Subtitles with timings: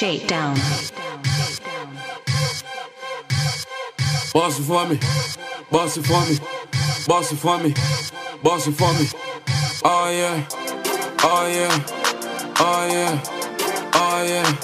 [0.00, 0.54] Shakedown.
[4.32, 4.98] Boss it for me,
[5.70, 6.38] boss it for me,
[7.06, 7.74] boss it for me,
[8.42, 9.06] boss it for me.
[9.84, 10.48] Oh yeah,
[11.22, 11.84] oh yeah,
[12.60, 13.22] oh yeah,
[13.92, 14.56] oh yeah,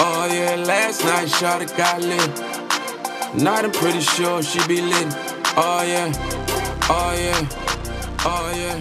[0.00, 0.56] oh yeah.
[0.56, 3.40] Last night shot got lit.
[3.40, 5.06] Night I'm pretty sure she be lit.
[5.56, 6.10] Oh yeah,
[6.90, 7.48] oh yeah,
[8.24, 8.80] oh yeah.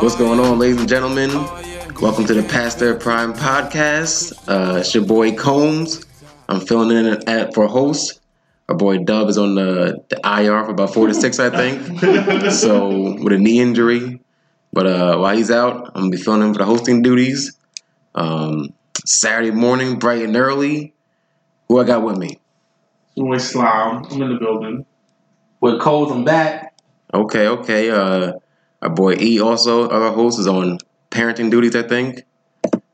[0.00, 1.30] What's oh, going on, ladies and gentlemen?
[1.32, 1.71] Oh,
[2.02, 4.32] Welcome to the Pastor Prime podcast.
[4.48, 6.04] Uh, it's your boy Combs.
[6.48, 8.20] I'm filling in at for host.
[8.68, 12.00] Our boy Dub is on the, the IR for about four to six, I think.
[12.50, 14.20] so with a knee injury,
[14.72, 17.56] but uh, while he's out, I'm gonna be filling in for the hosting duties.
[18.16, 18.74] Um,
[19.06, 20.94] Saturday morning, bright and early.
[21.68, 22.40] Who I got with me?
[23.16, 24.04] Boy Slime.
[24.10, 24.86] I'm in the building.
[25.60, 26.74] With Coles, I'm back.
[27.14, 27.90] Okay, okay.
[27.90, 28.32] Uh,
[28.82, 30.78] our boy E also, our host, is on
[31.12, 32.24] parenting duties, I think.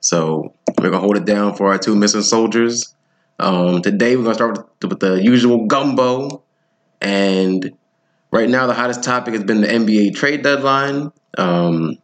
[0.01, 2.95] So we're gonna hold it down for our two missing soldiers.
[3.39, 6.43] Um, today we're gonna start with, with the usual gumbo,
[7.01, 7.73] and
[8.31, 11.13] right now the hottest topic has been the NBA trade deadline.
[11.37, 11.99] Um,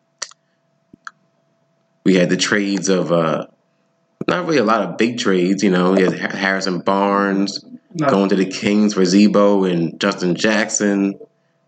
[2.05, 3.47] we had the trades of uh,
[4.29, 5.93] not really a lot of big trades, you know.
[5.93, 8.09] We had Harrison Barnes No.
[8.09, 11.19] going to the Kings for Z-Bo and Justin Jackson.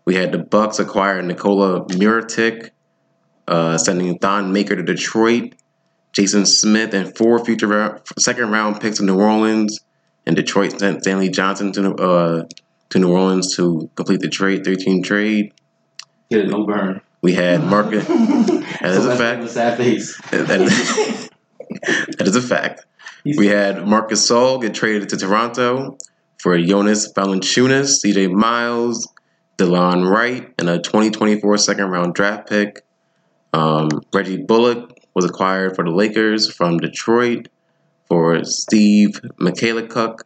[0.05, 2.69] We had the Bucks acquire Nikola Mirotic,
[3.47, 5.53] uh, sending Thon Maker to Detroit,
[6.13, 9.79] Jason Smith, and four future round, second round picks to New Orleans,
[10.25, 12.43] and Detroit sent Stanley Johnson to uh,
[12.89, 15.53] to New Orleans to complete the trade, thirteen trade.
[16.29, 17.01] Get no burn.
[17.21, 18.05] We had Marcus.
[18.07, 19.49] that is a fact.
[19.49, 20.19] sad face.
[20.31, 21.29] That is,
[22.17, 22.85] that is a fact.
[23.25, 25.97] We had Marc Gasol get traded to Toronto
[26.37, 29.07] for Jonas Valanciunas, CJ Miles,
[29.57, 32.85] DeLon Wright, and a 2024 second round draft pick.
[33.53, 37.47] Um, Reggie Bullock was acquired for the Lakers from Detroit
[38.07, 40.21] for Steve Mykhailiuk,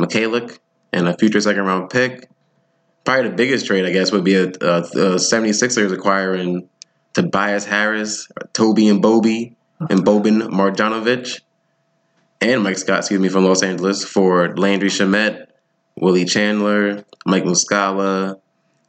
[0.00, 0.58] Mykhailiuk
[0.92, 2.28] and a future second round pick.
[3.04, 6.68] Probably the biggest trade, I guess, would be a, a, a 76ers acquiring
[7.14, 11.40] Tobias Harris, Toby and Bobby, and Boban Marjanovic,
[12.40, 15.46] and Mike Scott, excuse me, from Los Angeles for Landry Shamet,
[15.98, 18.40] Willie Chandler, Mike Muscala,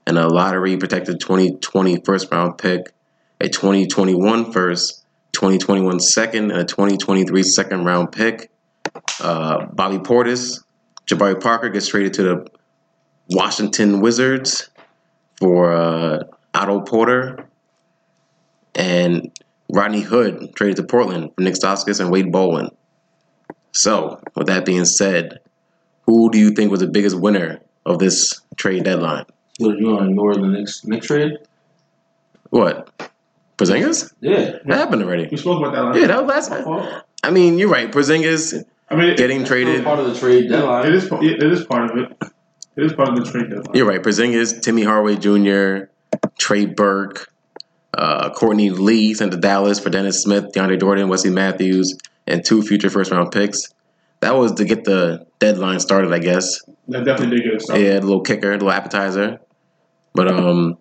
[0.06, 2.92] and a lottery protected 2020 first round pick,
[3.40, 8.52] a 2021 first, 2021 second, and a 2023 second round pick.
[9.22, 10.64] Uh, Bobby Portis,
[11.06, 12.48] Jabari Parker gets traded to the
[13.30, 14.70] Washington Wizards
[15.38, 17.48] for uh, Otto Porter,
[18.74, 19.32] and
[19.72, 22.70] Rodney Hood traded to Portland for Nick Stauskas and Wade Baldwin.
[23.74, 25.40] So, with that being said,
[26.04, 29.26] who do you think was the biggest winner of this trade deadline?
[29.60, 31.34] You want to ignore the next next trade?
[32.50, 33.07] What?
[33.58, 34.14] Porzingis?
[34.22, 34.60] Yeah.
[34.66, 35.28] That happened already.
[35.30, 37.02] We spoke about that last Yeah, that was last My time.
[37.24, 37.92] I mean, you're right.
[37.92, 39.84] Porzingis I mean, getting Still traded.
[39.84, 40.88] part of the trade deadline.
[40.88, 42.32] It is, it is part of it.
[42.78, 43.76] It is part of the trade deadline.
[43.76, 44.02] You're right.
[44.02, 45.90] Porzingis, Timmy Hardaway Jr.,
[46.38, 47.28] Trey Burke,
[47.94, 51.98] uh, Courtney Lee sent to Dallas for Dennis Smith, DeAndre Jordan, Wesley Matthews,
[52.28, 53.74] and two future first round picks.
[54.20, 56.62] That was to get the deadline started, I guess.
[56.88, 57.84] That definitely did get us started.
[57.84, 59.40] Yeah, a little kicker, a little appetizer.
[60.14, 60.78] But um,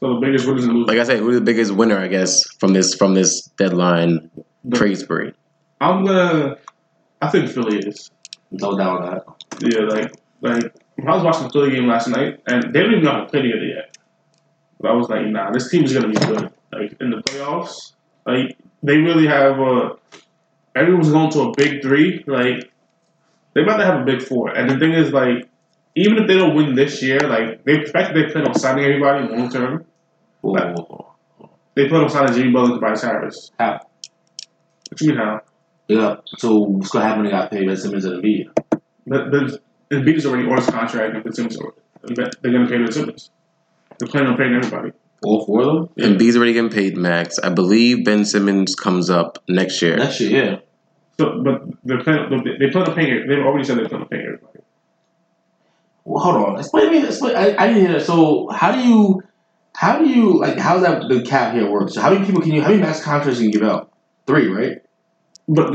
[0.00, 0.88] So the biggest winners and losers.
[0.88, 1.98] like I said, who's the biggest winner?
[1.98, 4.30] I guess from this from this deadline
[4.64, 5.32] The- trade spree.
[5.80, 6.56] I'm gonna.
[7.20, 8.10] I think Philly is.
[8.50, 9.24] No doubt on that.
[9.60, 12.92] Yeah, like like when I was watching the Philly game last night, and they don't
[12.92, 13.96] even know how to play together yet.
[14.80, 16.50] But I was like, nah, this team is gonna be good.
[16.72, 17.92] Like in the playoffs,
[18.26, 19.58] like they really have.
[19.60, 19.94] Uh,
[20.76, 22.22] everyone's going to a big three.
[22.26, 22.70] Like
[23.54, 24.50] they about to have a big four.
[24.50, 25.47] And the thing is, like,
[26.02, 28.54] even if they don't win this year, like they the fact that they plan on
[28.54, 29.84] signing everybody long term.
[30.40, 30.74] Whoa, Right.
[30.76, 30.84] whoa,
[31.38, 31.50] whoa.
[31.74, 33.50] They plan on signing Jimmy Butler Tobias Harris.
[33.58, 33.80] How?
[34.90, 35.40] What you mean how?
[35.88, 36.16] Yeah.
[36.26, 37.22] So what's gonna happen?
[37.22, 38.46] when They got paid Ben Simmons and Embiid.
[39.06, 39.60] But the
[39.90, 41.58] Embiid is already on his contract, and Ben Simmons,
[42.04, 43.30] they're gonna pay Ben Simmons.
[43.98, 44.92] They're planning on paying everybody.
[45.24, 45.88] All four of them.
[45.96, 46.06] Yeah.
[46.06, 47.38] And B's already getting paid max.
[47.40, 49.96] I believe Ben Simmons comes up next year.
[49.96, 50.56] Next year, yeah.
[51.18, 52.30] So, but they plan.
[52.60, 53.26] They plan on paying.
[53.28, 54.47] They've already said they plan on paying everybody.
[56.08, 56.58] Well, hold on.
[56.58, 57.06] Explain to me.
[57.06, 57.36] Explain.
[57.36, 58.06] I, I didn't hear that.
[58.06, 59.22] So how do you,
[59.76, 60.58] how do you like?
[60.58, 61.94] How's that the cap here works?
[61.94, 62.62] So how many people can you?
[62.62, 63.92] How many max contracts can you give out?
[64.26, 64.82] Three, right?
[65.46, 65.72] But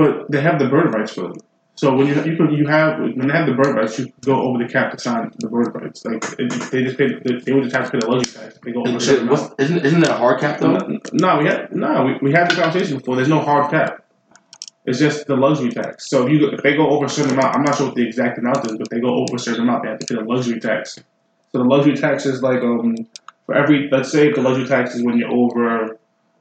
[0.00, 1.36] but they have the bird rights for them.
[1.76, 4.40] So when you you can you have when they have the bird rights, you go
[4.40, 6.04] over the cap to sign the bird rights.
[6.04, 7.08] Like it, they just pay.
[7.22, 8.58] They would just have to pay the luxury tax.
[8.64, 9.60] They go over Is, certain it, what's, amount.
[9.60, 10.78] isn't isn't that a hard cap though?
[11.12, 12.04] No, we had no.
[12.04, 13.16] We, we had the conversation before.
[13.16, 14.05] There's no hard cap.
[14.86, 16.08] It's just the luxury tax.
[16.08, 18.06] So if you if they go over a certain amount, I'm not sure what the
[18.06, 20.22] exact amount is, but they go over a certain amount, they have to pay the
[20.24, 20.98] luxury tax.
[21.52, 22.96] So the luxury tax is like um
[23.46, 25.98] for every let's say the luxury tax is when you're over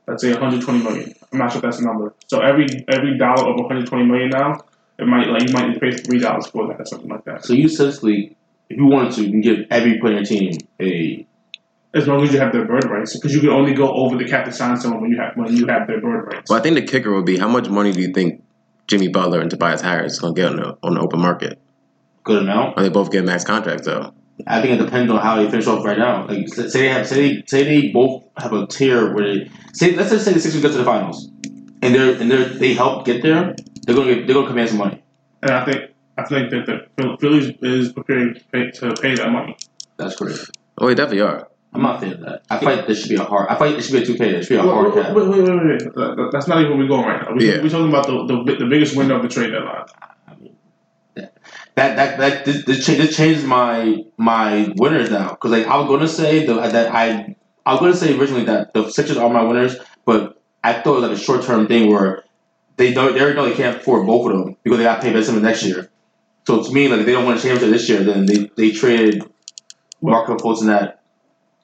[0.07, 2.13] let's say 120 million I'm not sure if that's the number.
[2.27, 4.61] So every every dollar over 120 million now,
[4.97, 7.25] it might like you might need to pay three dollars for that or something like
[7.25, 7.43] that.
[7.43, 8.37] So you essentially,
[8.69, 11.27] if you wanted to, you can give every player team a.
[11.95, 14.25] As long as you have their bird rights, because you can only go over the
[14.25, 16.49] cap to sign someone when you have when you have their bird rights.
[16.49, 18.43] Well, I think the kicker would be how much money do you think
[18.87, 21.59] Jimmy Butler and Tobias Harris is going to get on the, on the open market?
[22.23, 22.77] Good amount.
[22.77, 24.13] Are they both get max contracts though?
[24.47, 26.27] I think it depends on how they finish off right now.
[26.27, 29.95] Like say they have say they say they both have a tier where they say
[29.95, 31.29] let's just say the Sixers get to the finals
[31.81, 33.55] and they're and they're they help get there,
[33.85, 35.01] they're gonna get they're gonna command some money.
[35.41, 36.65] And I think I think that
[36.97, 39.55] the Phillies is preparing to pay, to pay that money.
[39.97, 40.51] That's correct.
[40.77, 41.47] Oh, they definitely are.
[41.75, 42.43] I'm not fan of that.
[42.49, 44.31] I fight this should be a hard I fight it should be a two K,
[44.31, 45.15] there should be a Wait, hard wait, cap.
[45.15, 45.79] wait, wait, wait, wait.
[45.95, 47.33] That- that- That's not even where we're going right now.
[47.35, 47.61] We're, Yeah.
[47.63, 49.85] we're talking about the, the the biggest window of the trade deadline.
[50.27, 50.55] I mean,
[51.15, 55.77] that that that this, this, cha- this changed my my winners now because like I
[55.77, 57.35] was gonna say the, that I
[57.65, 59.75] I was gonna say originally that the Sixers are my winners,
[60.05, 62.23] but I thought it was like a short term thing where
[62.77, 65.13] they don't they already know they can't afford both of them because they got paid
[65.13, 65.89] Ben Simmons next year.
[66.47, 68.71] So to me, like if they don't win a championship this year, then they they
[68.71, 69.23] traded
[70.01, 71.01] Marco Fultz and that.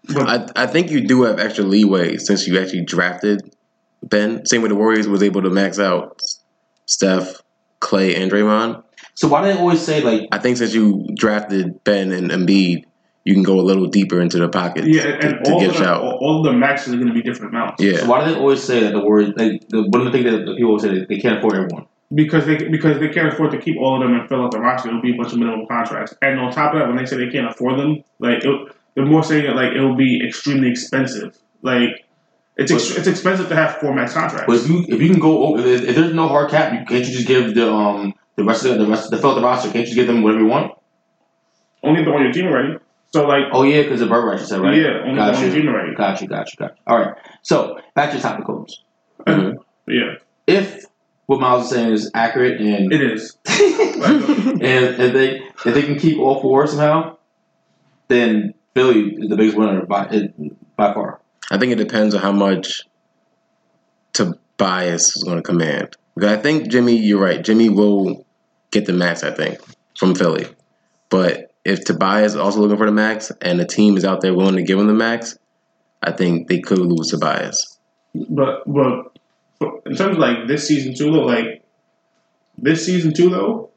[0.09, 3.55] I, I think you do have extra leeway since you actually drafted
[4.03, 4.45] Ben.
[4.45, 6.21] Same with the Warriors was able to max out
[6.85, 7.41] Steph,
[7.79, 8.83] Clay, and Draymond.
[9.13, 12.85] So why do they always say like I think since you drafted Ben and Embiid,
[13.23, 15.59] you can go a little deeper into the pocket Yeah, and, to, and to all,
[15.59, 16.01] get of the, shout.
[16.01, 17.83] all, all of the maxes are going to be different amounts.
[17.83, 17.97] Yeah.
[17.97, 20.25] so why do they always say that the Warriors like the, one of the things
[20.25, 21.85] that the people always say they can't afford everyone.
[22.13, 24.59] Because they because they can't afford to keep all of them and fill out the
[24.59, 26.13] roster, it'll be a bunch of minimum contracts.
[26.21, 29.05] And on top of that, when they say they can't afford them, like it, they're
[29.05, 31.37] more saying that like it'll be extremely expensive.
[31.61, 32.05] Like
[32.57, 34.47] it's ex- it's expensive to have four max contracts.
[34.47, 36.79] But if you if you can go over if, if there's no hard cap, you,
[36.85, 39.41] can't you just give the um the rest of the, the rest the fill the
[39.41, 39.67] roster?
[39.71, 40.73] Can't you just give them whatever you want?
[41.83, 42.77] only if they're on your team already.
[43.13, 44.75] So like Oh yeah, because the bird rights you said right.
[44.75, 45.61] yeah, only if they're Got on your you.
[45.61, 45.95] team already.
[45.95, 46.77] Got you, got you, got.
[46.87, 47.15] All right.
[47.41, 48.83] So back to the topic, Combs.
[49.27, 49.55] Mhm.
[49.87, 50.13] Yeah,
[50.47, 50.85] If
[51.25, 53.35] what Miles is saying is accurate and it is.
[53.47, 57.17] and if they if they can keep all four somehow,
[58.07, 60.29] then Philly is the biggest winner by
[60.75, 61.19] by far.
[61.49, 62.83] I think it depends on how much
[64.13, 65.95] Tobias is going to command.
[66.15, 67.43] Because I think Jimmy, you're right.
[67.43, 68.25] Jimmy will
[68.71, 69.23] get the max.
[69.23, 69.59] I think
[69.97, 70.47] from Philly,
[71.09, 74.33] but if Tobias is also looking for the max and the team is out there
[74.33, 75.37] willing to give him the max,
[76.01, 77.77] I think they could lose Tobias.
[78.13, 79.17] But but
[79.59, 81.63] but in terms of like this season too, though, like
[82.57, 83.70] this season too, though,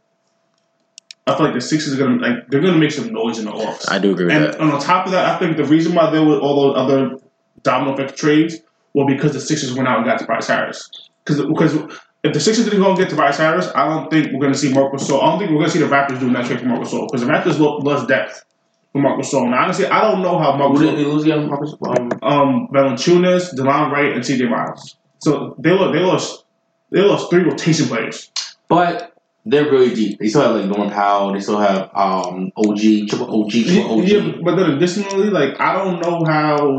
[1.26, 3.52] I feel like the Sixers are gonna like they're gonna make some noise in the
[3.52, 3.88] offs.
[3.88, 4.60] I do agree with And, that.
[4.60, 7.18] and on top of that, I think the reason why there were all those other
[7.62, 8.56] domino effect trades
[8.92, 10.90] were because the Sixers went out and got Tobias Harris.
[11.24, 11.74] Because because
[12.22, 14.58] if the Sixers didn't go and get Tobias Harris, I don't think we're going to
[14.58, 15.22] see Marcus Gasol.
[15.22, 17.06] I don't think we're going to see the Raptors doing that trade for Marcus Gasol
[17.08, 18.44] because the Raptors lo- lost depth
[18.92, 19.44] for Marc Gasol.
[19.46, 21.48] And honestly, I don't know how Marc Who did Gasol, they lose again?
[21.48, 21.74] Marcus?
[21.86, 24.46] Um, um, Valanciunas, Delon Wright, and C.J.
[24.46, 24.96] Miles.
[25.18, 26.44] So they lost, they lost
[26.90, 28.30] they lost three rotation players.
[28.68, 29.13] but
[29.46, 30.18] they're really deep.
[30.18, 31.32] They still have like Norm Powell.
[31.32, 34.08] They still have um OG, triple OG, triple OG.
[34.08, 36.78] Yeah, but then additionally, like I don't know how.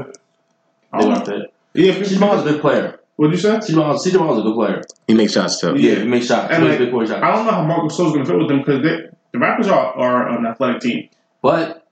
[0.92, 1.36] I They don't left know.
[1.38, 1.54] it.
[1.74, 3.00] Yeah, CJ Miles is a good player.
[3.18, 3.50] what did you say?
[3.58, 4.82] CJ Miles, CJ Miles is a good player.
[5.08, 5.76] He makes shots too.
[5.76, 6.54] Yeah, he makes shots.
[6.54, 7.22] And, He like, makes big boy shots.
[7.22, 9.94] I don't know how Marcus Gasol's going to fit with them because the Raptors are,
[9.98, 11.10] are an athletic team.
[11.42, 11.86] But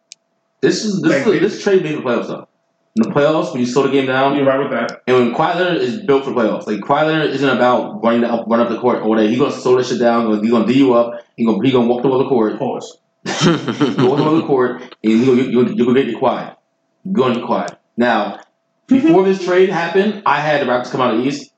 [0.61, 2.47] this is this Like, is, they- this trade made the playoffs though.
[2.95, 5.01] In the playoffs, when you slow the game down, You're right with that.
[5.07, 8.27] and when Kawhi Leonard is built for playoffs, like Kawhi Leonard isn't about running the
[8.31, 9.27] up, run up the court or whatever.
[9.27, 10.41] He's gonna slow this shit down.
[10.43, 11.23] He's gonna D you up.
[11.35, 12.59] He's gonna he gonna walk the other court.
[12.59, 12.97] Pause.
[13.25, 16.55] You walk the other court, and you you you you gonna get your quiet.
[17.03, 17.71] You're gonna get quiet.
[17.97, 18.39] Now,
[18.87, 21.51] before this trade happened, I had the Raptors come out of the East.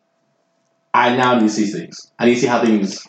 [0.94, 2.12] I now need to see things.
[2.18, 3.06] I need to see how things.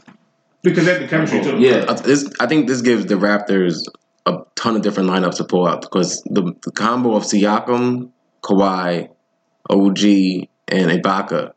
[0.63, 1.59] Because they have the chemistry too.
[1.59, 3.85] Yeah, Uh, this, I think this gives the Raptors
[4.27, 8.11] a ton of different lineups to pull out because the, the combo of Siakam,
[8.47, 9.09] Kawhi,
[9.69, 11.53] OG, and Ibaka.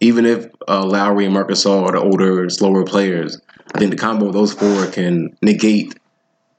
[0.00, 3.40] Even if uh, Lowry and Marcus Gasol are the older, slower players,
[3.74, 5.94] I think the combo of those four can negate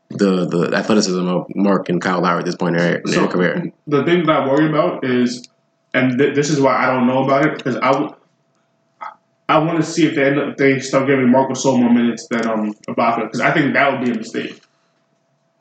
[0.10, 3.14] the the athleticism of Mark and Kyle Lowry at this point in their, in their
[3.22, 3.72] So- career.
[3.88, 5.48] The thing that I worry about is,
[5.94, 8.14] and th- this is why I don't know about it because I, w-
[9.48, 11.94] I want to see if they end up, if they start giving Marcus Gasol more
[11.94, 14.60] minutes than um Ibaka because I think that would be a mistake.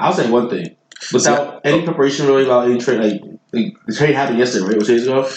[0.01, 0.77] I'll say one thing.
[1.13, 3.21] Without any preparation really about any trade, like,
[3.53, 4.75] like the trade happened yesterday, right?
[4.75, 5.29] It was two days ago.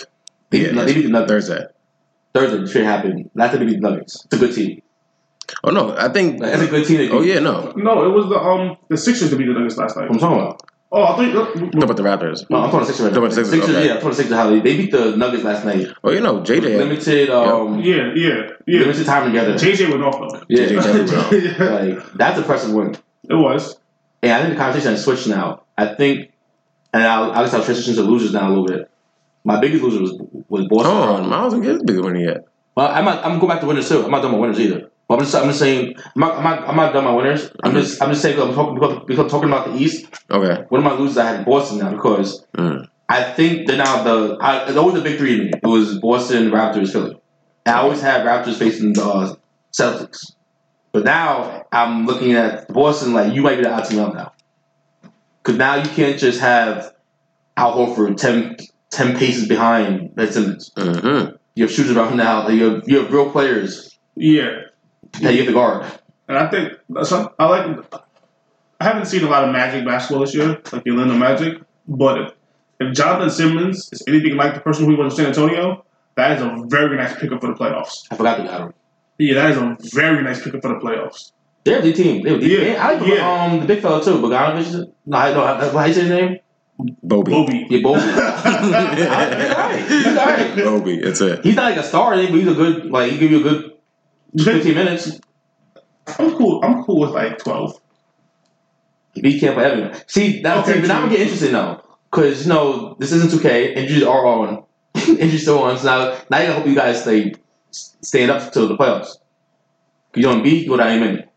[0.50, 1.32] They, beat the- they beat the Nuggets.
[1.48, 1.66] Thursday.
[2.34, 3.30] Thursday, the trade happened.
[3.36, 4.26] Last time they beat the Nuggets.
[4.26, 4.82] It's a good team.
[5.64, 6.40] Oh no, I think.
[6.42, 6.98] Like, that's a good team.
[6.98, 7.74] That Oh yeah, no.
[7.76, 10.08] No, it was the um the Sixers that beat the Nuggets last night.
[10.10, 10.62] I'm talking about.
[10.94, 11.34] Oh, I think.
[11.34, 12.50] Talk about the Raptors.
[12.50, 13.06] No, I'm talking Sixers.
[13.06, 13.28] Right Talking now.
[13.28, 13.86] about Sixers, okay.
[13.88, 14.36] Yeah, I'm talking Sixers.
[14.36, 15.88] How they, they beat the Nuggets last night.
[16.04, 16.78] Oh you know, JJ.
[16.78, 18.80] Limited, um, Yeah, yeah, yeah.
[18.82, 19.54] limited time together.
[19.54, 20.44] JJ went off though.
[20.50, 21.66] Yeah, JJ yeah,
[21.98, 22.96] like that's a impressive win.
[23.30, 23.78] it was.
[24.24, 25.64] And I think the conversation has switched now.
[25.78, 26.32] I think,
[26.94, 28.90] and I'll, I'll just I'll transition to losers now a little bit.
[29.44, 30.12] My biggest loser was
[30.48, 30.92] was Boston.
[30.92, 32.48] on, Miles didn't get his bigger winner yet.
[32.76, 33.26] Well, I'm not.
[33.26, 34.04] I'm going back to winners too.
[34.04, 34.90] I'm not done my winners either.
[35.08, 35.36] But I'm just.
[35.36, 35.96] I'm just saying.
[35.98, 36.36] I'm not.
[36.38, 37.50] I'm not, I'm not done my winners.
[37.64, 38.02] I'm just.
[38.02, 40.06] I'm just saying, I'm talking because, because I'm talking about the East.
[40.30, 40.64] Okay.
[40.70, 42.88] One of my losers, I had Boston now because Mm.
[43.10, 44.38] I think they're now the.
[44.40, 45.52] I, it's always the big three to me.
[45.62, 47.18] It was Boston, Raptors, Philly.
[47.66, 49.36] And I always had Raptors facing the uh,
[49.74, 50.34] Celtics.
[50.92, 54.34] But now I'm looking at Boston like you might be the odd team now.
[55.42, 56.94] Because now you can't just have
[57.58, 58.58] Al Horford 10,
[58.92, 60.72] 10 paces behind Ben Simmons.
[60.76, 61.36] Mm-hmm.
[61.56, 62.44] You have shooters around now.
[62.46, 64.52] Like you have you have real players Yeah,
[65.22, 65.86] that you have to guard.
[66.28, 68.04] and I think some, I like.
[68.80, 71.62] I haven't seen a lot of Magic basketball this year, like the Orlando Magic.
[71.88, 72.32] But if,
[72.80, 76.38] if Jonathan Simmons is anything like the person who he was in San Antonio, that
[76.38, 78.06] is a very nice pickup for the playoffs.
[78.10, 78.74] I forgot they got him.
[79.24, 81.32] Yeah, that is a very nice pickup for the playoffs.
[81.64, 82.24] They're a D team.
[82.24, 83.32] They're a D Yeah, I like yeah.
[83.32, 84.72] um the big fella too, Bogdanovich.
[85.06, 86.40] No, I don't know how how you say his name?
[87.04, 87.32] Bobby.
[87.32, 87.68] Bobby.
[87.70, 88.02] Yeah, Bobby.
[88.98, 89.88] he's alright.
[89.88, 90.56] He's alright.
[90.66, 90.96] Bobby.
[91.02, 91.44] That's it.
[91.46, 93.72] He's not like a star, but he's a good like he give you a good
[94.44, 95.20] fifteen minutes.
[96.20, 96.64] I'm cool.
[96.64, 97.80] I'm cool with like twelve.
[99.14, 99.94] He can't play everyone.
[100.08, 101.10] See, that Okay, see, but now I'm true.
[101.12, 101.84] getting interested now.
[102.12, 104.64] Cause you know, this isn't 2K, injuries are on.
[105.08, 105.78] injuries still on.
[105.78, 107.34] So now now you gotta hope you guys stay
[107.72, 109.18] stand up to the playoffs.
[110.16, 111.30] You don't beat, go down any minute.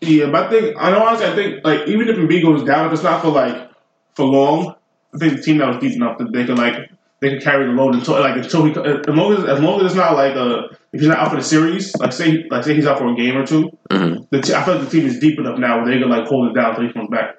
[0.00, 1.26] Yeah, but I think I know honestly.
[1.26, 3.70] I think like even if Embiid goes down, if it's not for like
[4.14, 4.74] for long,
[5.14, 6.90] I think the team that was deep enough that they could like
[7.20, 9.86] they could carry the load until like until he as long as as long as
[9.86, 12.74] it's not like uh if he's not out for the series, like say like say
[12.74, 14.22] he's out for a game or two, Mm-hmm.
[14.30, 16.26] the t- I feel like the team is deep enough now where they can like
[16.26, 17.36] hold it down until he comes back.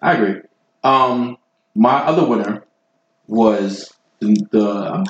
[0.00, 0.42] I agree.
[0.84, 1.38] Um,
[1.74, 2.64] my other winner
[3.26, 5.06] was the, the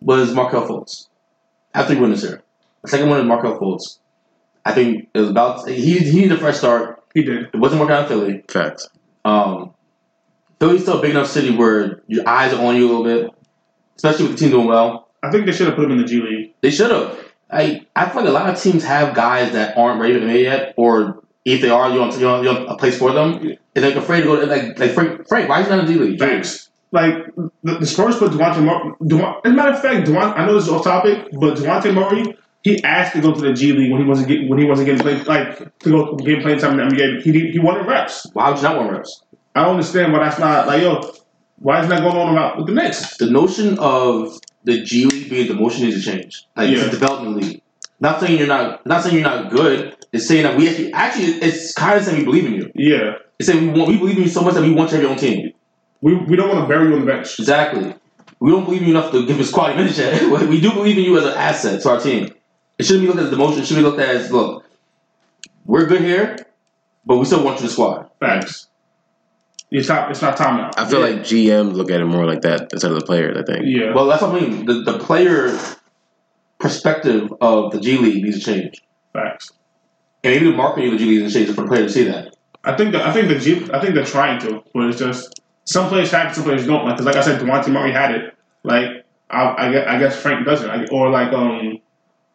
[0.00, 1.08] was Markelle Fultz.
[1.74, 2.42] I have three winners here.
[2.82, 3.98] The second one is Markelle Fultz.
[4.64, 7.02] I think it was about he he needed a fresh start.
[7.14, 7.50] He did.
[7.52, 8.44] It wasn't working out in Philly.
[8.48, 8.88] Facts.
[9.24, 9.74] Um,
[10.58, 13.30] Philly's still a big enough city where your eyes are on you a little bit,
[13.96, 15.08] especially with the team doing well.
[15.22, 16.54] I think they should have put him in the G League.
[16.60, 17.18] They should have.
[17.50, 20.36] I I feel like a lot of teams have guys that aren't ready to make
[20.36, 23.12] it yet, or if they are, you don't you don't, you don't a place for
[23.12, 24.40] them, and they're afraid to go.
[24.40, 26.18] To, like like Frank Frank, why is he not in the D League?
[26.18, 26.70] Thanks.
[26.92, 28.92] Like the, the Spurs put Dejounte Murray.
[29.06, 31.94] Dewa- as a matter of fact, Dewan, I know this is off topic, but Dejounte
[31.94, 34.64] Murray, he asked to go to the G League when he wasn't getting when he
[34.64, 37.22] wasn't getting played like to go get playing time in the NBA.
[37.22, 38.26] He he wanted reps.
[38.32, 39.22] Why would you not want reps?
[39.54, 41.12] I don't understand why that's not like yo.
[41.58, 43.16] Why is that going on about with the Knicks?
[43.18, 46.46] The notion of the G League being the motion needs to change.
[46.56, 47.62] Like it's a development league.
[48.00, 49.94] Not saying you're not not saying you're not good.
[50.12, 52.72] It's saying that we actually actually it's kind of saying we believe in you.
[52.74, 54.96] Yeah, It's saying we want we believe in you so much that we want you
[54.98, 55.52] to have your own team.
[56.00, 57.38] We we don't want to bury you on the bench.
[57.38, 57.94] Exactly.
[58.40, 60.22] We don't believe in you enough to give us quality minutes yet.
[60.48, 62.32] we do believe in you as an asset to our team.
[62.78, 63.58] It shouldn't be looked at as demotion.
[63.58, 64.64] It should be looked at as look,
[65.66, 66.36] we're good here,
[67.04, 68.08] but we still want you to squad.
[68.18, 68.68] Facts.
[69.70, 70.70] It's not it's not time now.
[70.76, 71.14] I feel Yeah.
[71.16, 73.36] like GMs look at it more like that instead of the players.
[73.36, 73.66] I think.
[73.66, 74.64] Yeah, Well, that's what I mean.
[74.66, 75.56] The, the player
[76.58, 78.82] perspective of the G League needs to change.
[79.12, 79.50] facts.
[80.22, 81.90] And even the marketing of the G League needs to change for the player to
[81.90, 82.34] see that.
[82.64, 85.39] I think that I think the G, I think they're trying to, but it's just
[85.70, 86.84] some players have it, some players don't.
[86.84, 88.34] Like, cause like I said, Dejounte Murray had it.
[88.64, 91.78] Like I, I, guess, I guess Frank doesn't, I, or like um,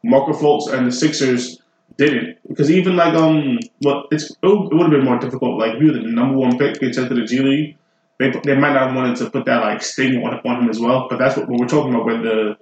[0.04, 1.60] Marco Fultz and the Sixers
[1.98, 5.60] didn't, because even like um, well, it's it would have been more difficult.
[5.60, 7.77] Like you the number one pick get sent to the G League,
[8.20, 10.80] they they might not have wanted to put that like stigma on, on him as
[10.80, 11.08] well.
[11.10, 12.58] But that's what, what we're talking about with the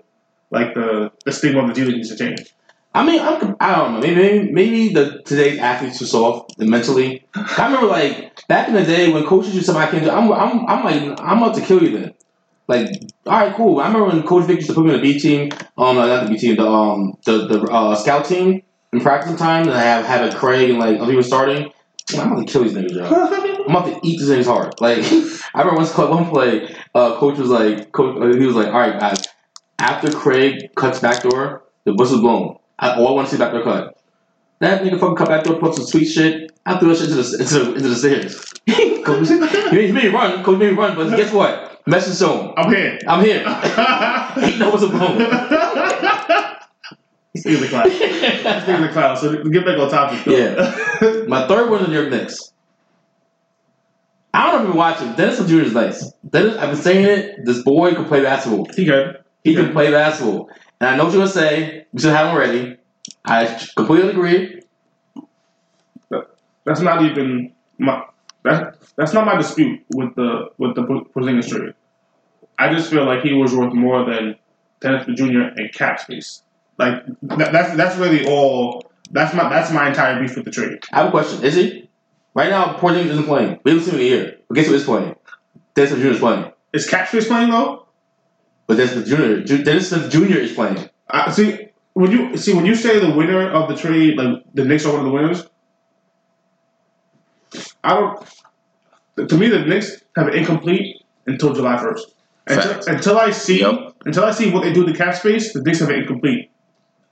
[0.49, 2.51] like the the stigma of the G League needs to change.
[2.95, 3.99] I mean, I'm, I don't know.
[4.01, 7.25] Maybe maybe the today's athletes are soft mentally.
[7.35, 10.11] I remember like back in the day when coaches used to say I can't do.
[10.11, 12.13] I'm I'm I'm like I'm about to kill you then.
[12.67, 12.87] Like,
[13.25, 13.79] all right, cool.
[13.79, 15.51] I remember when Coach Vic used to put me on the B team.
[15.77, 16.55] Um, not the B team.
[16.55, 18.61] The um the the uh, scout team
[18.93, 19.63] in practice time.
[19.63, 21.71] And I have had a Craig and like other people starting.
[22.17, 23.05] I'm about to kill these niggas, yo.
[23.65, 24.79] I'm about to eat these nigga's hard.
[24.79, 24.99] Like
[25.55, 28.99] I remember once one play, uh, coach was like, coach, he was like, all right,
[28.99, 29.25] guys.
[29.79, 32.57] After Craig cuts back door, the whistle's blown.
[32.79, 33.97] I, all want to see backdoor cut.
[34.59, 36.51] That nigga fucking cut backdoor, put some sweet shit.
[36.65, 38.53] I threw that shit into the into the, into the stairs.
[39.03, 40.43] coach, he made, me run.
[40.43, 41.81] Coach made me run, but guess what?
[41.85, 42.53] Message zone.
[42.55, 42.97] I'm here.
[43.07, 43.43] I'm here.
[44.37, 45.17] Ain't no whistle blown.
[47.33, 47.89] He's the clown.
[47.89, 48.01] He's
[48.41, 49.17] the clown.
[49.17, 50.23] So get back on topic.
[50.23, 50.31] though.
[50.31, 51.25] Yeah.
[51.27, 52.53] My third one is New York Knicks.
[54.33, 55.13] I don't know if you're watching.
[55.13, 55.61] Dennis Jr.
[55.61, 56.11] is nice.
[56.27, 57.45] Dennis, I've been saying it.
[57.45, 58.65] This boy can play basketball.
[58.75, 59.17] he good.
[59.43, 60.49] He can play basketball.
[60.83, 61.85] And I know what you're gonna say.
[61.93, 62.77] We should have him ready.
[63.23, 63.45] I
[63.77, 64.61] completely agree.
[66.65, 68.03] That's not even my
[68.43, 71.73] that that's not my dispute with the with the Porzingis trade.
[72.59, 74.35] I just feel like he was worth more than
[74.81, 75.55] Dennis the Jr.
[75.55, 76.43] and cap space.
[76.77, 78.91] Like that, that's that's really all.
[79.09, 80.79] That's my that's my entire beef with the trade.
[80.91, 81.45] I have a question.
[81.45, 81.89] Is he?
[82.33, 83.61] Right now, Porzingis isn't playing.
[83.63, 84.37] We haven't seen him in a year.
[84.49, 85.15] But guess who is playing?
[85.75, 86.07] Dennis the Jr.
[86.07, 86.51] is playing.
[86.73, 87.82] Is cap space playing though?
[88.67, 89.07] But Dennis Smith
[89.47, 89.63] Jr.
[89.63, 90.37] Dennis Smith Jr.
[90.37, 90.89] is playing.
[91.09, 94.65] I see when you see when you say the winner of the trade, like the
[94.65, 95.43] Knicks are one of the winners.
[97.83, 99.29] I don't.
[99.29, 102.13] To me, the Knicks have it incomplete until July first.
[102.47, 103.95] Until, until I see Yep.
[104.05, 106.51] until I see what they do to the cap space, the Knicks have it incomplete.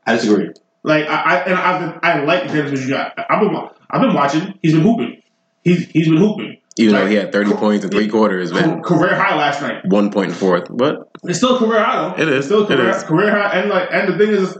[0.05, 0.50] I disagree.
[0.84, 3.22] Like I, I and I've been, I like Dennis Smith Jr.
[3.29, 3.55] I've been
[3.89, 4.58] I've been watching.
[4.62, 5.22] He's been hooping.
[5.63, 6.58] He's he's been hooping.
[6.82, 8.82] Even though he had 30 points in three quarters, Ca- man.
[8.82, 9.86] Career high last night.
[9.86, 10.68] One point in fourth.
[10.70, 12.22] But It's still a career high though.
[12.22, 12.38] It is.
[12.38, 13.04] It's still a career, is.
[13.04, 14.58] career high, and like and the thing is,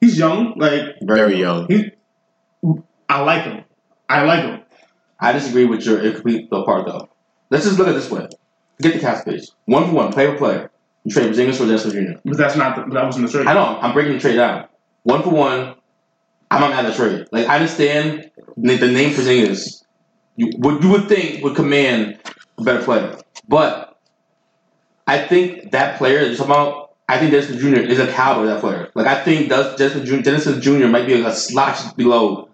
[0.00, 0.54] he's young.
[0.58, 1.66] Like very young.
[1.68, 1.90] he,
[3.08, 3.64] I like him.
[4.08, 4.62] I like him.
[5.18, 7.08] I disagree with your incomplete part though.
[7.50, 8.28] Let's just look at this way.
[8.80, 9.50] Get the cast space.
[9.64, 10.70] One for one, player for player.
[11.04, 12.18] You trade Porzingis for Dennis Smith Jr.
[12.24, 13.46] But that's not the, that wasn't the trade.
[13.46, 13.78] I know.
[13.80, 14.66] I'm breaking the trade down.
[15.04, 15.76] One for one.
[16.50, 17.26] I'm not mad at the trade.
[17.32, 19.84] Like I understand the, the name Porzingis.
[20.36, 22.18] You what you would think would command
[22.58, 23.98] a better player, but
[25.06, 26.82] I think that player talking about.
[27.08, 27.88] I think Smith Jr.
[27.88, 28.90] is a caliber that player.
[28.94, 30.88] Like I think Dennis Dennis Jr.
[30.88, 32.48] Might be a slotch below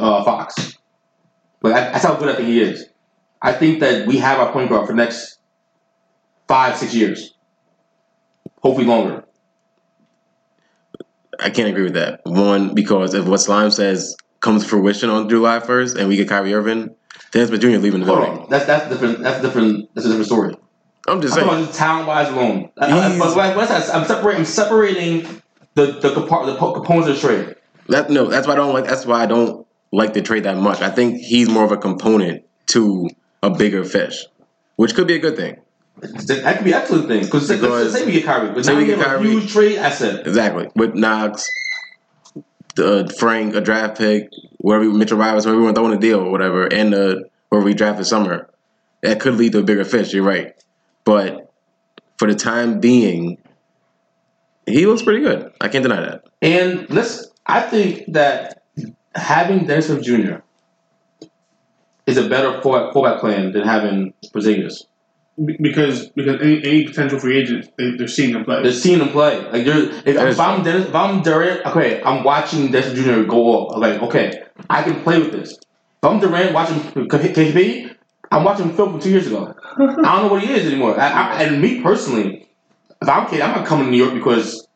[0.00, 0.78] uh, Fox.
[1.62, 2.86] Like I, that's how good I think he is.
[3.42, 5.38] I think that we have our point guard for the next
[6.46, 7.34] five six years,
[8.62, 9.24] hopefully longer.
[11.40, 12.20] I can't agree with that.
[12.24, 16.28] One, because if what Slime says comes to fruition on July 1st and we get
[16.28, 16.94] Kyrie Irving,
[17.32, 17.68] Dennis Smith Jr.
[17.78, 18.38] leaving the Hold building.
[18.44, 18.50] on.
[18.50, 19.20] That's that's different.
[19.22, 19.88] That's different.
[19.94, 20.54] That's a different story.
[21.08, 21.72] I'm just I'm saying.
[21.72, 22.70] talent wise alone.
[22.78, 23.94] I- I- but what- what's that?
[23.94, 24.40] I'm separating.
[24.40, 25.42] I'm separating
[25.74, 27.56] the the, compar- the po- components of the trade.
[27.88, 28.86] That no, that's why I don't like.
[28.86, 30.80] That's why I don't like the trade that much.
[30.82, 33.08] I think he's more of a component to
[33.42, 34.24] a bigger fish,
[34.76, 35.56] which could be a good thing.
[36.00, 38.72] That could be an excellent thing because let's Because- say we get Kyrie, but say
[38.72, 39.28] now we get have a Kyrie.
[39.30, 40.26] huge trade asset.
[40.26, 41.48] Exactly with Knox,
[42.76, 46.00] the Frank, a draft pick, wherever Mitchell Rivers, whoever we want to throw in a
[46.00, 47.16] deal or whatever, and uh,
[47.48, 48.48] where we draft this summer,
[49.02, 50.12] that could lead to a bigger fish.
[50.12, 50.54] You're right,
[51.04, 51.52] but
[52.18, 53.38] for the time being,
[54.66, 55.52] he looks pretty good.
[55.60, 56.24] I can't deny that.
[56.42, 57.26] And let's.
[57.46, 58.64] I think that
[59.14, 60.38] having Dennis Jr.
[62.06, 64.84] is a better full- fullback plan than having Porzingis.
[65.44, 68.62] Be- because because any, any potential free agents they, they're seeing him play.
[68.62, 69.38] They're seeing him play.
[69.50, 73.22] Like you're, if, if I'm Dennis, if I'm Durant, okay, I'm watching Dennis Jr.
[73.24, 73.78] go off.
[73.78, 75.52] Like, okay, I can play with this.
[75.52, 77.94] If I'm Durant watching KP,
[78.30, 79.54] I'm watching film from two years ago.
[79.78, 80.98] I don't know what he is anymore.
[80.98, 82.48] I, I, and me personally,
[83.02, 84.66] if I'm kid, I'm not coming to New York because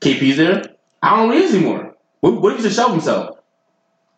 [0.00, 0.62] KP's there.
[1.02, 1.96] I don't know what he is anymore.
[2.20, 3.38] What, what if he's just shelf himself?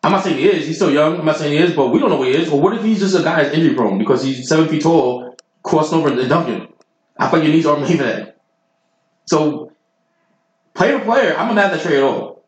[0.03, 0.65] I'm not saying he is.
[0.65, 1.19] He's still young.
[1.19, 2.49] I'm not saying he is, but we don't know what he is.
[2.49, 5.28] Or what if he's just a guy that's injury prone because he's seven feet tall,
[5.63, 6.73] crossing over and dunking?
[7.17, 8.37] I feel like your knees aren't made for that.
[9.25, 9.71] So,
[10.73, 12.43] player to player, I'm not mad at that trade at all.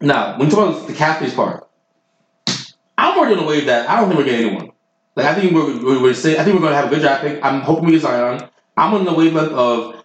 [0.00, 1.68] Now, when you talk about the cap space part,
[2.98, 4.72] I'm already on the wave that I don't think we're getting anyone.
[5.16, 7.00] Like I think we're, we're, we're say, I think we're going to have a good
[7.00, 7.44] draft pick.
[7.44, 8.48] I'm hoping we get Zion.
[8.76, 10.00] I'm on the wavelength of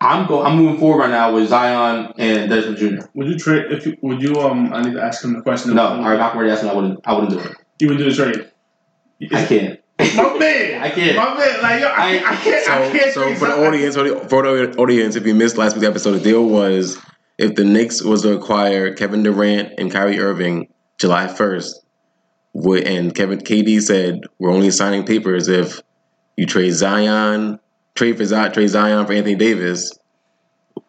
[0.00, 3.08] I'm go I'm moving forward right now with Zion and Desmond Jr.
[3.14, 5.74] would you trade if you, would you um I need to ask him the question.
[5.74, 6.70] No, all right, Malcolm already asked me.
[6.70, 7.00] I wouldn't.
[7.04, 7.56] I wouldn't do it.
[7.80, 8.50] You would do the trade.
[9.32, 9.80] I can't.
[9.98, 11.16] My man, I can't.
[11.16, 12.68] My man, like yo, I, I can't.
[12.68, 13.14] I So, can't.
[13.14, 14.04] so for the audience, for
[14.42, 16.96] the, audience, if you missed last week's episode, the deal was
[17.38, 21.84] if the Knicks was to acquire Kevin Durant and Kyrie Irving July first,
[22.54, 25.80] and Kevin KD said we're only signing papers if
[26.36, 27.58] you trade Zion,
[27.94, 29.92] trade for Zion, trade Zion for Anthony Davis.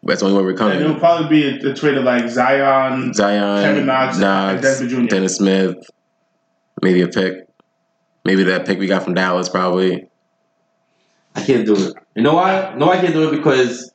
[0.04, 0.82] That's the only way we're And coming.
[0.82, 4.80] it would probably be a, a trade of like Zion, Zion, Kevin Knox, and Knox,
[4.82, 5.02] Jr.
[5.08, 5.76] Dennis Smith,
[6.82, 7.49] maybe a pick,
[8.30, 10.08] maybe that pick we got from Dallas, probably.
[11.36, 11.94] I can't do it.
[12.16, 12.76] You know why?
[12.78, 13.92] No, I can't do it because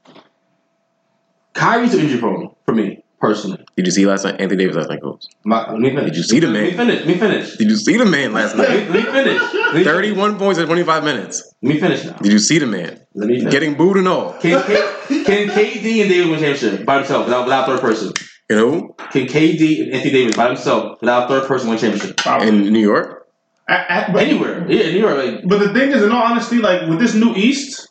[1.53, 3.65] Kyrie's too injury prone for me personally.
[3.77, 4.41] Did you see last night?
[4.41, 5.25] Anthony Davis last night, coach.
[5.45, 6.05] My, let me finish.
[6.07, 6.77] Did you see the Let me man?
[6.77, 6.99] finish.
[7.01, 7.57] Let me finish.
[7.57, 8.91] Did you see the man last Let night?
[8.91, 9.43] me, let me finish.
[9.55, 11.55] Let me, 31 points in 25 minutes.
[11.63, 12.13] Let me finish now.
[12.15, 13.01] Did you see the man?
[13.15, 13.53] Let me finish.
[13.53, 14.33] Getting booed and all.
[14.41, 18.13] Can, can, can KD and David win championship by themselves without, without third person?
[18.51, 18.95] You know?
[19.13, 22.17] Can KD and Anthony Davis by themselves without third person win championship?
[22.17, 22.49] Probably.
[22.49, 23.24] In New York?
[23.69, 24.67] I- I- but, Anywhere.
[24.71, 25.15] Yeah, anywhere.
[25.15, 27.89] Like, but the thing is, in all honesty, like with this new East,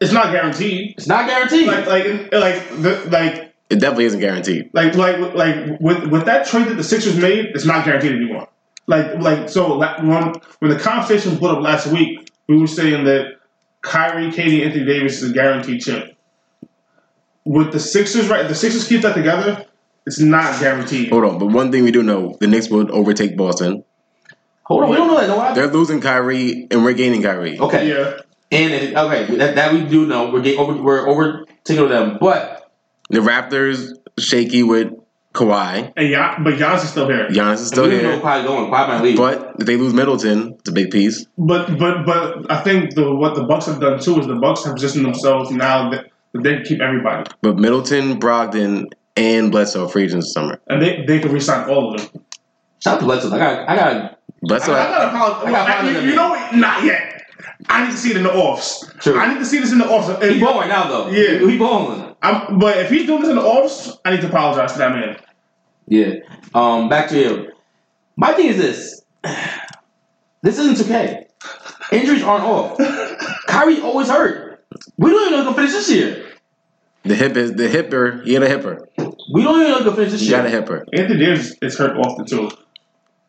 [0.00, 0.94] it's not guaranteed.
[0.98, 1.66] it's not guaranteed.
[1.66, 4.70] Like like like the, like It definitely isn't guaranteed.
[4.72, 8.48] like like like with with that trade that the Sixers made, it's not guaranteed anymore.
[8.86, 12.66] Like like so la- when when the conversation was put up last week, we were
[12.66, 13.36] saying that
[13.80, 16.16] Kyrie, KD, Anthony Davis is a guaranteed chip.
[17.44, 18.46] With the Sixers, right?
[18.46, 19.64] The Sixers keep that together,
[20.06, 21.10] it's not guaranteed.
[21.10, 23.82] Hold on, but one thing we do know, the Knicks would overtake Boston.
[24.64, 25.26] Hold on, we don't know that.
[25.28, 25.52] No, why?
[25.54, 27.58] They're losing Kyrie and we're gaining Kyrie.
[27.58, 27.88] Okay.
[27.88, 28.20] Yeah,
[28.52, 30.30] And if, okay, that, that we do know.
[30.30, 30.80] We're getting over.
[30.80, 32.18] We're overtaking them.
[32.20, 32.70] But
[33.10, 34.92] The Raptors shaky with
[35.34, 35.92] Kawhi.
[35.96, 37.26] And Gian, but Giannis is still here.
[37.28, 38.20] Giannis is And still we don't know here.
[38.20, 38.70] Kawhi going.
[38.70, 39.16] Kawhi might leave.
[39.16, 41.26] But if they lose Middleton, it's a big piece.
[41.38, 44.64] But but but I think the what the Bucks have done too is the Bucks
[44.64, 49.86] have positioned themselves now that, that they can keep everybody But Middleton, Brogdon, and Bledsoe
[49.86, 50.60] are free agents this summer.
[50.68, 52.22] and they they can resign all of them.
[52.80, 53.32] Shout out to Bledsoe.
[53.34, 54.18] I got, I got.
[54.42, 55.46] Bledsoe, I, I gotta apologize.
[55.46, 56.54] I gotta apologize you, you know what?
[56.54, 57.22] Not yet.
[57.68, 58.90] I need to see it in the offs.
[59.00, 59.18] True.
[59.18, 60.08] I need to see this in the offs.
[60.24, 61.08] He balling right now though.
[61.10, 61.38] Yeah.
[61.38, 62.14] he, he balling.
[62.22, 64.92] I'm, but if he's doing this in the offs, I need to apologize to that
[64.92, 65.16] man.
[65.86, 66.14] Yeah.
[66.54, 66.88] Um.
[66.88, 67.52] Back to you.
[68.16, 69.02] My thing is this.
[70.44, 71.28] This isn't okay.
[71.92, 72.76] Injuries aren't off.
[73.46, 74.64] Kyrie always hurt.
[74.96, 76.32] We don't even know if he'll finish this year.
[77.04, 78.24] the hip is the hipper.
[78.26, 78.84] He had a hipper.
[79.32, 80.44] We don't even know if he'll finish this He year.
[80.44, 80.84] He got a hipper.
[80.92, 82.50] Anthony Davis is hurt often too.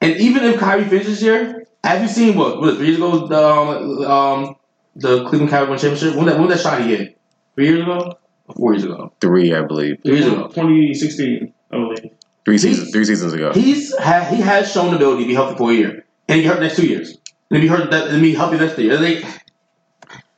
[0.03, 2.59] And even if Kyrie finishes here, have you seen what?
[2.59, 3.25] Was it three years ago?
[3.25, 4.55] The, um, um,
[4.97, 6.17] the Cleveland Cavaliers won championship.
[6.17, 7.17] When that when that shot he hit?
[7.55, 8.17] Three years ago?
[8.47, 9.13] Or Four years ago?
[9.21, 9.99] Three, I believe.
[10.03, 10.47] Three years ago.
[10.49, 12.11] 2016, I believe.
[12.43, 12.91] Three seasons.
[12.91, 13.53] Three seasons ago.
[13.53, 16.45] He's ha- he has shown the ability to be healthy for a year, and he
[16.45, 17.17] hurt next two years,
[17.49, 18.99] and be hurt that and be healthy next year.
[18.99, 19.23] Like,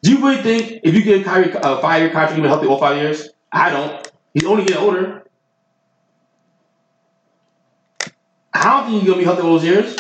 [0.04, 2.68] do you really think if you give Kyrie a five year contract, he'll be healthy
[2.68, 3.30] all five years?
[3.52, 4.12] I don't.
[4.36, 5.25] He's only getting older.
[8.56, 9.96] I don't think he's gonna be healthy all those years.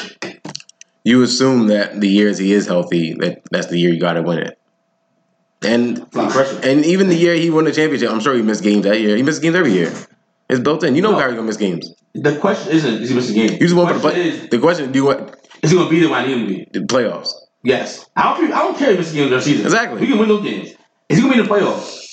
[1.03, 4.23] You assume that the years he is healthy, that that's the year you got to
[4.23, 4.57] win it.
[5.61, 6.59] And It's a lot of pressure.
[6.63, 9.15] and even the year he won the championship, I'm sure he missed games that year.
[9.15, 9.93] He missed games every year.
[10.49, 10.95] It's built in.
[10.95, 11.17] You know No.
[11.19, 11.93] Kyrie gonna miss games.
[12.13, 13.51] The question isn't is he missing games.
[13.53, 14.29] You just want the play.
[14.29, 16.47] is the question: Do you want is he gonna be there when I need him
[16.47, 16.79] to be?
[16.79, 17.29] the playoffs?
[17.63, 18.05] Yes.
[18.15, 18.55] I don't care.
[18.55, 19.65] I don't care if missing games during the season.
[19.65, 19.99] Exactly.
[20.01, 20.69] He can win those games.
[21.09, 22.04] Is he gonna be in the playoffs?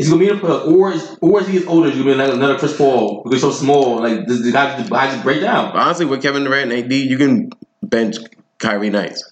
[0.00, 1.98] Is he gonna be in the playoffs, or is or as he gets older, he's
[1.98, 4.00] gonna be another, another Chris Paul because he's so small?
[4.00, 5.76] Like this, the guy, the guy just break down.
[5.76, 7.50] Honestly, with Kevin Durant and AD, you can
[7.82, 8.16] bench
[8.58, 9.30] Kyrie nights.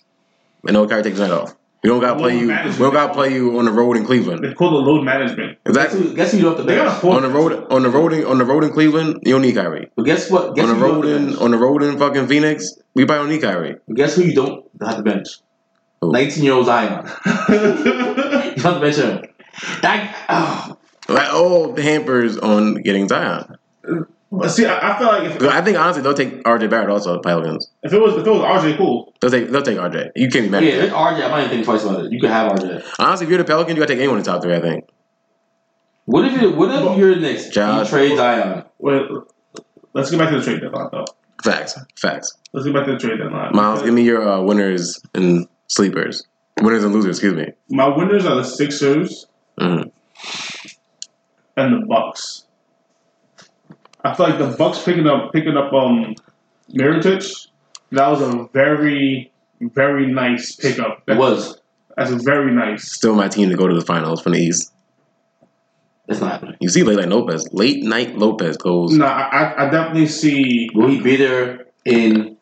[0.68, 1.54] I know Kyrie takes the night off.
[1.83, 2.48] We don't gotta play you.
[2.48, 4.42] We don't gotta play you on the road in Cleveland.
[4.44, 5.59] They call it load management.
[5.64, 6.00] Guess Exactly.
[6.02, 6.88] who, guess who you don't have to They bench?
[6.88, 9.20] got a four On the road, on the road, in, on the road in Cleveland,
[9.24, 9.88] you don't need Kyrie.
[9.96, 10.54] But guess what?
[10.57, 11.38] Guess on the who you don't road in, bench?
[11.40, 13.76] on the road in fucking Phoenix, we probably don't need Kyrie.
[13.87, 15.28] But guess who you don't have to bench?
[16.02, 17.09] Nineteen year old Zion.
[18.59, 19.22] You have to bench him.
[19.83, 23.57] That oh, Like all the hampers on getting Zion.
[24.31, 27.14] But see, I, I feel like if, I think honestly they'll take RJ Barrett also
[27.14, 27.71] the Pelicans.
[27.83, 29.14] if it was if it was RJ, cool.
[29.21, 30.12] They'll take they'll take RJ.
[30.16, 30.92] You can't be mad yeah, at that.
[30.92, 31.25] RJ.
[31.25, 32.12] I'm not even thinking twice about it.
[32.12, 32.85] You could have RJ.
[32.99, 34.55] Honestly, if you're the Pelicans, you gotta take anyone in the top three.
[34.55, 34.85] I think.
[36.05, 37.55] What if you, what if you're the Knicks?
[37.55, 38.64] You trade Zion.
[38.79, 39.03] Wait,
[39.92, 41.05] let's get back to the trade deadline though.
[41.42, 42.37] Facts, facts.
[42.53, 43.55] Let's get back to the trade deadline.
[43.55, 46.27] Miles, give me your uh, winners and sleepers.
[46.61, 47.53] Winners and losers, excuse me.
[47.68, 49.27] My winners are the Sixers
[49.59, 49.90] Mhm.
[51.57, 52.44] and the Bucks.
[54.05, 56.14] I feel like the Bucks picking up picking up um
[56.73, 57.49] Mirotic,
[57.92, 60.99] that was a very very nice pickup.
[60.99, 61.61] It That, was.
[61.97, 62.92] That's a very nice.
[62.92, 64.73] Still my team to go to the finals from the East.
[66.07, 66.57] It's not happening.
[66.61, 67.49] You see late night Lopez.
[67.53, 70.71] Late night Lopez goes No, I, I- I definitely see.
[70.75, 72.37] Will he be there in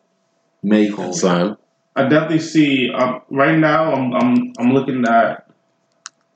[0.63, 0.89] May?
[0.91, 1.11] Cole?
[1.13, 1.57] slime.
[1.95, 2.91] I definitely see.
[2.91, 5.46] Um, right now, I'm I'm I'm looking at.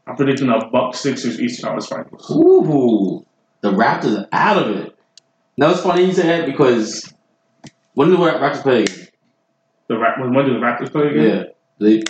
[0.07, 2.31] I'm predicting a Bucks Sixers Eastern Conference Finals.
[2.31, 3.25] Ooh,
[3.61, 4.97] the Raptors are out of it.
[5.57, 7.13] Now it's funny you said that because
[7.93, 8.83] when did the Raptors play?
[8.83, 9.07] again?
[9.87, 11.23] The Rap- when when do the Raptors play again?
[11.23, 11.43] Yeah,
[11.79, 12.03] they.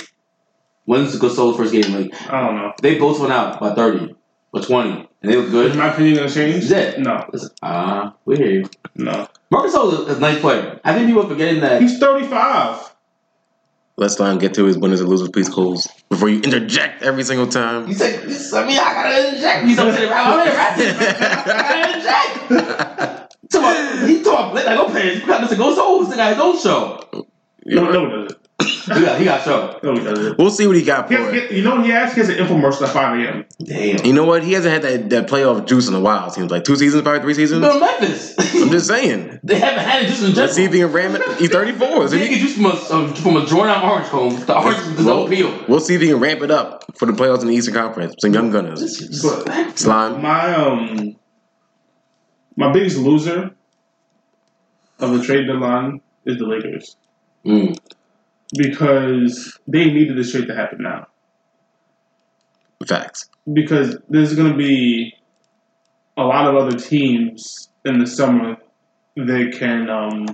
[0.86, 1.94] When's Gasol's first game?
[1.94, 2.74] Like I don't know.
[2.82, 4.16] they both went out by thirty
[4.54, 5.76] or twenty, and they look Is good.
[5.76, 6.56] my opinion gonna change?
[6.64, 7.00] Is it?
[7.00, 7.28] No,
[7.62, 8.70] Ah, uh, we hear you.
[8.96, 9.28] no.
[9.50, 10.80] Marcus Gasol is a nice player.
[10.84, 11.82] I think people are forgetting that.
[11.82, 12.94] He's 35.
[13.98, 15.88] Let's let him get to his winners and losers, please, Coles.
[16.22, 17.88] Before you interject every single time.
[17.88, 18.20] He said,
[18.54, 19.66] I mean, I gotta inject.
[19.66, 20.96] He's up to the I'm in the Raptors.
[21.02, 23.34] I gotta inject.
[23.52, 25.20] Talk about- He talk like no players.
[25.20, 25.56] You got Mr.
[25.56, 26.06] Gasol.
[26.08, 27.04] This guy has his own show.
[27.66, 28.41] No, no, he doesn't.
[28.62, 29.80] He got, he got show.
[29.84, 30.38] No, he doesn't.
[30.38, 31.52] We'll see what he got He has, it.
[31.52, 32.14] you know what he has?
[32.14, 33.46] He has an infomercial at 5 a.m.
[33.64, 34.06] Damn.
[34.06, 34.44] You know what?
[34.44, 36.28] He hasn't had that, that playoff juice in a while.
[36.28, 37.62] It seems like two seasons, probably three seasons.
[37.62, 38.36] Bill Memphis.
[38.56, 39.40] I'm just saying.
[39.44, 40.46] they haven't had it just in general.
[40.46, 41.22] Let's see if he can ram it.
[41.40, 41.88] He's 34.
[41.88, 44.36] So They he- get juice from a, um, from a drawn out orange cone.
[44.46, 45.66] The orange is the Well, no peel.
[45.68, 48.16] We'll see if he can ramp it up for the playoffs in the Eastern Conference.
[48.20, 49.22] Some young gunners.
[49.22, 50.22] But Slime.
[50.22, 51.16] my um,
[52.58, 53.52] my biggest loser
[55.00, 56.96] of the trade deadline is the Lakers
[57.46, 57.76] Mm.
[58.58, 61.08] Because they needed this trade to happen now.
[62.88, 63.30] Facts.
[63.54, 65.14] because there's going to be
[66.18, 68.58] a lot of other teams in the summer
[69.16, 70.26] that can um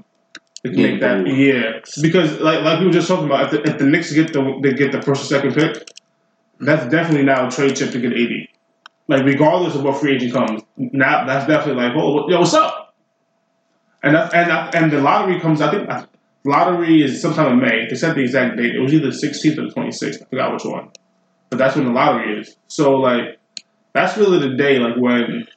[0.63, 1.27] that can Yeah, make that.
[1.27, 1.79] Yeah.
[2.01, 4.59] Because like like we were just talking about if the, if the Knicks get the
[4.63, 5.87] they get the first or second pick
[6.59, 8.47] that's definitely now a trade chip to get AD
[9.09, 12.95] like regardless of what free agent comes now that's definitely like oh yo what's up?
[14.03, 15.89] And that, and that, and the lottery comes I think
[16.45, 19.57] lottery is sometime in May they said the exact date it was either the 16th
[19.57, 20.89] or the 26th I forgot which one
[21.49, 22.55] but that's when the lottery is.
[22.67, 23.39] So like
[23.93, 25.47] that's really the day like when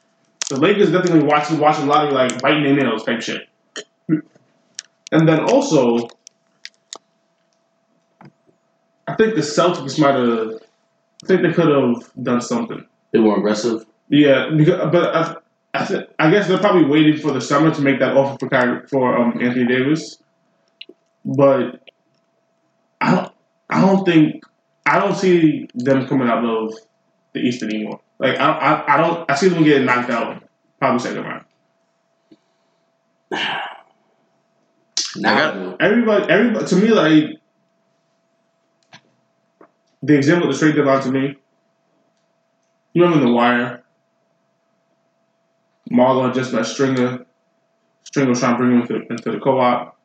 [0.51, 3.43] The Lakers definitely watching watching a lot of like biting their nails type shit.
[5.13, 6.09] And then also,
[9.07, 10.63] I think the Celtics might have.
[11.23, 12.85] I think they could have done something.
[13.13, 13.85] They were aggressive.
[14.09, 15.37] Yeah, because but I,
[15.75, 18.49] I, th- I guess they're probably waiting for the summer to make that offer for
[18.49, 20.19] Kyrie, for um, Anthony Davis.
[21.25, 21.89] But
[23.01, 23.33] I don't.
[23.69, 24.43] I don't think.
[24.87, 26.75] I don't see them coming out of
[27.33, 28.01] the East anymore.
[28.19, 29.31] Like I, I, I don't.
[29.31, 30.43] I see them getting knocked out.
[30.79, 31.45] Probably second round.
[35.17, 35.77] Now, I got- I do.
[35.81, 36.67] Everybody, everybody.
[36.67, 37.25] To me, like
[40.03, 41.37] the example of the trade deadline to me.
[42.93, 43.83] You remember the wire?
[45.91, 47.27] Marlon just met Stringer.
[48.05, 49.97] Stringer was trying to bring him into, into the co-op.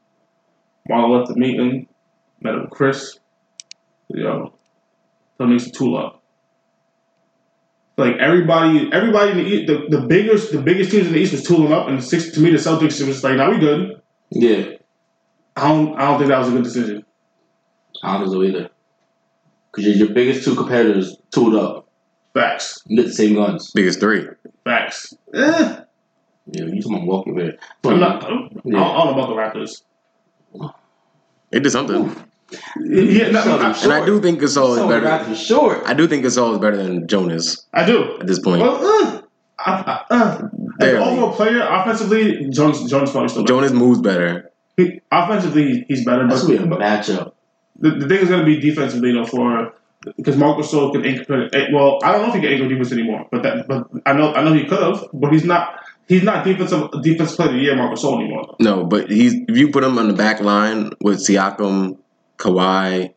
[0.89, 1.87] Marlon left the meeting,
[2.41, 3.19] met up with Chris.
[4.09, 4.53] Yo,
[5.37, 6.21] so needs to tool up.
[7.97, 11.31] Like everybody, everybody in the East, the, the biggest, the biggest teams in the East
[11.31, 14.01] was tooling up, and six to me the Celtics it was like, now we good.
[14.31, 14.65] Yeah,
[15.55, 17.05] I don't, I don't think that was a good decision.
[18.03, 18.69] I don't think so either.
[19.71, 21.87] Because your, your biggest two competitors tooled up.
[22.33, 23.71] Facts, You get the same guns.
[23.73, 24.27] Biggest three.
[24.65, 25.13] facts.
[25.33, 25.37] Eh,
[26.47, 27.57] Yeah, you talking about walking here.
[27.85, 28.25] I'm not.
[28.25, 28.83] I'm, Yeah.
[28.83, 29.83] I don't know about the Raptors.
[31.51, 32.15] They did something.
[32.83, 35.05] Yeah, no, I, And I do think Gasol is better.
[35.05, 35.81] rather short.
[35.85, 38.17] I do think Gasol is better than Jonas I do.
[38.19, 38.61] at this point.
[38.61, 39.21] Well, uh,
[39.59, 39.71] I,
[40.09, 40.49] I, uh,
[40.81, 43.53] as an overall player, offensively, Jones Jones probably still better.
[43.53, 44.51] Jonas moves better.
[44.77, 46.27] He, offensively, he's better.
[46.27, 47.31] That's But, gonna be a matchup.
[47.79, 49.73] the, the thing is going to be defensively, though, for
[50.17, 51.49] because Marcus Gasol can anchor.
[51.73, 54.33] Well, I don't know if he can anchor defense anymore, but that, but I know,
[54.33, 55.79] I know he could have, but he's not.
[56.07, 58.55] He's not defensive defense player of the year, Marcus Gasol anymore.
[58.59, 61.97] No, but he's if you put him on the back line with Siakam,
[62.37, 63.13] Kawhi,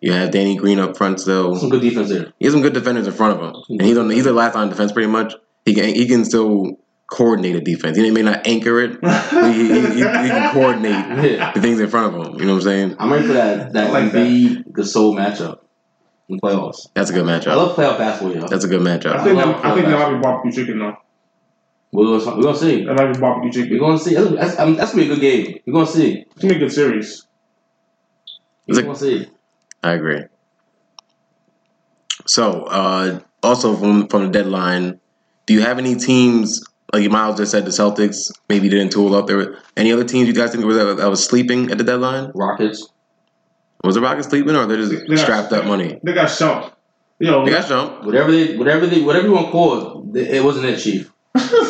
[0.00, 1.54] you have Danny Green up front still.
[1.56, 2.32] Some good defense there.
[2.38, 4.54] He has some good defenders in front of him, and he's on he's a last
[4.54, 5.34] line defense pretty much.
[5.64, 7.96] He can he can still coordinate a defense.
[7.96, 11.52] He may not anchor it, but he, he, he, he can coordinate Yeah.
[11.52, 12.40] the things in front of him.
[12.40, 12.96] You know what I'm saying?
[12.98, 14.26] I'm ready for that that I like that.
[14.26, 15.60] Embiid Gasol matchup
[16.28, 16.88] in the playoffs.
[16.94, 17.48] That's a good matchup.
[17.48, 18.46] I love playoff basketball, yo.
[18.48, 19.12] That's a good matchup.
[19.14, 19.24] I matchup.
[19.24, 20.96] think love that, I think that Phil might be barbecue chicken though.
[21.92, 22.84] We're gonna, we're gonna see.
[22.84, 24.14] That might be barbecue We're gonna see.
[24.14, 25.58] That's, that's, I mean, that's gonna be a good game.
[25.66, 26.18] We're gonna see.
[26.30, 27.26] It's gonna be a good series.
[28.66, 29.28] We're It's gonna see.
[29.82, 30.24] I agree.
[32.26, 35.00] So, uh, also from from the deadline,
[35.46, 39.26] do you have any teams like Miles just said the Celtics maybe didn't tool up?
[39.26, 42.32] There were any other teams you guys think was that was sleeping at the deadline?
[42.34, 42.88] Rockets.
[43.84, 46.00] Was the Rockets sleeping or they're They just got- strapped up money?
[46.02, 46.72] They got shumped.
[47.20, 48.04] Yo, They got jumped.
[48.04, 51.10] Whatever they, whatever they, whatever you want to call it, it wasn't it, Chief.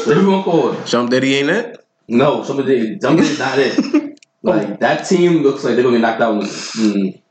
[0.06, 0.86] Whatever you want to call it.
[0.86, 1.84] Jump Diddy ain't it?
[2.08, 4.04] No, somebody, somebody's not it.
[4.42, 6.34] Like that team looks like they're gonna get knocked out.
[6.34, 7.22] In, mm,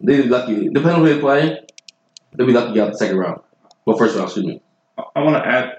[0.00, 0.68] they'd be lucky.
[0.68, 1.60] Depending on who they play,
[2.34, 3.40] they'll be lucky to get out the second round.
[3.86, 4.60] Well, first round, excuse me.
[5.16, 5.78] I want to add.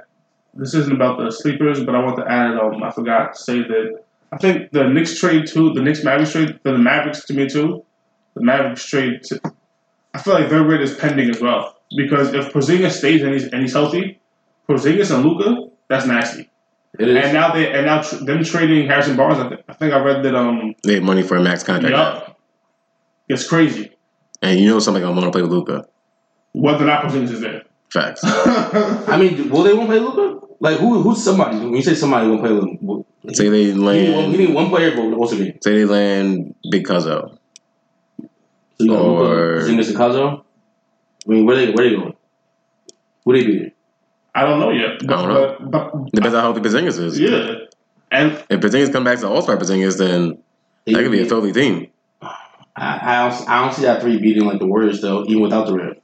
[0.55, 2.57] This isn't about the sleepers, but I want to add.
[2.57, 5.73] Um, I forgot to say that I think the Knicks trade too.
[5.73, 6.59] The Knicks Mavericks trade.
[6.63, 7.85] For the Mavericks to me too.
[8.33, 9.21] The Mavericks trade.
[9.25, 9.39] To,
[10.15, 13.43] I feel like their rid is pending as well because if Porzingis stays and he's
[13.45, 14.19] and he's healthy,
[14.67, 16.49] Porzingis and Luka, that's nasty.
[16.97, 17.23] It is.
[17.25, 19.39] And now they and now tr- them trading Harrison Barnes.
[19.39, 20.33] I, th- I think I read that.
[20.35, 22.39] Um, They had money for a max contract, yup,
[23.27, 23.91] it's crazy.
[24.41, 25.87] and you know something I'm gonna play with Luka.
[26.53, 27.63] Whether or not Porzingis is there.
[27.91, 28.21] Facts.
[28.25, 30.45] I mean, will they won't play Luka?
[30.61, 31.01] Like who?
[31.01, 31.57] Who's somebody?
[31.59, 34.31] When you say somebody won't play Luka, Say they you need, one, you land.
[34.37, 35.59] need one player, but what's it mean?
[35.61, 37.37] Say they land Big Cuzzo.
[38.21, 38.27] So
[38.79, 40.43] you got Or- Luka, Zingas, and Kazo.
[41.27, 42.13] I mean, where they where they going?
[43.25, 43.71] Who they beating?
[44.35, 44.99] I don't know yet.
[45.05, 45.57] But, I don't know.
[45.61, 47.19] But, but, Depends on how healthy Porzingis is.
[47.19, 47.53] yeah,
[48.11, 50.37] and If Porzingis come back to All Star Porzingis, then
[50.85, 51.87] that could be a filthy team.
[52.21, 52.29] I,
[52.75, 56.01] I don't I don't see that three beating like the Warriors though, even without Durant.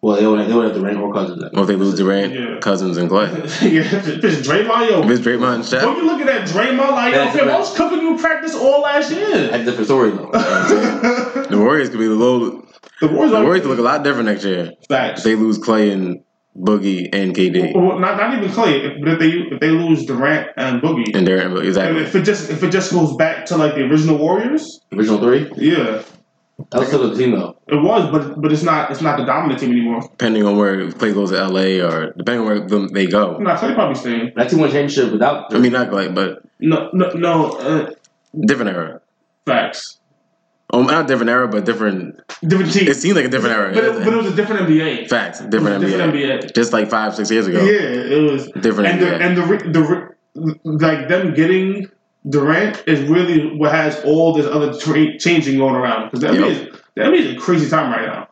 [0.00, 1.40] Well, they would they would have Durant or Cousins.
[1.42, 1.50] Then.
[1.54, 2.58] Or if they lose Durant, Yeah.
[2.60, 3.26] Cousins, and Clay.
[3.30, 5.02] yeah, this Draymond, yo.
[5.02, 7.52] If it's Draymond and When Shaq, you looking at Draymond, like, yo, That's fam, I
[7.52, 7.58] right.
[7.58, 9.48] was cooking you practice all last year.
[9.48, 10.30] That's a different story though.
[10.32, 12.66] the the Warriors could be a little.
[13.02, 14.72] Warriors, The Warriors could look a lot different next year.
[14.80, 15.22] If facts.
[15.22, 16.22] they lose Clay and
[16.56, 17.74] Boogie and KD.
[17.74, 21.14] Well, not, not even Clay, if, but if they if they lose Durant and Boogie,
[21.14, 22.02] And Durant, and exactly.
[22.02, 25.50] if it just if it just goes back to like the original Warriors, Original three.
[25.56, 26.02] yeah,
[26.70, 27.56] That was still a good team though.
[27.66, 30.02] it was, but but it's not it's not the dominant team anymore.
[30.02, 33.36] Depending on where Clay goes to LA or depending on where them- they go.
[33.38, 34.32] No, Clay probably staying.
[34.36, 35.52] That team won championship without.
[35.52, 37.50] I mean, not Clay, but No, no, no.
[37.54, 37.90] Uh,
[38.46, 39.00] different era.
[39.44, 39.98] facts.
[40.70, 42.20] Oh, not different era, but different.
[42.46, 42.88] Different team.
[42.88, 43.72] It seemed like a different era.
[43.72, 45.08] but, it, but it was a different NBA.
[45.08, 46.42] Facts, It was different a different NBA.
[46.42, 46.54] NBA.
[46.54, 47.62] Just like five, six years ago.
[47.64, 48.50] Yeah, it was.
[48.60, 51.88] Different and the and the the like them getting
[52.28, 56.50] Durant is really what has all this other tra- changing going around because the NBA
[56.50, 58.28] is the NBA is a crazy time right now.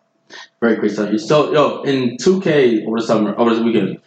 [0.61, 1.18] Very crazy time.
[1.18, 3.99] So yo, in 2K over the summer, over the weekend,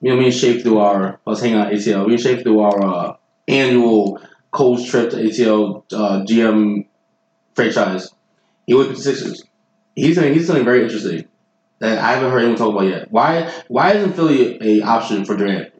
[0.00, 2.06] you know, me and Shape through our, I was hanging out at ATL.
[2.06, 6.86] Me and Shape through our uh, annual Coles trip to ATL uh, GM
[7.58, 8.14] franchise.
[8.66, 9.42] He went to the Sixers.
[9.96, 11.26] He's something, he's something very interesting
[11.80, 13.10] that I haven't heard anyone talk about yet.
[13.10, 15.72] Why why isn't Philly a option for Durant?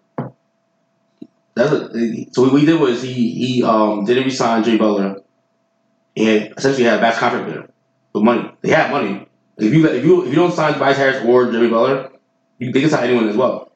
[1.55, 5.23] That's a, so what we did was he he um, didn't resign Jay Butler
[6.17, 7.69] and essentially had a bad contract with him.
[8.13, 8.51] With money.
[8.63, 9.27] They have money.
[9.57, 12.11] If you if you if you don't sign Tobias Harris or Jimmy Butler,
[12.59, 13.73] you can sign anyone as well.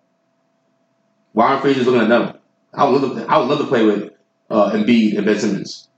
[1.34, 2.38] Warren Frazier's looking at them.
[2.74, 4.12] I would love to, I would love to play with
[4.50, 5.88] uh, Embiid and Ben Simmons.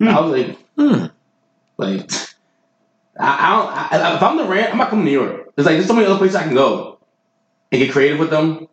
[0.00, 1.06] I was like, Hmm.
[1.76, 2.10] like,
[3.18, 4.02] I, I don't.
[4.02, 5.46] I, if I'm Durant, I'm not coming to New York.
[5.56, 6.98] It's like there's so many other places I can go
[7.70, 8.66] and get creative with them.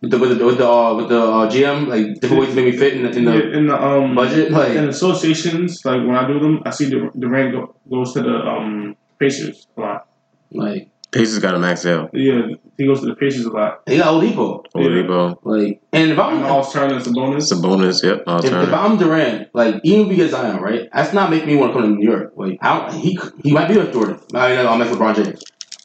[0.00, 2.56] With the with the with the, uh, with the uh, GM, like different ways to
[2.56, 4.52] make me fit in the, in the Yeah, in the um budget.
[4.52, 8.22] Like, in associations, like when I do them, I see the Durant go, goes to
[8.22, 10.06] the um Pacers a lot.
[10.52, 12.10] like Pacers got a max out.
[12.12, 13.86] Yeah, he goes to the Pacers a lot.
[13.86, 14.64] they got Oladipo.
[14.74, 17.50] Oladipo, Like, and if I'm And all Turner is a bonus.
[17.50, 20.88] Sabonis, yep, all If, if I'm Durant, like even if we get Zion, right?
[20.92, 22.34] That's not making me want to come to New York.
[22.36, 24.20] Like I don't, he he might be with Jordan.
[24.34, 25.42] I mean, I'm with LeBron James.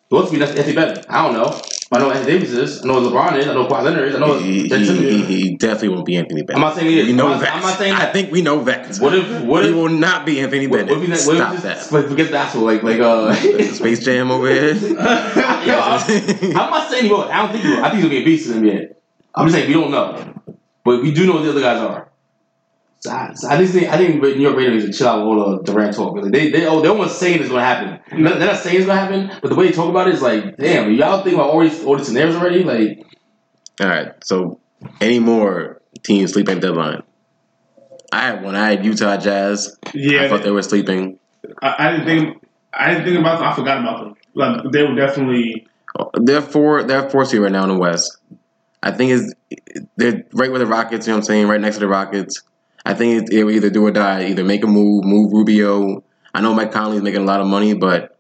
[0.10, 1.06] He wants to be that's Anthony Bennett.
[1.10, 1.62] I don't know.
[1.94, 2.84] I know Anthony Davis is.
[2.84, 3.48] I know what LeBron is.
[3.48, 4.16] I know Kawhi Leonard is.
[4.16, 7.08] I know He, he, he, definitely won't be Anthony I'm not saying he is.
[7.08, 7.56] We know I'm, not, that.
[7.56, 8.98] I'm not saying I think we know that.
[8.98, 10.98] What if what he if will not be Anthony what, Bennett.
[10.98, 11.92] what if, he, what Stop if that.
[11.92, 13.34] like forget the actual like like uh.
[13.74, 14.74] Space Jam over here.
[14.74, 17.24] Yo, I'm, I'm not saying he will.
[17.24, 17.86] I don't think he will.
[17.86, 18.96] I think he'll be a beast in the NBA.
[19.36, 20.34] I'm just saying we don't know,
[20.84, 22.10] but we do know what the other guys are.
[23.04, 25.38] So I, I just think I think New York Raiders need to chill out with
[25.40, 26.16] all the Durant talk.
[26.16, 28.00] Like they they oh, they're almost saying it's gonna happen.
[28.12, 30.22] They're they're not saying it's gonna happen, but the way they talk about it is
[30.22, 32.64] like, damn, y'all think about all these all these scenarios already?
[32.64, 33.06] Like,
[33.82, 34.14] All right.
[34.24, 34.62] So,
[35.02, 37.04] any more teams sleeping deadline?
[38.14, 38.56] I had one.
[38.56, 39.76] I had Utah Jazz.
[39.94, 41.20] Yeah, I Yeah, thought they were sleeping.
[41.62, 43.48] I, I didn't think I didn't think about them.
[43.50, 44.14] I forgot about them.
[44.34, 45.68] Like they were definitely
[46.22, 46.84] They're four.
[46.84, 48.18] They're four seed right now in the West.
[48.82, 49.34] I think is
[49.98, 51.06] they're right with the Rockets.
[51.08, 51.48] You know what I'm saying?
[51.48, 52.42] Right next to the Rockets.
[52.86, 54.26] I think it's, it will either do or die.
[54.26, 56.04] Either make a move, move Rubio.
[56.34, 58.18] I know Mike Conley's making a lot of money, but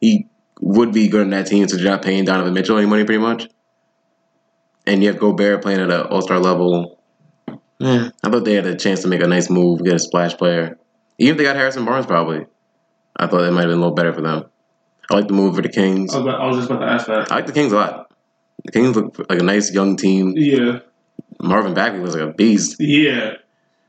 [0.00, 0.28] he
[0.60, 3.20] would be good in that team since you're not paying Donovan Mitchell any money, pretty
[3.20, 3.48] much.
[4.86, 6.98] And you have Gobert playing at an All Star level.
[7.78, 10.36] Yeah, I thought they had a chance to make a nice move, get a splash
[10.36, 10.78] player.
[11.18, 12.46] Even if they got Harrison Barnes, probably.
[13.16, 14.44] I thought that might have been a little better for them.
[15.10, 16.14] I like the move for the Kings.
[16.14, 17.30] I was, about, I was just about to ask that.
[17.30, 18.12] I like the Kings a lot.
[18.64, 20.32] The Kings look like a nice young team.
[20.36, 20.78] Yeah,
[21.40, 22.76] Marvin Bagley was like a beast.
[22.80, 23.34] yeah.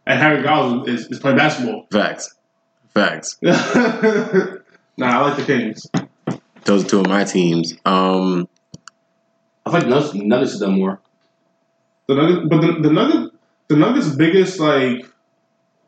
[0.06, 1.88] And Harry Giles is, is playing basketball.
[1.92, 2.36] Facts.
[2.94, 3.38] Facts.
[3.42, 3.54] nah,
[5.00, 5.88] I like the Kings.
[6.66, 7.74] Those are two of my teams.
[7.86, 8.48] Um,
[9.66, 11.00] I feel like Nuggets, Nuggets have done more.
[12.08, 13.36] The Nuggets, but the, the Nuggets,
[13.70, 15.06] the Nuggets' biggest like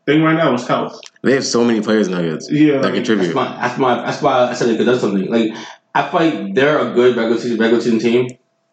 [0.06, 1.00] thing right now is health.
[1.22, 3.34] they have so many players nuggets Yeah, that like, That's contribute.
[3.34, 5.26] my that's my that's why I said they could do something.
[5.30, 5.52] Like
[5.94, 8.28] I feel like they're a good regular season regular season team,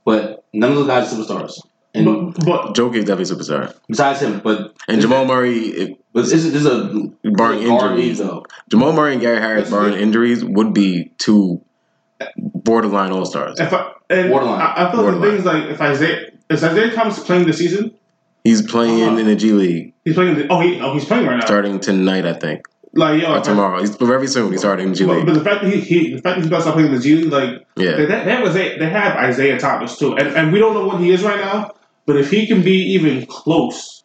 [0.06, 1.60] but none of those guys are superstars.
[1.96, 3.76] And But, but Jokic is definitely superstar.
[3.88, 7.92] besides him, but And Jamal Murray, if, but this is, this is a barring guard
[8.00, 8.46] injuries, though.
[8.70, 11.62] Jamal Murray and Gary Harris, That's barring injuries, would be two
[12.38, 13.60] borderline all stars.
[13.60, 14.62] if I and Borderline.
[14.62, 15.30] I, I thought the Borderline.
[15.32, 17.94] thing is like if Isaiah is Isaiah Thomas playing this season?
[18.44, 19.18] He's playing Uh-huh.
[19.18, 20.36] in the G League He's playing.
[20.36, 21.46] The, oh, he oh he's playing right now.
[21.46, 23.80] starting tonight, I think, Like yo, or if tomorrow.
[23.80, 24.52] He's very soon.
[24.52, 25.26] He's starting in the G League.
[25.26, 26.96] but the fact that he, he the fact that he's about to start playing in
[26.96, 27.92] the G League, like Yeah.
[27.96, 31.00] they, they have Isaiah, they have Isaiah Thomas too, and and we don't know what
[31.00, 31.72] he is right now.
[32.06, 34.04] But if he can be even close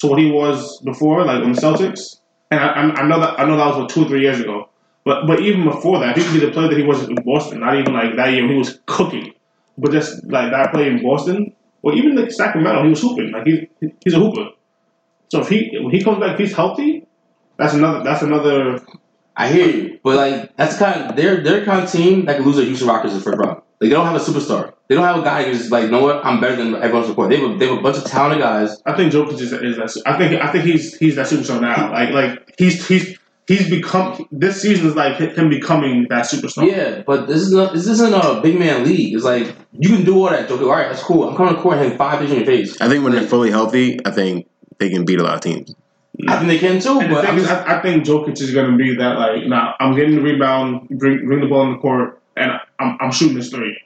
[0.00, 3.44] to what he was before, like on the Celtics, and I, I know that I
[3.46, 4.68] know that was what two or three years ago.
[5.04, 7.14] But but even before that, if he could be the player that he was in
[7.24, 9.32] Boston, not even like that year when he was cooking,
[9.76, 13.32] but just like that play in Boston, or even like Sacramento, he was hooping.
[13.32, 13.68] Like he
[14.04, 14.50] he's a hooper.
[15.28, 17.04] So if he when he comes back, if he's healthy.
[17.58, 18.04] That's another.
[18.04, 18.80] That's another.
[19.36, 22.46] I hear you, but like that's kind of they're they're kind of team that can
[22.46, 23.62] lose to Houston Rockets in the first round.
[23.80, 24.72] Like they don't have a superstar.
[24.88, 27.30] They don't have a guy who's like, you know what, I'm better than everyone's report.
[27.30, 28.80] They have a, they have a bunch of talented guys.
[28.86, 30.02] I think Jokic is, is that.
[30.06, 31.92] I think I think he's he's that superstar now.
[31.92, 34.26] Like like he's he's he's become.
[34.32, 36.70] This season is like him becoming that superstar.
[36.70, 39.14] Yeah, but this is not this isn't a big man league.
[39.14, 40.64] It's like you can do all that, Joker.
[40.64, 41.28] All right, that's cool.
[41.28, 42.80] I'm coming to court and hitting five pitches in your face.
[42.80, 45.74] I think when they're fully healthy, I think they can beat a lot of teams.
[46.26, 48.40] I think they can too, And the but thing I'm is, I, I think Jokic
[48.40, 51.62] is going to be that like, nah, I'm getting the rebound, bring bring the ball
[51.66, 53.78] in the court, and I'm, I'm shooting this three.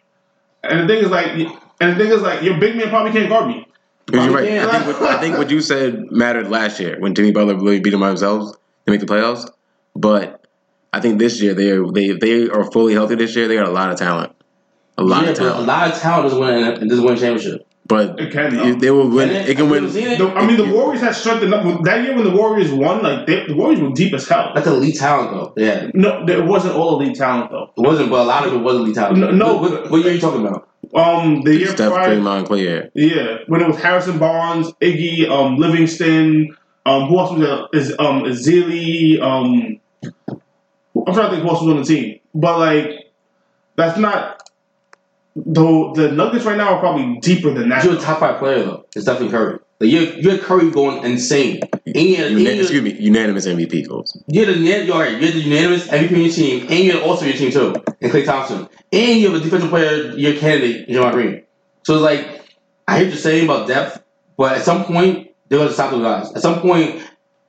[0.62, 1.28] And the thing is like,
[1.80, 3.66] and the thing is like, your big man probably can't guard me.
[4.06, 4.48] Because you're right.
[4.48, 7.80] I think, what, I think what you said mattered last year when Jimmy Butler really
[7.80, 9.48] beat them by themselves to make the playoffs.
[9.94, 10.44] But
[10.92, 13.14] I think this year they are, they they are fully healthy.
[13.14, 14.32] This year they got a lot of talent.
[14.98, 15.66] A lot yeah, of but a talent.
[15.66, 17.66] lot of talent doesn't win and doesn't win championship.
[17.86, 18.78] But It can, you- though.
[18.78, 19.28] they will win.
[19.28, 19.84] Can It can Have win.
[19.84, 20.18] ever seen it?
[20.18, 21.82] The- I mean, the Warriors had strengthened up.
[21.82, 24.52] That year when the Warriors won, like they, the Warriors were deep as hell.
[24.54, 25.52] That's elite talent though.
[25.56, 27.70] Yeah, No, it wasn't all elite talent though.
[27.76, 29.18] It wasn't, but a lot of it was elite talent.
[29.18, 30.68] No, no, what, what, what year are you talking about?
[30.94, 32.64] Um, the year Steph, prior, Draymond, Clay.
[32.64, 32.82] Yeah.
[32.94, 36.56] yeah, when it was Harrison Barnes, Iggy, um, Livingston,
[36.86, 37.80] um, who else was there?
[37.80, 39.78] Is um, Ezeli, um,
[41.06, 42.90] I'm trying to think who else was on the team, but like,
[43.76, 44.41] that's not.
[45.34, 47.84] Though the Nuggets right now are probably deeper than that.
[47.84, 48.86] You're a top five player though.
[48.94, 49.58] It's definitely Curry.
[49.80, 51.60] Like you, you had Curry going insane.
[51.86, 54.16] And you had, and Una- you excuse me, unanimous MVP goals.
[54.28, 55.18] you had the net- you're right.
[55.18, 58.12] You had the unanimous MVP on your team, and you're also your team too, and
[58.12, 61.42] Klay Thompson, and you have a defensive player, your candidate, Draymond Green.
[61.84, 62.42] So it's like
[62.86, 64.02] I hear what you're saying about depth,
[64.36, 66.32] but at some point they're gonna stop those guys.
[66.34, 67.02] At some point,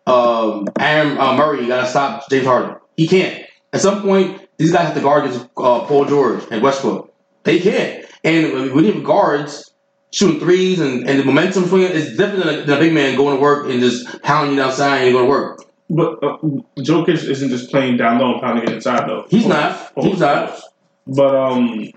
[0.08, 2.76] um, Aaron uh, Murray got to stop James Harden.
[2.98, 3.46] He can't.
[3.72, 7.13] At some point, these guys have to guard against uh, Paul George and Westbrook.
[7.44, 8.06] They can't.
[8.24, 9.72] And when you have guards
[10.12, 13.18] shooting threes and, and the momentum swinging, it's different than a, than a big man
[13.18, 15.66] going to work and just pounding you outside and going to work.
[15.90, 16.38] But uh,
[16.78, 19.26] Jokic isn't just playing down low and pounding it inside though.
[19.30, 19.92] He's not.
[19.98, 20.60] He's not.
[21.06, 21.92] But um,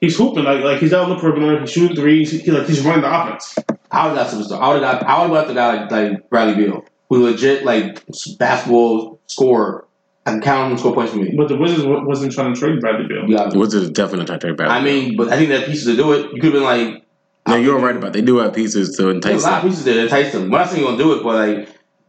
[0.00, 1.60] he's hooping like like he's out on the perimeter.
[1.60, 2.30] He's shooting threes.
[2.30, 3.56] He, like he's running the offense.
[3.90, 4.60] I would have got superstar.
[4.60, 5.10] I would have got.
[5.10, 8.04] I would have got the guy like, like Bradley Beal, who legit like
[8.38, 9.85] basketball scorer.
[10.26, 11.34] I can count him and score points for me.
[11.36, 13.28] But the Wizards wasn't trying to trade Bradley Beal.
[13.28, 14.70] You got The Wizards definitely not trying to trade back.
[14.70, 16.32] I mean, but I think they have pieces to do it.
[16.34, 17.04] You could have been like,
[17.46, 18.08] no, you're right about.
[18.08, 18.12] It.
[18.14, 19.30] They do have pieces to entice.
[19.30, 20.42] there's entice a lot of pieces there to entice them.
[20.44, 21.68] I'm not saying you're gonna do it, but like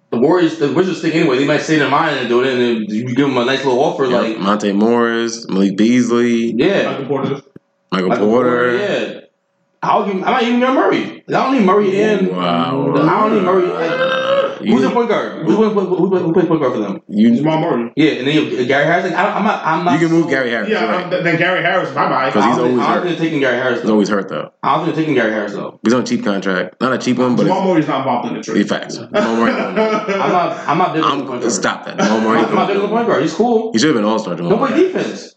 [0.10, 1.38] the Warriors, the Wizards think anyway.
[1.38, 3.64] They might say their mind and do it, and then you give them a nice
[3.64, 4.06] little offer.
[4.06, 4.22] Yep.
[4.22, 7.42] Like, Monte Morris, Malik Beasley, yeah, Michael Porter.
[7.92, 8.78] Michael Like, Porter.
[8.78, 9.20] yeah.
[9.84, 10.24] I'll give.
[10.24, 11.24] I might even give Murray.
[11.28, 12.36] I don't need Murray in.
[12.36, 12.94] Wow.
[12.96, 13.68] I don't need Murray.
[13.68, 13.92] No, Like,
[14.60, 14.72] no, no, no.
[14.76, 15.46] who's the point guard?
[15.46, 17.02] Who's the, who, who, who plays point guard for them?
[17.08, 17.92] you, you Jamal Murray.
[17.96, 19.06] Yeah, and then you have Gary Harris.
[19.06, 19.66] Like, I don't, I'm not.
[19.66, 20.00] I'm not.
[20.00, 20.70] can move Gary Harris.
[20.70, 21.24] Yeah, right.
[21.24, 21.92] then Gary Harris.
[21.92, 22.26] Bye bye.
[22.30, 23.04] Because I he's don't, always I don't hurt.
[23.08, 23.94] think they're taking Gary Harris He's though.
[23.94, 24.52] always hurt though.
[24.64, 25.80] I don't think they're taking Gary Harris though.
[25.84, 26.82] He's on a cheap contract.
[26.82, 28.70] Not a cheap one, but Jamal it's Murray's not involved in the be trade.
[28.70, 28.98] facts.
[28.98, 29.52] Jamal Murray.
[29.54, 29.76] I'm
[30.32, 30.68] not.
[30.68, 31.52] I'm not big on the point I'm, guard.
[31.52, 31.98] stop that.
[31.98, 32.40] Jamal Murray.
[32.40, 33.22] I'm not big on the point guard.
[33.22, 33.72] He's cool.
[33.74, 34.36] He should have been All Star.
[34.36, 34.84] Jamal Don't play Murray.
[34.92, 35.36] defense.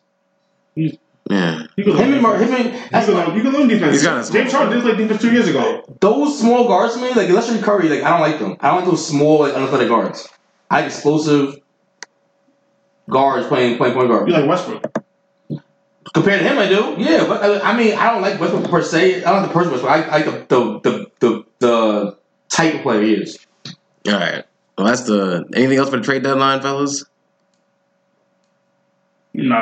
[1.31, 1.63] Yeah.
[1.77, 2.39] You can Him and learn Murray.
[2.47, 2.51] defense.
[2.51, 3.93] Him and You that's can not, learn- you can learn defense.
[3.95, 4.41] He's kinda small.
[4.41, 5.85] James Harden did play defense two years ago.
[6.01, 7.09] those small guards to me.
[7.15, 8.57] Like unless you're Curry, like I don't like them.
[8.61, 10.29] I don't like those small, like unathletic guards.
[10.71, 11.57] I like explosive
[13.09, 14.29] guards playing playing point guard.
[14.29, 14.85] You like Westbrook.
[16.15, 16.97] Compared to him, I do.
[16.99, 19.23] Yeah, but uh, I mean, I don't like Westbrook per se.
[19.23, 19.93] I don't like the person Westbrook.
[19.93, 22.17] I I like the the the the, the
[22.49, 23.39] type of player he is.
[24.09, 24.45] All right.
[24.77, 25.45] Well, that's the.
[25.55, 27.05] Anything else for the trade deadline, fellas?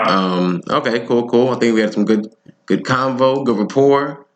[0.06, 0.62] Um.
[0.68, 1.06] Okay.
[1.06, 1.28] Cool.
[1.28, 1.50] Cool.
[1.50, 2.34] I think we had some good,
[2.66, 4.26] good convo, good rapport.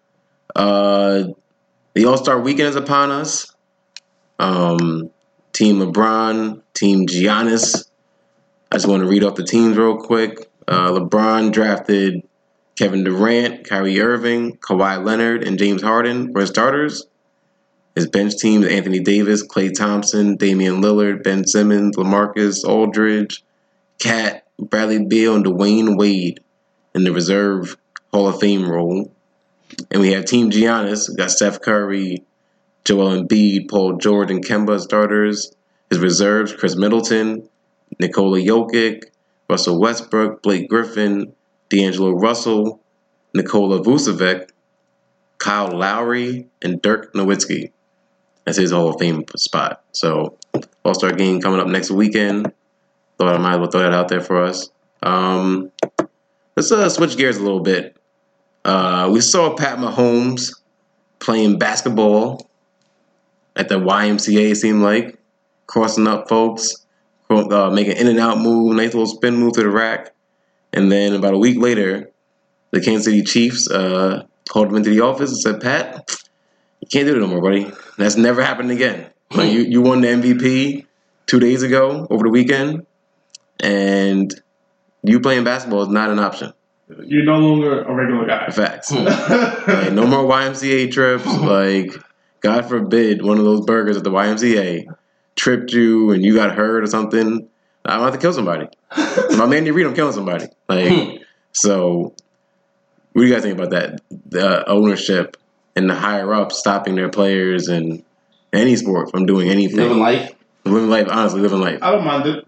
[0.54, 1.24] Uh,
[1.94, 3.54] the All Star Weekend is upon us.
[4.38, 5.10] Um,
[5.52, 7.88] Team LeBron, Team Giannis.
[8.70, 10.50] I just want to read off the teams real quick.
[10.66, 12.22] Uh, LeBron drafted
[12.78, 17.06] Kevin Durant, Kyrie Irving, Kawhi Leonard, and James Harden for his starters.
[17.94, 23.44] His bench team is Anthony Davis, Klay Thompson, Damian Lillard, Ben Simmons, LaMarcus Aldridge,
[23.98, 26.40] Cat, Bradley Beal, and Dwyane Wade
[26.94, 27.76] in the reserve
[28.12, 29.12] Hall of Fame role.
[29.90, 32.24] And we have Team Giannis, we got Steph Curry,
[32.84, 35.54] Joel Embiid, Paul George, and Kemba starters.
[35.88, 37.48] His reserves, Khris Middleton,
[37.98, 39.04] Nikola Jokic,
[39.48, 41.34] Russell Westbrook, Blake Griffin,
[41.68, 42.80] D'Angelo Russell,
[43.34, 44.50] Nikola Vucevic,
[45.38, 47.72] Kyle Lowry, and Dirk Nowitzki.
[48.44, 49.82] That's his Hall of Fame spot.
[49.92, 50.38] So,
[50.84, 52.52] All Star game coming up next weekend.
[53.22, 54.68] Thought I might as well throw that out there for us.
[55.00, 55.70] Um,
[56.56, 57.96] let's uh, switch gears a little bit.
[58.64, 60.50] Uh, we saw Pat Mahomes
[61.20, 62.50] playing basketball
[63.54, 64.50] at the YMCA.
[64.50, 65.20] It seemed like
[65.68, 66.84] crossing up folks,
[67.30, 70.12] uh, making in and out move, nice little spin move to the rack,
[70.72, 72.10] and then about a week later,
[72.72, 76.10] the Kansas City Chiefs uh, called him into the office and said, "Pat,
[76.80, 77.70] you can't do it no more, buddy.
[77.98, 79.06] That's never happened again.
[79.32, 80.86] Like, you you won the MVP
[81.26, 82.84] two days ago over the weekend,
[83.62, 84.34] and
[85.02, 86.52] you playing basketball is not an option.
[87.04, 88.50] You're no longer a regular guy.
[88.50, 88.92] Facts.
[89.72, 91.26] Like, no more YMCA trips.
[91.26, 91.94] Like,
[92.40, 94.86] God forbid one of those burgers at the YMCA
[95.36, 97.48] tripped you and you got hurt or something.
[97.84, 98.66] I'm about to kill somebody.
[99.36, 100.46] My man, you read, I'm killing somebody.
[100.68, 101.16] Like, hmm.
[101.52, 102.14] so
[103.12, 104.00] what do you guys think about that?
[104.26, 105.36] The ownership
[105.76, 108.02] and the higher ups stopping their players and
[108.52, 109.78] any sport from doing anything.
[109.78, 110.32] Living life.
[110.64, 111.78] living life, honestly, living life.
[111.80, 112.46] I don't mind it.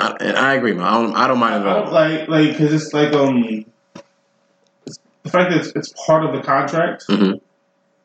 [0.00, 0.86] I, and I agree, man.
[0.86, 1.92] I don't, I don't mind it at all.
[1.92, 3.44] like like because it's like um
[4.86, 7.40] it's- the fact that it's, it's part of the contract Mhm.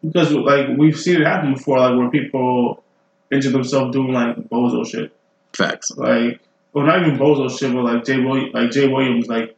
[0.03, 2.83] because like we've seen it happen before like where people
[3.31, 5.11] injure themselves doing like bozo shit
[5.53, 5.91] Facts.
[5.95, 6.39] like
[6.73, 9.55] well not even bozo shit but like Jay Williams like Jay Williams like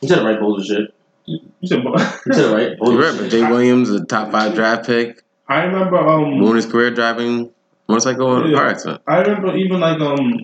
[0.00, 0.94] He said the right bullshit shit.
[1.26, 2.76] You said, You said it right.
[2.82, 5.96] You're right, Jay Williams, the top five draft pick, I remember.
[5.96, 7.50] Um, ruined his career driving
[7.88, 8.56] motorcycle in a Yeah.
[8.56, 9.02] car accident.
[9.06, 10.40] I remember even like um,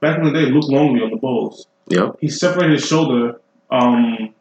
[0.00, 1.66] back in the day, Luke Longley on the Bulls.
[1.88, 2.16] Yep.
[2.20, 3.40] He separated his shoulder,
[3.70, 4.34] um,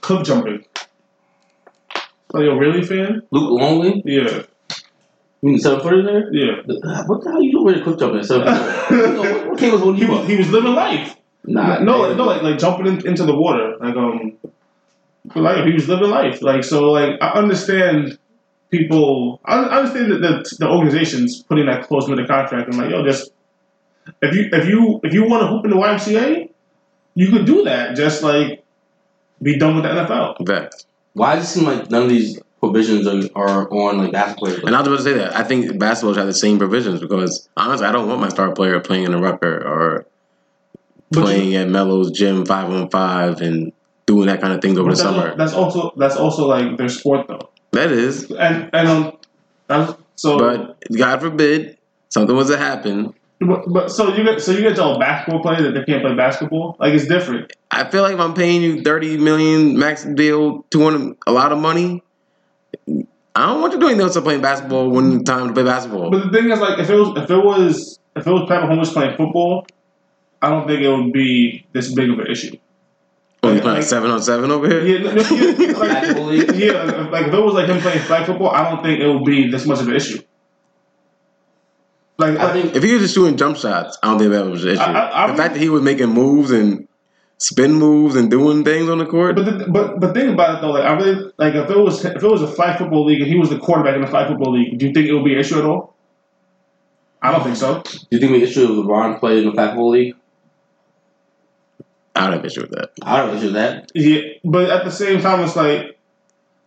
[0.00, 0.64] cliff jumping.
[2.34, 3.22] Are you a really fan?
[3.30, 4.02] Luke Longley.
[4.04, 4.42] Yeah,
[5.40, 6.32] You mean seven footer there?
[6.32, 6.56] yeah.
[7.06, 8.22] What the hell you doing with a jumping?
[8.22, 9.48] Seven footer.
[9.48, 11.16] What was He was, he was living life.
[11.44, 12.08] Nah, no, man.
[12.08, 14.36] like, no, like like jumping in, into the water, like um,
[15.34, 16.42] like he was living life.
[16.42, 18.18] Like so, like I understand
[18.70, 19.40] people.
[19.46, 22.90] I I understand that the, the organizations putting that clause into the contract and like
[22.90, 23.30] yo, just
[24.22, 26.50] if you if you if you want to hoop in the YMCA,
[27.14, 27.96] you could do that.
[27.96, 28.64] Just like
[29.42, 30.46] be done with the NFL.
[30.46, 30.86] Facts.
[31.14, 34.64] Why does it seem like none of these provisions are, are on like basketball players?
[34.64, 35.36] And I was about to say that.
[35.36, 38.52] I think basketball should have the same provisions because honestly, I don't want my star
[38.52, 40.06] player playing in a rucker or
[41.10, 43.72] But playing at Melo's gym five on five and
[44.06, 45.36] doing that kind of thing over the that's, summer.
[45.36, 48.30] that's also that's also like their sport though, That is.
[48.30, 49.16] and and um,
[49.66, 51.78] that's, so But God forbid
[52.08, 53.12] something was to happen.
[53.40, 56.02] But, but so you get so you get to a basketball player that they can't
[56.02, 56.76] play basketball.
[56.80, 57.52] Like it's different.
[57.70, 61.52] I feel like if I'm paying you thirty million max deal, two hundred, a lot
[61.52, 62.02] of money.
[63.36, 66.10] I don't want you doing else playing basketball when it's time to play basketball.
[66.10, 68.70] But the thing is, like, if it was if it was if it was Patrick
[68.70, 69.64] Mahomes playing football,
[70.42, 72.56] I don't think it would be this big of an issue.
[73.42, 74.84] When you like- playing like- seven on seven over here.
[74.84, 78.26] Yeah, no, no, yeah, like, yeah, like, like if it was like him playing flag
[78.26, 80.20] football, I don't think it would be this much of an issue.
[82.18, 84.44] Like, I like, think If he was just shooting jump shots, I don't think that
[84.46, 84.80] was an issue.
[84.80, 86.88] I- I- I the fact that he was making moves and
[87.38, 89.36] spin moves and doing things on the court.
[89.36, 90.72] but the, but but think about it though.
[90.72, 93.30] Like, I really like if it was if it was a flag football league and
[93.30, 95.34] he was the quarterback in the flag football league, do you think it would be
[95.34, 95.94] an issue at all?
[97.22, 97.82] I don't think so.
[97.82, 100.14] do you think we issue if LeBron played in the flag football league?
[102.16, 102.90] I don't have an issue with that.
[103.02, 103.92] I don't have issue with that.
[103.94, 105.96] Yeah, but at the same time, it's like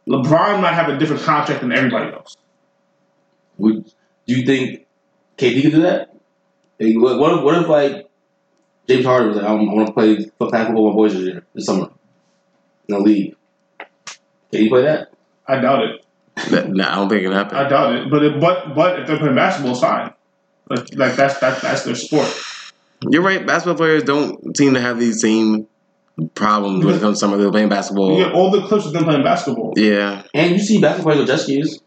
[0.07, 2.37] LeBron might have a different contract than everybody else.
[3.57, 3.83] Would
[4.27, 4.80] do you think
[5.41, 6.13] KD could do that?
[6.79, 8.09] Like, what, what if what if like
[8.87, 11.65] James Harden was like, I want to play basketball with my boys this year, this
[11.65, 11.89] summer,
[12.87, 13.35] in the league?
[14.51, 15.11] Can you play that?
[15.47, 16.05] I doubt it.
[16.51, 17.57] that nah, I don't think it can happen.
[17.57, 18.09] I doubt it.
[18.09, 20.13] But it, but but if they're playing basketball, it's fine.
[20.69, 22.29] Like, like that's that's that's their sport.
[23.09, 23.45] You're right.
[23.45, 25.67] Basketball players don't seem to have these same
[26.35, 27.37] problems when it comes to summer.
[27.37, 28.17] They're playing basketball.
[28.17, 29.73] You get all the clips of them playing basketball.
[29.75, 31.79] Yeah, And you see basketball players with jet skis.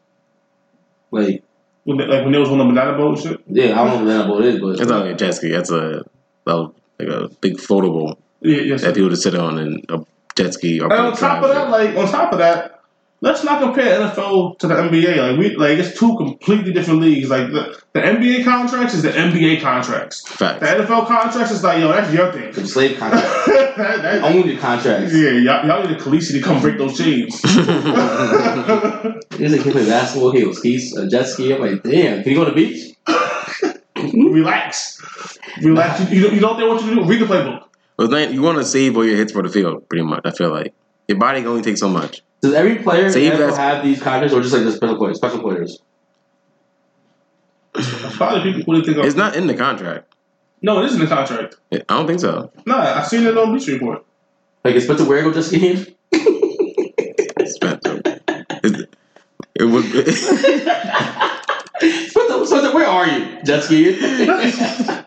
[1.11, 1.44] Like,
[1.85, 3.41] When they, like when they was on the banana boat and shit.
[3.49, 5.51] yeah, I don't know what that boat is, but it's not like a jet ski.
[5.51, 6.03] That's a,
[6.47, 6.57] a
[6.99, 8.83] like a big floatable Yeah, yes.
[8.83, 10.05] that people to sit on and a
[10.37, 10.91] jet ski or.
[10.93, 12.74] And on top of that, like on top of that,
[13.21, 15.17] let's not compare NFL to the NBA.
[15.17, 17.29] Like we like it's two completely different leagues.
[17.31, 20.23] Like the, the NBA contracts is the NBA contracts.
[20.39, 20.45] The.
[20.61, 22.53] NFL contracts is like yo, that's your thing.
[22.53, 23.47] the slave contracts.
[23.47, 25.13] that, that, Own your contracts.
[25.15, 27.41] yeah, y'all, y'all need a Khaleesi to come break those chains.
[27.41, 27.67] He's
[29.53, 31.53] like, can play basketball, he was skis, a jet ski.
[31.55, 32.95] I'm like, damn, can you go to the beach?
[34.15, 35.01] Relax.
[35.63, 36.11] Relax.
[36.11, 37.05] You, you, don't- know what they want you to do?
[37.05, 37.65] Read the playbook.
[37.97, 40.23] But then you want to save all your hits for the field, pretty much.
[40.25, 40.75] I feel like
[41.09, 42.23] your body can only take so much.
[42.45, 45.17] Does every player Save ever that- have these contracts, or just like the special players?
[45.17, 45.81] Special players.
[48.19, 50.13] Probably people who think It's not in the contract.
[50.61, 51.57] No, it is in the contract.
[51.73, 52.53] I don't think so.
[52.67, 54.05] Nah, I have seen it on Bleacher Report.
[54.63, 55.87] Like, is Spencer Ware go jet skiing?
[57.47, 58.03] Spencer.
[58.63, 58.95] It,
[59.55, 59.85] it would.
[62.11, 63.43] Spencer, Spencer, where are you?
[63.43, 63.97] Jet skiing?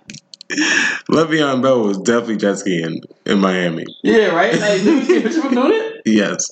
[1.10, 3.86] Le'Veon Bell was definitely jet skiing in Miami.
[4.04, 4.54] yeah, right?
[4.54, 5.94] Like, did we see a picture of him doing it?
[6.08, 6.50] Yes,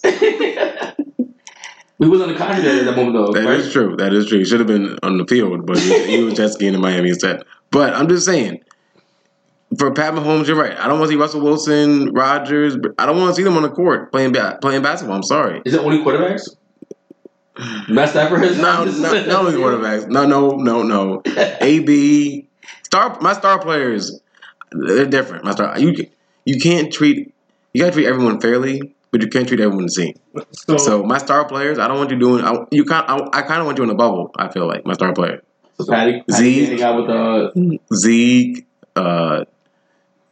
[1.97, 3.31] we was on the contract at that moment, though.
[3.31, 3.59] that right?
[3.59, 3.95] is true.
[3.95, 4.39] That is true.
[4.39, 7.09] He should have been on the field, but he, he was jet skiing in Miami
[7.09, 7.41] instead.
[7.71, 8.59] But I'm just saying,
[9.79, 10.77] for Pat Mahomes, you're right.
[10.77, 12.75] I don't want to see Russell Wilson, Rodgers.
[12.97, 15.15] I don't want to see them on the court playing ba- playing basketball.
[15.15, 15.61] I'm sorry.
[15.65, 16.49] Is it only quarterbacks?
[17.87, 20.07] Matt Stafford has No, no, not only quarterbacks.
[20.09, 21.21] No, no, no, no.
[21.61, 22.47] AB,
[22.95, 23.17] star.
[23.21, 24.19] My star players,
[24.71, 25.43] they're different.
[25.43, 25.77] My star.
[25.79, 26.07] You
[26.45, 27.33] you can't treat.
[27.73, 30.13] You gotta treat everyone fairly, but you can't treat everyone the same.
[30.51, 32.43] So, So my star players, I don't want you doing.
[32.43, 33.05] I, you kind.
[33.07, 34.31] I, I kind of want you in a bubble.
[34.37, 35.41] I feel like my star player,
[35.79, 36.79] So Patty, Patty Zeke.
[36.79, 37.51] hang with uh,
[37.95, 38.65] Zeke,
[38.95, 39.45] uh,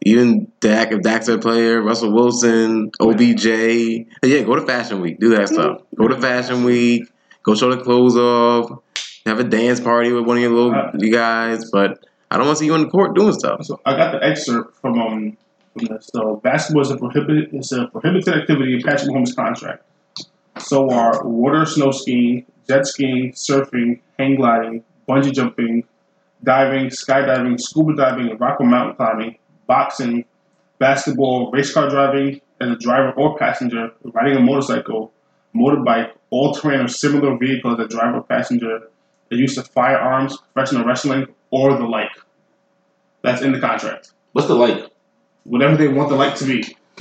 [0.02, 0.92] even Dak.
[0.92, 3.44] If Dak's a player, Russell Wilson, OBJ.
[3.46, 4.06] Yeah,
[4.42, 5.18] go to Fashion Week.
[5.20, 5.82] Do that stuff.
[5.96, 7.04] Go to Fashion Week.
[7.42, 8.80] Go show the clothes off.
[9.26, 11.70] Have a dance party with one of your little you guys.
[11.70, 12.04] But
[12.34, 13.64] I don't want to see you on the court doing stuff.
[13.64, 15.36] so I got the excerpt from um.
[16.00, 19.84] So basketball is a prohibited it's a prohibited activity in Patrick Mahomes' contract.
[20.58, 25.84] So are water snow skiing, jet skiing, surfing, hang gliding, bungee jumping,
[26.42, 30.24] diving, skydiving, scuba diving, rock and mountain climbing, boxing,
[30.80, 35.12] basketball, race car driving, as a driver or passenger riding a motorcycle,
[35.54, 38.88] motorbike, all-terrain or similar vehicle as a driver or passenger,
[39.30, 42.10] the use of firearms, professional wrestling, or the like.
[43.22, 44.12] That's in the contract.
[44.32, 44.90] What's the like?
[45.44, 46.76] Whatever they want the like to be.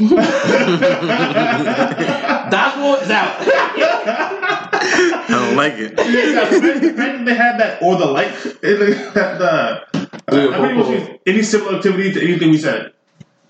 [2.54, 3.36] Dodgeball is out.
[4.46, 5.92] I don't like it.
[5.98, 9.84] yeah, the fact- the fact that they had that or the like the, the
[10.32, 12.92] Yeah, I think it was any similar activity to anything we said.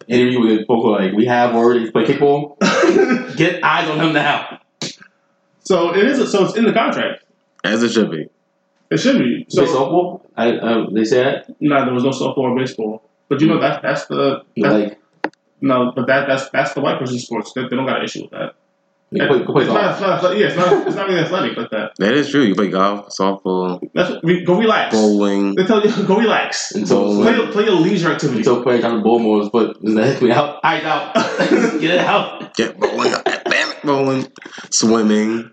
[0.07, 2.57] Interview with Poco, like we have already play kickball.
[3.37, 4.59] Get eyes on him now.
[5.63, 6.31] so it is.
[6.31, 7.23] So it's in the contract.
[7.63, 8.27] As it should be.
[8.93, 9.45] It should be.
[9.45, 10.21] Play So softball.
[10.35, 13.03] I, uh, they said no, there was no softball or baseball.
[13.29, 14.99] But you know that that's the that's, like
[15.61, 17.53] no, but that that's that's the white person sports.
[17.53, 18.55] They, they don't got an issue with that.
[19.11, 19.91] you play, play it's, not, golf.
[19.93, 20.09] it's not.
[20.17, 20.87] athletic- Yeah, it's not.
[20.87, 21.91] It's not really athletic like that.
[21.99, 22.41] That is true.
[22.41, 24.93] You play golf, softball, That's re, go relax.
[24.95, 25.55] bowling.
[25.55, 26.71] They tell you go relax.
[26.75, 28.43] Until Play your, play your leisure activity.
[28.43, 29.77] So play down the Bullmore's foot.
[29.83, 30.59] Is that me out?
[30.63, 31.13] Eyes out.
[31.79, 32.53] Get it out.
[32.55, 33.13] Get bowling.
[33.25, 34.27] Damn it, bowling.
[34.71, 35.51] Swimming.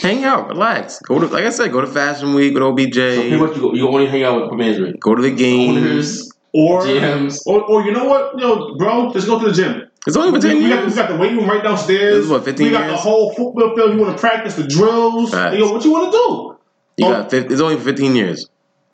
[0.00, 0.98] Hang out, relax.
[1.00, 2.88] Go to, like I said, go to Fashion Week with So pretty
[3.34, 3.40] OBJ.
[3.40, 5.00] much you go, you only hang out with management.
[5.00, 5.76] Go to the games.
[5.76, 7.38] Owners, or, GMs.
[7.46, 9.88] or or you know what, yo, bro, just go to the gym.
[10.06, 12.16] It's only for 10 we, got, we got the weight room right downstairs.
[12.16, 13.94] This is what, 15 We got the whole football field.
[13.94, 15.30] You want to practice the drills?
[15.30, 15.56] Facts.
[15.56, 16.58] Yo, what you want to do?
[17.04, 17.22] You Oh.
[17.22, 18.48] got 50, it's only 15 years.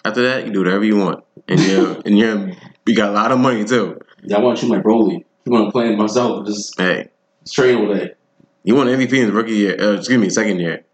[0.05, 1.25] After that, you do whatever you want.
[1.49, 2.53] And you're, and you're,
[2.87, 3.99] you got a lot of money too.
[4.23, 5.25] Yeah, I want to shoot my Broly.
[5.47, 6.47] I'm gonna play it myself.
[6.47, 7.09] Just Hey,
[7.45, 8.13] straight all day.
[8.65, 10.85] you won MVP in the rookie year, uh, excuse me, second year.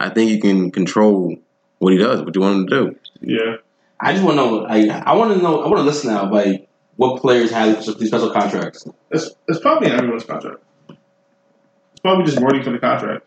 [0.00, 1.36] I think you can control
[1.78, 2.96] what he does, what you want him to do.
[3.20, 3.56] Yeah.
[4.00, 4.54] I just want to know.
[4.56, 5.62] Like, I want to know.
[5.62, 6.30] I want to listen now.
[6.30, 8.86] Like, what players have these special contracts?
[9.10, 10.62] It's, it's probably in everyone's contract.
[10.88, 13.24] It's probably just wording for the contract.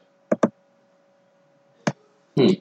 [2.38, 2.54] Hmm.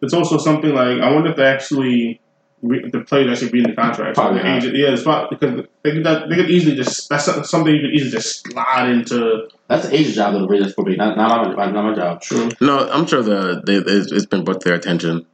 [0.00, 2.21] It's also something like I wonder if they actually
[2.62, 4.14] re- the players actually read the contract.
[4.16, 4.56] Probably The not.
[4.58, 7.90] agent- yeah, it's probably because they could they could easily just that's something you could
[7.94, 9.48] easily just slide into.
[9.68, 10.96] That's the agent's job to read this for me.
[10.96, 12.20] Not not my not my job.
[12.22, 12.50] True.
[12.60, 15.26] No, I'm sure the, they, it's, it's been brought to their attention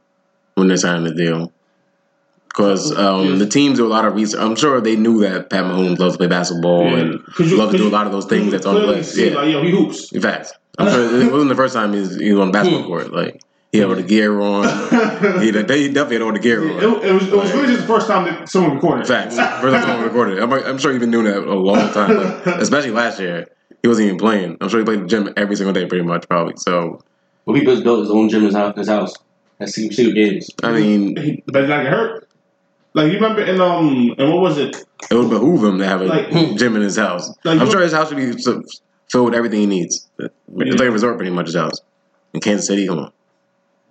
[0.55, 1.51] when they're signing the deal.
[2.47, 4.39] Because um, the teams do a lot of research.
[4.41, 6.97] I'm sure they knew that Pat Mahomes loves to play basketball Yeah.
[6.97, 8.81] and 'Cause you- love to 'cause do a lot of those things that's on the
[8.87, 9.15] list.
[9.15, 10.11] Yeah, like, yo, he hoops.
[10.11, 12.87] in fact, I'm sure it wasn't the first time he's, he was on the basketball
[12.87, 13.13] court.
[13.13, 13.39] Like
[13.71, 14.63] he had the gear on.
[15.41, 17.03] he, they definitely had all the gear It, on.
[17.05, 19.07] it was it was really just the first time that someone recorded.
[19.07, 19.35] Facts.
[19.35, 20.39] First time someone recorded.
[20.39, 23.47] I'm, I'm sure he's been doing that a long time, but especially last year.
[23.81, 24.57] He wasn't even playing.
[24.59, 26.55] I'm sure he played the gym every single day, pretty much, probably.
[26.57, 27.01] So,
[27.45, 28.75] Well, he built built his own gym in his house.
[28.75, 29.13] His house.
[29.57, 30.49] That's secret, secret games.
[30.63, 32.27] I mean, He better not get hurt.
[32.93, 34.75] Like you remember in um and what was it?
[35.09, 37.29] it would behoove him to have a Like- gym in his house.
[37.45, 40.07] Like, I'm sure his house should be filled with everything he needs.
[40.17, 40.33] It's
[40.79, 41.79] like a resort, pretty much, his house.
[42.33, 43.11] In Kansas City, come on.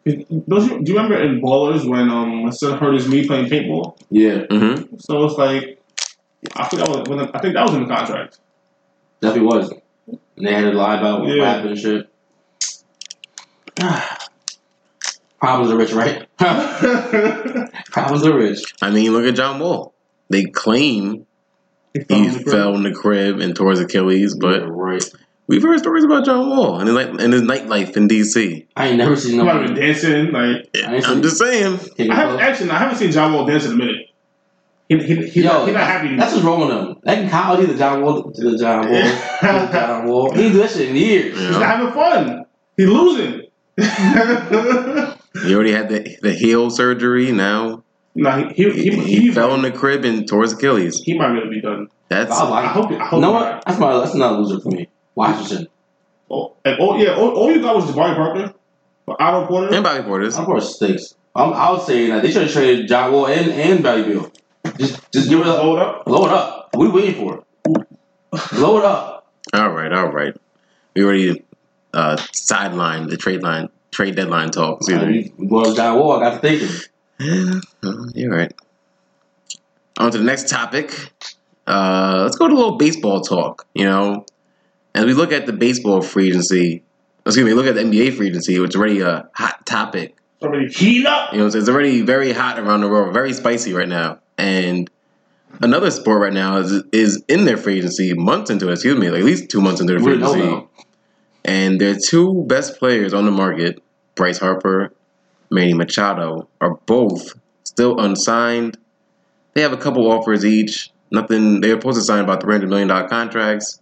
[0.07, 3.47] Don't you, do you remember in Ballers when um my son hurt his knee playing
[3.47, 3.99] paintball?
[4.11, 5.83] Yeah, hmm So it's like
[6.57, 8.39] I think that was when I think that was in the contract.
[9.21, 9.71] definitely was.
[10.37, 11.45] And they had to lie about what Yeah.
[11.45, 12.09] happened and shit.
[15.41, 16.27] Problems are rich, right?
[17.93, 18.61] Problems are rich.
[18.83, 19.95] I mean, look at John Wall.
[20.31, 21.27] They claim
[21.95, 22.55] he fell he in the crib.
[22.55, 25.05] fell in the crib and tore his Achilles, but Yeah, right.
[25.49, 28.67] We've heard stories about John Wall and his, night, and his nightlife in D.C.
[28.77, 30.31] I ain't never seen He no might dancing.
[30.31, 31.79] Like I ain't I'm seen- just saying.
[31.97, 34.05] Take I a have actually I haven't seen John Wall dance in a minute.
[34.89, 36.17] He he he, Yo, he not happy.
[36.17, 36.97] That's what's wrong with him.
[37.05, 40.35] Like in college, he's the John Wall, the John Wall, the John Wall.
[40.35, 41.39] He ain't do that shit in years.
[41.39, 42.45] He's not having fun.
[42.77, 43.43] He's losing.
[45.45, 47.31] He already had the, the heel surgery.
[47.33, 47.85] Now
[48.15, 51.01] nah, he he, he, he, he he, fell in the crib and tore his Achilles.
[51.05, 51.89] he might really be done.
[52.09, 52.91] That's I I hope.
[52.91, 53.13] I hope.
[53.17, 53.63] You know what?
[53.67, 54.89] That's my that's not a loser for me.
[55.19, 55.69] Washington.
[56.31, 57.17] Oh, and, oh yeah.
[57.17, 58.55] All, all you got was Jabari Parker,
[59.07, 59.75] but Otto Porter.
[59.75, 60.39] and Bobby Portis.
[60.39, 61.15] Of course, stinks.
[61.35, 64.31] I'm, I would say that they should have traded John Wall and and Valley Bill.
[64.79, 66.05] Just just give it up, Hold up.
[66.05, 66.69] blow it up.
[66.75, 67.45] What are we waiting for?
[68.53, 69.27] blow it up.
[69.53, 70.35] All right, all right.
[70.95, 71.43] We already
[71.95, 74.81] uh, sidelined the trade line, trade deadline talk.
[74.83, 75.33] Excuse me.
[75.39, 76.69] Well, John Wall, I got to thinking.
[77.19, 78.53] Yeah, well, you're right.
[79.99, 80.93] On to the next topic.
[81.67, 83.67] Uh, let's go to a little baseball talk.
[83.75, 84.27] You know,
[84.95, 86.83] as we look at the baseball free agency,
[87.25, 90.17] excuse me, look at the NBA free agency, which is already a hot topic.
[90.41, 91.33] Somebody heat up.
[91.33, 94.21] You know, it's already very hot around the world, very spicy right now.
[94.37, 94.89] And
[95.61, 99.11] another sport right now is is in their free agency, months into it, excuse me,
[99.11, 100.67] like at least two months into the free know agency.
[101.45, 103.83] And their two best players on the market,
[104.15, 104.93] Bryce Harper,
[105.51, 107.35] Manny Machado, are both
[107.65, 108.77] still unsigned.
[109.55, 110.91] They have a couple offers each.
[111.11, 111.61] Nothing.
[111.61, 113.81] They're supposed to sign about three hundred million dollar contracts.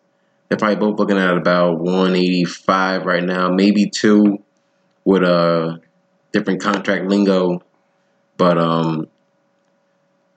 [0.48, 4.42] They're probably both looking at about one eighty five right now, maybe two,
[5.04, 5.80] with a
[6.32, 7.62] different contract lingo.
[8.36, 9.08] But um,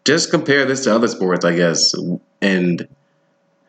[0.05, 1.93] just compare this to other sports, I guess,
[2.41, 2.87] and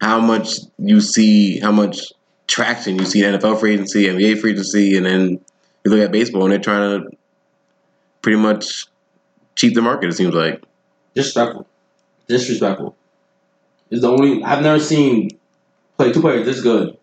[0.01, 2.13] how much you see, how much
[2.47, 5.41] traction you see in NFL free agency, NBA free agency, and then
[5.85, 7.11] you look at baseball and they're trying to
[8.23, 8.87] pretty much
[9.57, 10.09] cheat the market.
[10.09, 10.63] It seems like.
[11.15, 11.67] Disrespectful.
[12.29, 12.97] Disrespectful.
[13.91, 15.31] It's the only I've never seen
[16.01, 16.97] play two players this good.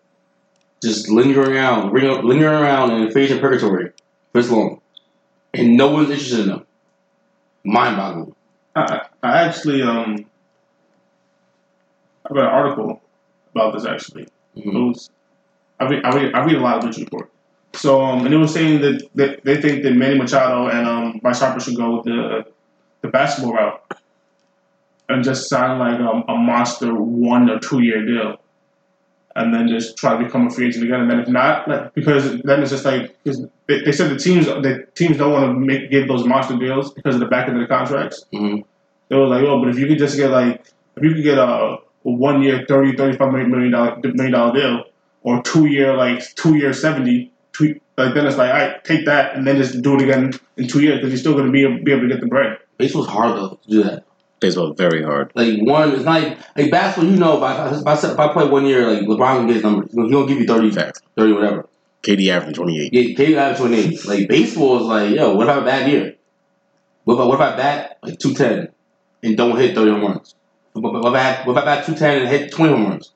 [0.82, 3.90] Just lingering around, ring- lingering around in phase of purgatory
[4.32, 4.80] for this long,
[5.54, 6.66] and no one's interested in them.
[7.64, 8.34] Mind boggling.
[8.76, 10.24] I, I actually um
[12.28, 13.00] I read an article
[13.54, 14.28] about this actually.
[14.56, 14.88] It Mhm.
[14.88, 15.10] was,
[15.80, 17.30] I read, I read I read a lot of Bleacher Report.
[17.74, 21.18] So um and it was saying that, that they think that Manny Machado and um
[21.22, 22.44] Bryce Harper should go with the
[23.02, 23.80] the basketball route
[25.08, 28.36] and just sign like a, a monster one or two year deal.
[29.40, 31.94] And then just try to become a free agent again, and then if not, like,
[31.94, 35.44] because then it's just like because they, they said the teams the teams don't want
[35.46, 38.64] to make give those monster deals because of the back end of the contracts Mhm.
[39.08, 40.66] they were like, oh, but if you could just get like,
[40.96, 44.52] if you could get a, a one year 30, 35 million million dollar million dollar
[44.52, 44.84] deal,
[45.22, 49.04] or two year like two year 70, two, like then it's like, all right, take
[49.06, 51.52] that and then just do it again in two years because you're still going to
[51.52, 52.58] be able, be able to get the bread.
[52.76, 54.04] Baseball's hard though to do that.
[54.40, 55.32] Baseball is very hard.
[55.34, 57.10] Like one, it's not like, like basketball.
[57.10, 59.54] You know, if I, if I if I play one year, like LeBron can get
[59.56, 59.90] his numbers.
[59.90, 61.00] He gonna give you 30, Facts.
[61.16, 61.68] 30 whatever.
[62.02, 62.92] KD averaging 28.
[62.94, 64.04] Yeah, KD average twenty eight.
[64.06, 66.14] Like baseball is like, yo, what if I have a bad year?
[67.04, 68.68] What if I, what if I bat like two ten
[69.24, 70.34] and don't hit thirty home runs?
[70.74, 73.12] What if I what if I bat two ten and hit twenty home runs?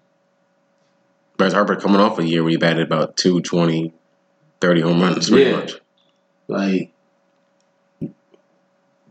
[1.37, 3.93] Bryce Harper coming off a year where he batted about 220,
[4.61, 5.57] 30 home runs, pretty Yeah.
[5.57, 5.73] much.
[6.49, 6.91] Like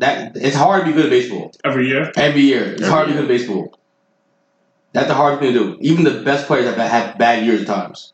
[0.02, 2.74] that, it's hard to be good at baseball Every year, every year.
[2.74, 3.28] It's Every hard to be year.
[3.28, 3.80] good at baseball.
[4.94, 5.78] That's the hardest thing to do.
[5.80, 8.12] Even the best players have had bad years at times.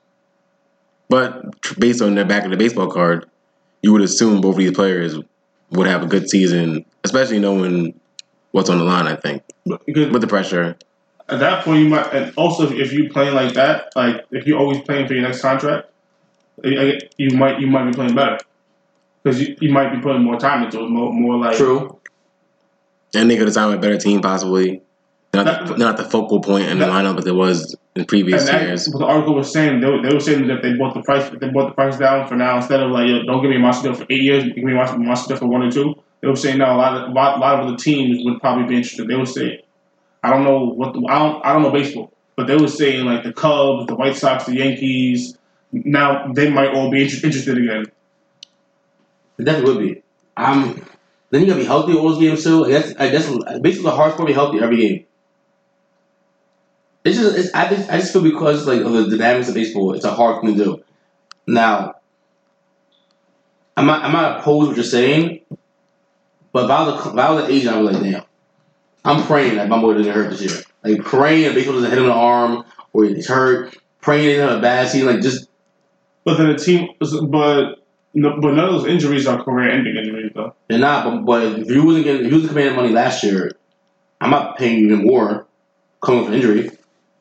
[1.10, 1.44] But
[1.80, 3.26] based on the back of the baseball card,
[3.82, 5.18] you would assume both of these players
[5.72, 8.00] would have a good season, especially knowing
[8.52, 9.44] what's on the line, I think.
[9.86, 10.76] because With the pressure.
[11.30, 14.60] at that point you might, and also if you playing like that, like if you're
[14.60, 15.90] always playing for your next contract,
[16.64, 18.38] I- I- you might you might be playing better
[19.28, 22.00] because you, you might be putting more time into it, more more like True.
[23.14, 24.82] And they could have signed with a better team, possibly.
[25.34, 28.46] Not the, That- not the focal point in the lineup as it was in previous
[28.46, 28.86] that, years.
[28.86, 31.50] the article was saying, they were, they were saying that they bought the price, they
[31.50, 33.98] bought the price down for now, instead of like, don't give me a monster deal
[33.98, 35.96] for eight years, give me a monster, for one or two.
[36.22, 38.40] They were saying now a lot of a lot, a lot of other teams would
[38.40, 39.08] probably be interested.
[39.08, 39.64] They would say,
[40.24, 43.06] I don't know what the, I don't I don't know baseball, but they were saying
[43.06, 45.38] like the Cubs, the White Sox, the Yankees.
[45.72, 47.86] Now they might all be inter- interested again.
[49.38, 50.02] It definitely would be.
[50.36, 50.82] Um,
[51.30, 52.66] then you gotta be healthy all those games too.
[52.66, 55.06] I guess I guess basically hard to be healthy every game.
[57.04, 59.94] It's just it's, I just I just feel because like of the dynamics of baseball,
[59.94, 60.84] it's a hard thing to do.
[61.46, 61.96] Now,
[63.76, 65.42] I'm not I'm not opposed to what you're saying,
[66.52, 68.24] but if I was a, if I was an agent, I was like, damn,
[69.06, 70.64] I'm praying that my boy doesn't hurt this year.
[70.84, 73.76] Like praying that baseball doesn't hit him in the arm or he's hurt.
[74.02, 75.08] Praying he doesn't have a bad season.
[75.08, 75.50] Like just
[76.24, 77.76] But then the team, but
[78.18, 80.56] no, but none of those injuries are career-ending injuries though.
[80.68, 83.52] They're not, but, but if you wasn't getting, if you wasn't commanding money last year,
[84.20, 85.46] I'm not paying you even more
[86.02, 86.72] coming from injury.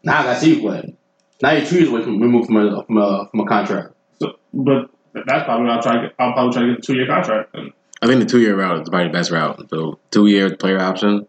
[0.02, 0.94] Now I got to see you play.
[1.42, 3.92] Now you're two years away from removed from a from a, from a contract.
[4.20, 5.96] So, but that's probably what I'll try.
[5.96, 7.54] To get, I'll probably try to get a two-year contract.
[7.54, 9.68] And I think the two year route is probably the best route.
[9.68, 11.28] So two year player option.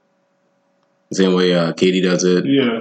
[1.11, 2.45] Same way uh, KD does it.
[2.45, 2.80] Yeah.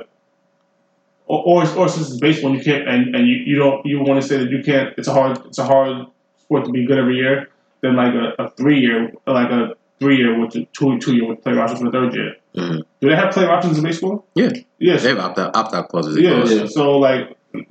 [1.26, 4.22] Or, or, or since it's baseball, you can't, and, and you, you don't, you want
[4.22, 4.94] to say that you can't.
[4.96, 6.06] It's a hard, it's a hard
[6.46, 7.48] sport to be good every year.
[7.82, 11.42] than like a, a three year, like a three year with two two year with
[11.42, 12.34] player options for the third year.
[12.56, 12.82] Mhm.
[13.00, 14.24] Do they have player options in baseball?
[14.34, 14.50] Yeah.
[14.78, 15.02] Yes.
[15.02, 16.16] They have opt out opt out clauses.
[16.18, 16.44] Yeah.
[16.44, 16.54] Yeah.
[16.62, 16.66] Yeah.
[16.66, 17.66] So like, n-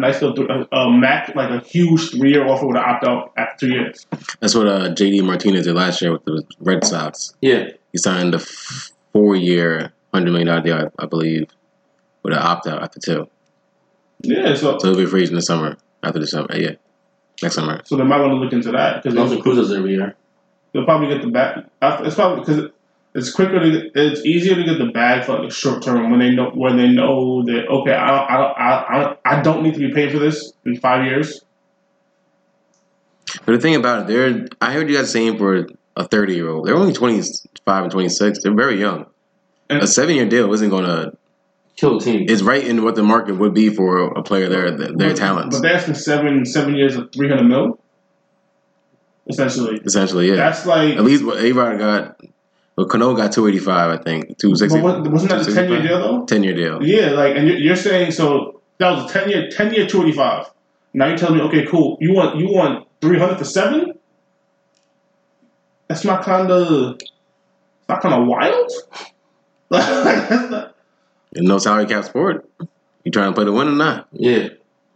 [0.00, 3.04] nice little th- a, a Mac like a huge three year offer with an opt
[3.06, 4.06] out after two years.
[4.40, 7.34] That's what uh, JD Martinez did last year with the Red Sox.
[7.40, 8.40] Yeah, He signed a
[9.12, 11.46] four year, $100 million deal, I, I believe,
[12.24, 13.28] with an opt out after two.
[14.22, 14.54] Yeah.
[14.54, 16.48] So So he'll be free in the summer, after the summer.
[16.56, 16.74] Yeah.
[17.42, 17.80] Next summer.
[17.84, 20.14] so they might want to look into that because those are cruises every year.
[20.72, 21.64] they'll probably get the bag.
[21.82, 22.70] It's probably because
[23.14, 26.10] it's quicker to get, it's easier to get the bag for like a short term
[26.10, 29.18] when they know when they know that okay I don't, I don't, I, I, don't,
[29.24, 31.40] I don't need to be paid for this in five years.
[33.44, 35.66] But the thing about it, they're, I heard you guys saying for
[35.96, 38.38] a 30 year old, they're only 25 and 26.
[38.42, 39.06] They're very young.
[39.68, 41.16] And- A seven year deal isn't going to,
[41.76, 42.26] Kill the team.
[42.28, 45.56] it's right in what the market would be for a player their, their but, talents,
[45.56, 47.80] But they're asking seven seven years of three hundred mil.
[49.26, 50.28] Essentially, essentially.
[50.28, 50.36] Yeah.
[50.36, 50.96] that's like.
[50.96, 52.20] At least what A-Rod got,
[52.76, 54.38] well, Cano got 285, I think.
[54.38, 54.80] 260.
[54.80, 56.26] But wasn't that a ten year deal though?
[56.26, 56.84] 10 year deal.
[56.84, 60.02] Yeah, like, and you're, you're saying so that was a ten year, ten year, two
[60.02, 60.50] eighty five.
[60.92, 61.96] Now you're telling me, okay, cool.
[62.00, 63.94] You want you want three hundred for seven?
[65.88, 66.98] That's not kind of,
[67.88, 68.72] not kind of wild.
[69.70, 70.73] That's not-
[71.34, 72.48] And no salary cap sport.
[73.04, 74.08] You trying to play to win or not?
[74.12, 74.48] Yeah.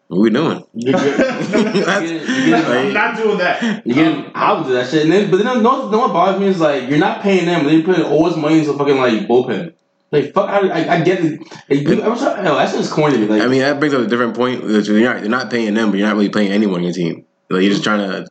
[0.09, 0.65] What we doing?
[0.73, 3.87] You get, you get, you get, I'm not doing that.
[3.87, 5.03] you get, I would do that shit.
[5.03, 7.61] And then, but then, no, no what bothers me is like, you're not paying them,
[7.61, 9.75] but then you're putting all this money into fucking like bullpen.
[10.11, 11.41] Like, fuck, I, I, I get it.
[11.69, 13.27] Like, you, I was, yo, that shit's corny to me.
[13.27, 14.67] Like, I mean, that brings up a different point.
[14.67, 16.95] that You're not, you're not paying them, but you're not really paying anyone on your
[16.95, 17.27] team.
[17.51, 18.31] Like you're just trying to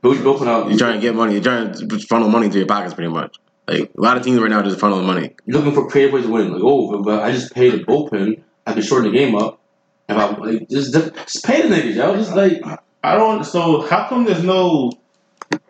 [0.00, 0.68] build bullpen out.
[0.68, 1.34] you're trying to get money.
[1.34, 3.36] You're trying to funnel money to your pockets, pretty much.
[3.68, 5.34] Like a lot of teams right now are just funneling money.
[5.46, 6.52] You're looking for creative ways to win.
[6.52, 8.42] Like, oh, but I just paid the bullpen.
[8.66, 9.60] I can shorten the game up.
[10.08, 12.16] If I like, just, just pay the niggas, yo.
[12.16, 12.60] Just like,
[13.04, 13.44] I don't.
[13.44, 14.92] So how come there's no?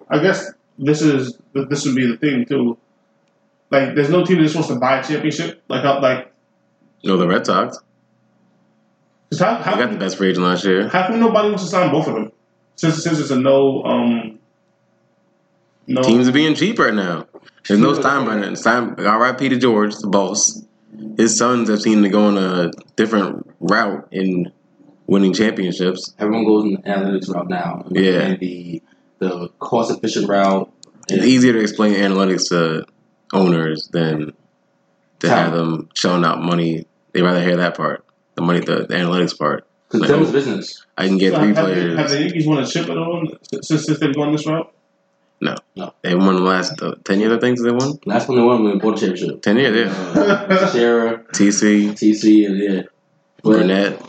[0.08, 2.78] I guess this is this would be the thing too.
[3.70, 5.62] Like, there's no team that just wants to buy a championship.
[5.68, 6.30] Like, how, like,
[7.04, 7.78] No, the Red Sox.
[9.38, 10.88] how how, got the best free agent last year.
[10.88, 12.32] how come nobody wants to sign both of them?
[12.76, 14.38] Since since it's a no um.
[15.86, 16.02] No.
[16.02, 17.26] Teams are being cheap right now.
[17.68, 18.56] There's no Steinbrenner.
[18.56, 19.48] Stein, R.I.P.
[19.50, 20.64] to George, the boss.
[21.16, 24.52] His sons have seemed to go on a different route in
[25.06, 26.14] winning championships.
[26.18, 27.86] everyone goes in the analytics route now.
[27.90, 28.20] Yeah.
[28.20, 28.82] And the
[29.18, 30.72] the cost efficient route.
[31.08, 32.84] It's easier to explain analytics to
[33.32, 34.32] owners than
[35.20, 36.86] to have them shelling out money.
[37.12, 38.04] They rather hear that part,
[38.34, 39.66] the money, the, the analytics part.
[39.88, 40.86] Because Like, them business.
[40.96, 41.98] I can get So three have, They, players.
[41.98, 44.72] have the Yankees won a chip at all since since they've gone this route?
[46.02, 47.32] They won the last uh, ten years.
[47.32, 49.42] I think they won Last one they won won the championship.
[49.42, 49.88] ten years.
[49.88, 52.82] Yeah, Uh, Sierra, TC, TC, and yeah.
[53.42, 54.00] But Burnett.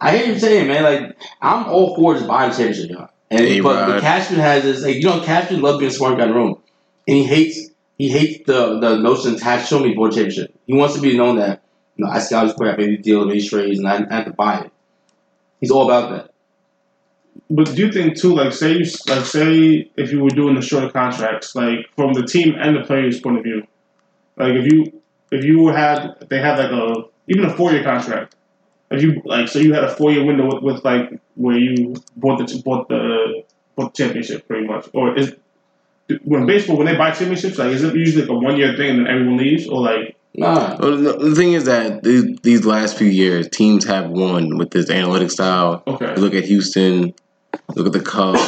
[0.00, 3.08] I hear you saying, man, like, I'm all for just buying championship, y'all.
[3.30, 6.24] And but the Cashman has this, like, you know, Cashman loves being a smart guy
[6.24, 6.58] in the room.
[7.08, 10.54] And he hates he hates the the notion attached to before the championship.
[10.66, 11.62] He wants to be known that,
[11.96, 14.14] you know, I scouted this player, I made these deals, made trades, and I, I
[14.14, 14.72] have to buy it.
[15.60, 16.30] He's all about that.
[17.50, 20.62] But do you think too, like say you like say if you were doing the
[20.62, 23.66] shorter contracts, like from the team and the players' point of view,
[24.36, 28.34] like if you if you had they had like a even a four year contract,
[28.90, 31.94] if you like so you had a four year window with, with like where you
[32.16, 33.42] bought the bought the
[33.74, 35.34] bought the championship pretty much, or is
[36.24, 38.90] when baseball when they buy championships like is it usually like a one year thing
[38.90, 40.76] and then everyone leaves or like Nah.
[40.78, 44.70] Well, the, the thing is that these, these last few years, teams have won with
[44.70, 45.82] this analytic style.
[45.86, 47.14] okay You look at Houston,
[47.74, 48.40] look at the Cubs.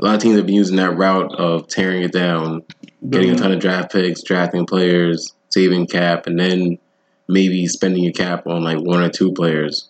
[0.00, 2.62] a lot of teams have been using that route of tearing it down,
[3.08, 3.42] getting a mm-hmm.
[3.42, 6.78] ton of draft picks, drafting players, saving cap, and then
[7.28, 9.88] maybe spending your cap on like one or two players.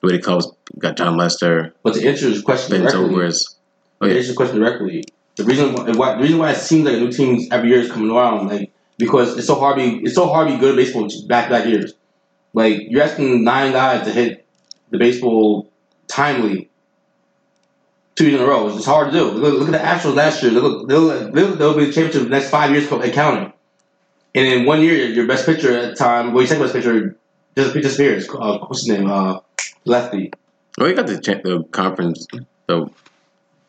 [0.00, 0.46] The way the Cubs
[0.78, 3.56] got Jon Lester, But to answer his question Ben directly, Zobrist.
[4.00, 5.04] Oh, to answer the question directly,
[5.36, 7.80] the reason why, why the reason why it seems like a new team every year
[7.80, 10.60] is coming around, like because it's so hard to be it's so hard to be
[10.60, 11.94] good at baseball back back years.
[12.52, 14.46] Like you're asking nine guys to hit
[14.90, 15.70] the baseball
[16.06, 16.70] timely
[18.18, 18.68] two years in a row.
[18.76, 19.24] It's hard to do.
[19.30, 20.52] Look, look at the Astros last year.
[20.52, 23.52] Look, they'll, they'll, they'll be the championship the next five years and counting.
[24.34, 27.16] And in one year, your best pitcher at the time, well, your second best pitcher
[27.54, 28.28] dis- disappears.
[28.28, 29.10] Uh, what's his name?
[29.10, 29.40] Uh,
[29.84, 30.32] lefty.
[30.76, 32.26] Well, you got the cha- the conference,
[32.66, 32.90] the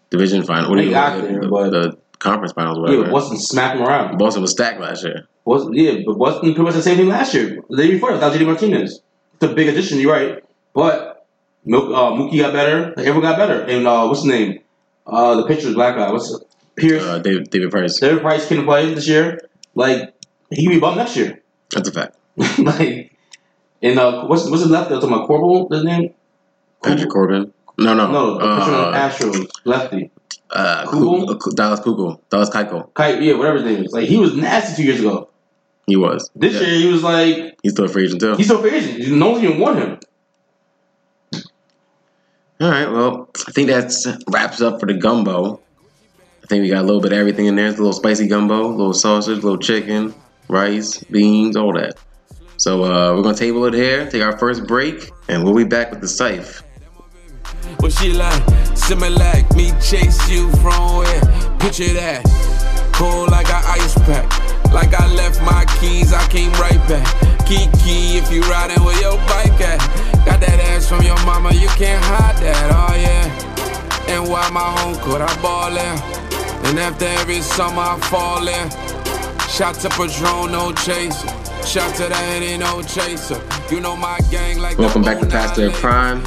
[0.09, 0.69] division final.
[0.69, 3.03] What do you got the, there, the, but- the conference finals, Yeah, whatever.
[3.03, 4.17] but Boston smacked him around.
[4.17, 5.25] Boston was stacked last year.
[5.45, 7.61] Boston, yeah, but Boston pretty much the same thing last year.
[7.69, 9.01] The year before, without JD Martinez.
[9.35, 10.43] It's a big addition, you're right.
[10.73, 11.18] But
[11.65, 12.87] Milk, uh, Mookie got better.
[12.95, 13.61] Like, everyone got better.
[13.63, 14.59] And uh, what's his name?
[15.05, 16.11] Uh, the pitcher, black guy.
[16.11, 16.41] What's it?
[16.75, 17.03] Pierce.
[17.03, 17.99] Uh, David, David Price.
[17.99, 19.39] David Price couldn't play this year.
[19.75, 20.13] Like
[20.49, 21.41] he can be bumped next year.
[21.71, 22.15] That's a fact.
[22.59, 23.11] like
[23.81, 24.89] and uh, what's what's his left?
[24.89, 26.13] Talking about Corbel, his name?
[26.83, 27.53] Patrick Corbin.
[27.77, 28.11] No, no.
[28.11, 30.11] No, the uh, Astros, lefty.
[30.51, 31.39] uh, Kugel?
[31.39, 32.19] Ku- uh, Dallas Kugel.
[32.29, 32.93] Dallas Keuchel.
[32.93, 33.91] Kite, yeah, whatever his name is.
[33.93, 35.29] Like he was nasty two years ago.
[35.87, 36.29] He was.
[36.35, 36.61] This Yeah.
[36.67, 38.35] year he was like He's still a free agent, too.
[38.35, 39.11] he's still free agent.
[39.17, 39.99] No one even want him.
[42.61, 45.61] All right, well, I think that's wraps up for the gumbo.
[46.43, 47.67] I think we got a little bit of everything in there.
[47.67, 50.13] It's a little spicy gumbo, a little sausage, a little chicken,
[50.49, 51.95] rice, beans, all that.
[52.57, 55.91] So uh, we're gonna table it here, take our first break, and we'll be back
[55.91, 56.61] with the scythe.
[57.79, 58.43] What she like?
[58.75, 61.21] Similac, me chase you from where?
[61.59, 62.25] Picture that.
[62.91, 64.27] Cold like an ice pack.
[64.73, 67.28] Like I left my keys, I came right back.
[67.49, 69.79] Kiki, if you riding with your bike at.
[70.23, 74.13] Got that ass from your mama, you can't hide that, oh yeah.
[74.13, 75.97] And why my home court, I ball there.
[76.67, 78.69] And after every summer, I fall there.
[79.49, 81.27] Shot to Patron, no chaser.
[81.65, 83.41] Shot to the head, ain't no chaser.
[83.71, 86.23] You know my gang like Welcome back to Pastor of 09 Crime.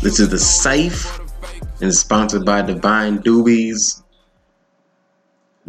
[0.00, 1.18] This is the Safe
[1.80, 4.04] and it's sponsored by Divine Doobies.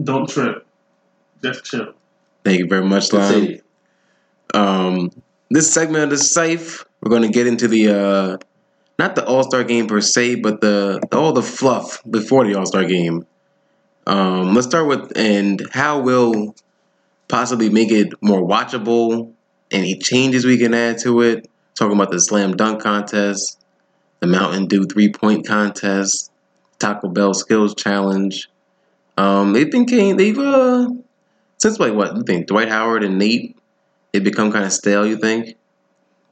[0.04, 0.68] don't trip,
[1.42, 1.94] just chill.
[2.44, 3.34] Thank you very much, Good Slime.
[3.34, 3.62] city.
[4.54, 5.12] Um,
[5.50, 8.38] this segment of the safe, we're going to get into the uh,
[9.00, 12.66] not the All Star game per se, but the, all the fluff before the All
[12.66, 13.26] Star game.
[14.06, 16.56] Um, let's start with and how will
[17.28, 19.34] possibly make it more watchable.
[19.70, 21.50] Any changes we can add to it.
[21.76, 23.62] talking about the slam dunk contest,
[24.22, 26.32] the Mountain Dew three point contest,
[26.80, 28.50] Taco Bell skills challenge.
[29.18, 29.86] Um, they've been
[30.16, 30.88] they've uh
[31.58, 33.57] since like what you think Dwight Howard and Nate,
[34.14, 35.06] they become kind of stale.
[35.06, 35.56] You think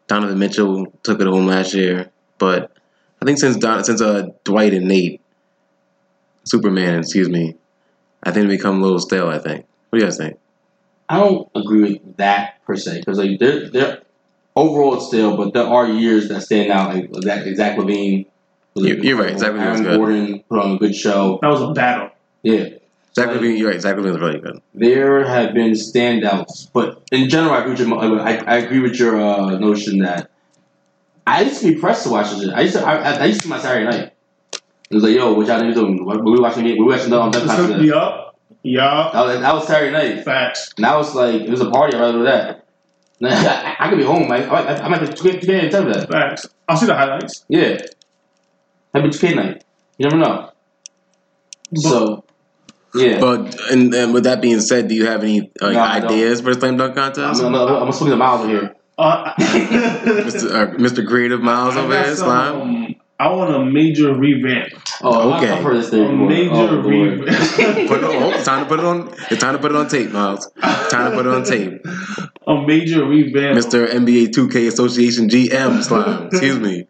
[0.08, 2.72] Donovan Mitchell took it home last year, but
[3.22, 5.22] I think since Don, since uh Dwight and Nate,
[6.44, 7.56] Superman, excuse me,
[8.24, 9.30] I think they become a little stale.
[9.30, 9.66] I think.
[9.90, 10.38] What do you guys think?
[11.10, 14.02] I don't agree with that per se because like they're they're
[14.56, 17.56] overall it's still, but there are years that stand out like that.
[17.56, 18.26] Zach LaVine.
[18.74, 19.98] was You- you're right, Zach LaVine was Aaron good.
[19.98, 21.40] Gordon put on a good show.
[21.42, 22.10] That was a battle.
[22.44, 22.70] Yeah,
[23.16, 23.82] Zach Like- LaVine, you're right.
[23.82, 24.61] Zach LaVine's really good.
[24.74, 28.95] there have been standouts, but in general, I agree with your, I, I agree with
[28.99, 30.30] your uh, notion that
[31.26, 32.49] I used to be pressed to watch this.
[32.49, 34.11] I used to I, I- I used to see my Saturday night.
[34.89, 36.05] It was like, yo, what y'all niggas doing?
[36.05, 37.70] What- We watching we watching the um, Dunk It's Contest.
[37.70, 37.88] gonna be.
[38.70, 39.09] Yeah.
[39.13, 40.24] That was, that was Saturday night.
[40.26, 40.72] Facts.
[40.78, 41.95] And I was like, it was a party.
[41.95, 42.66] I'd rather do that.
[43.24, 44.30] I, I could be home.
[44.32, 46.09] I, I, I might be 2K, 2K and tell that.
[46.09, 46.47] Facts.
[46.68, 47.45] I'll see the highlights.
[47.47, 47.78] Yeah.
[48.91, 49.63] That'd be 2K night.
[49.97, 50.51] You never know.
[51.76, 52.25] So,
[52.96, 53.20] yeah.
[53.20, 56.54] But and, and with that being said, do you have any like, No, ideas for
[56.54, 57.43] the slam dunk I'm, contest?
[57.43, 58.76] I'm, I'm, I'm swinging the miles over here.
[58.98, 60.52] Uh, Mr.
[60.52, 61.06] Uh, Mr.
[61.06, 62.62] Creative Miles I over here, slime.
[62.62, 64.74] um, I want a major revamp.
[65.02, 65.50] Oh, Okay.
[65.50, 67.28] I've heard this A major Oh, revamp.
[67.89, 68.24] Put it on.
[68.24, 69.14] oh, It's time to put it on.
[69.32, 70.50] It's time to put it on tape, Miles.
[70.89, 71.82] Time to put it on tape.
[72.48, 73.58] a major revamp.
[73.58, 73.88] Mr.
[73.88, 76.28] NBA 2K Association GM slime.
[76.28, 76.88] Excuse me.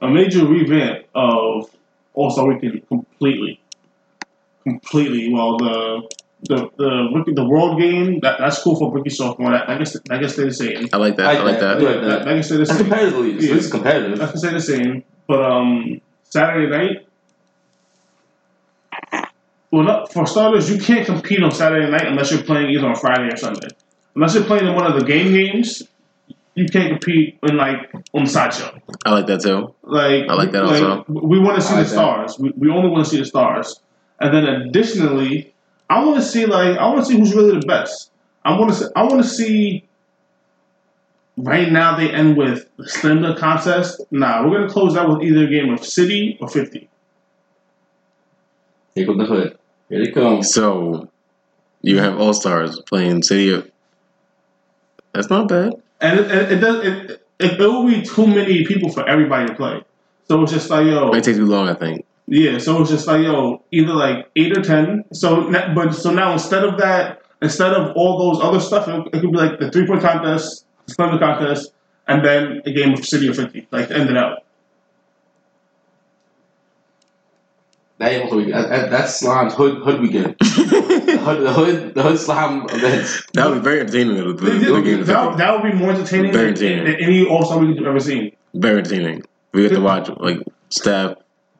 [0.00, 1.70] A major revamp of
[2.14, 3.60] All Star Weekend completely.
[4.70, 5.32] Completely.
[5.32, 6.08] Well, the
[6.42, 9.50] the the rookie- the world game that, that's cool for rookie sophomore.
[9.52, 10.88] That, that can that can stay the same.
[10.92, 11.26] I like that.
[11.26, 11.80] I like that.
[11.80, 11.88] Yeah.
[11.92, 12.76] That, that, that can stay the same.
[12.78, 13.40] competitive league.
[13.40, 13.54] So Yeah.
[13.54, 14.18] this is competitive.
[14.18, 15.04] That can say the same.
[15.26, 17.04] But um, Saturday night.
[19.70, 22.94] Well, not, for starters, you can't compete on Saturday night unless you're playing either on
[22.96, 23.68] Friday or Sunday.
[24.14, 25.82] Unless you're playing in one of the game games,
[26.54, 28.76] you can't compete in like on the sideshow.
[29.04, 29.74] I like that too.
[29.82, 31.04] Like I like that also.
[31.08, 31.98] We want to see like the that.
[32.00, 32.38] stars.
[32.38, 33.78] We, we only want to see the stars.
[34.20, 35.54] And then additionally,
[35.88, 38.10] I want to see like I want to see who's really the best.
[38.44, 39.84] I want to see, I want to see.
[41.36, 44.00] Right now they end with the slam dunk contest.
[44.10, 46.88] Nah, we're gonna close out with either a game of city or fifty.
[48.96, 49.58] Here comes the hood.
[49.88, 50.52] Here it comes.
[50.52, 51.08] So
[51.82, 53.70] you have all stars playing City of.
[55.12, 55.74] That's not bad.
[56.00, 59.46] And it, it, it does it, it, it will be too many people for everybody
[59.46, 59.82] to play.
[60.26, 62.04] So it's just like yo, It takes too long, I think.
[62.30, 65.04] Yeah, so it's just like yo, either like eight or ten.
[65.14, 69.20] So, but so now instead of that, instead of all those other stuff, it, it
[69.20, 71.72] could be like the three point contest, the slam contest,
[72.06, 74.44] and then a game of city of fifty, like to end it out.
[77.98, 80.36] That ain't also that, that, that's slime's hood hood weekend.
[80.38, 83.22] the hood the hood the hood slime events.
[83.32, 84.16] That would be very entertaining.
[84.18, 86.84] The, the, That, the game that, that would be more entertaining Very than, entertaining.
[86.84, 88.32] than any All Star weekend you've ever seen.
[88.54, 89.24] very entertaining.
[89.52, 90.38] We get to watch like
[90.70, 91.16] Steph,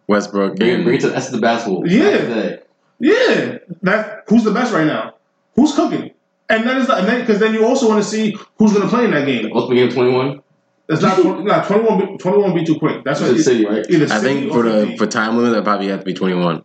[0.08, 1.86] Westbrook, Bring, and bring it to that's the basketball.
[1.88, 2.16] Yeah.
[2.18, 2.62] That's
[2.98, 5.14] Yeah, that who's the best right now?
[5.54, 6.10] Who's cooking?
[6.48, 8.82] And that is the, and then because then you also want to see who's going
[8.82, 9.50] to play in that game.
[9.54, 10.42] Ultimate game twenty one.
[10.88, 11.98] It's not tw- not 21.
[11.98, 13.04] Be, 21 be too quick.
[13.04, 13.84] That's what It's city, right?
[13.90, 14.96] Either I think for the 50.
[14.96, 16.64] for time limit, that probably have to be twenty one.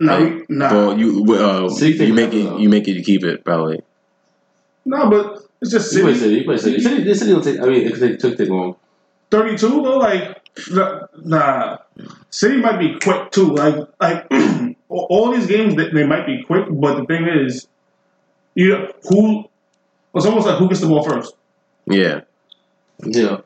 [0.00, 0.72] No, Like, nah.
[0.74, 3.80] Well, you uh, you make it you make it you keep it probably.
[4.84, 6.20] no, but it's just You play city.
[6.24, 6.34] city.
[6.40, 6.80] You play city.
[6.80, 7.04] City.
[7.04, 7.60] This city don't take.
[7.60, 8.74] I mean, it could take, took take long.
[9.30, 11.78] 32 though, like nah, nah.
[12.30, 13.54] City might be quick too.
[13.54, 14.26] Like like
[14.88, 17.66] all all these games they, they might be quick, but the thing is,
[18.54, 19.48] you know, who
[20.14, 21.34] it's almost like who gets the ball first.
[21.86, 22.22] Yeah,
[23.04, 23.40] Yeah.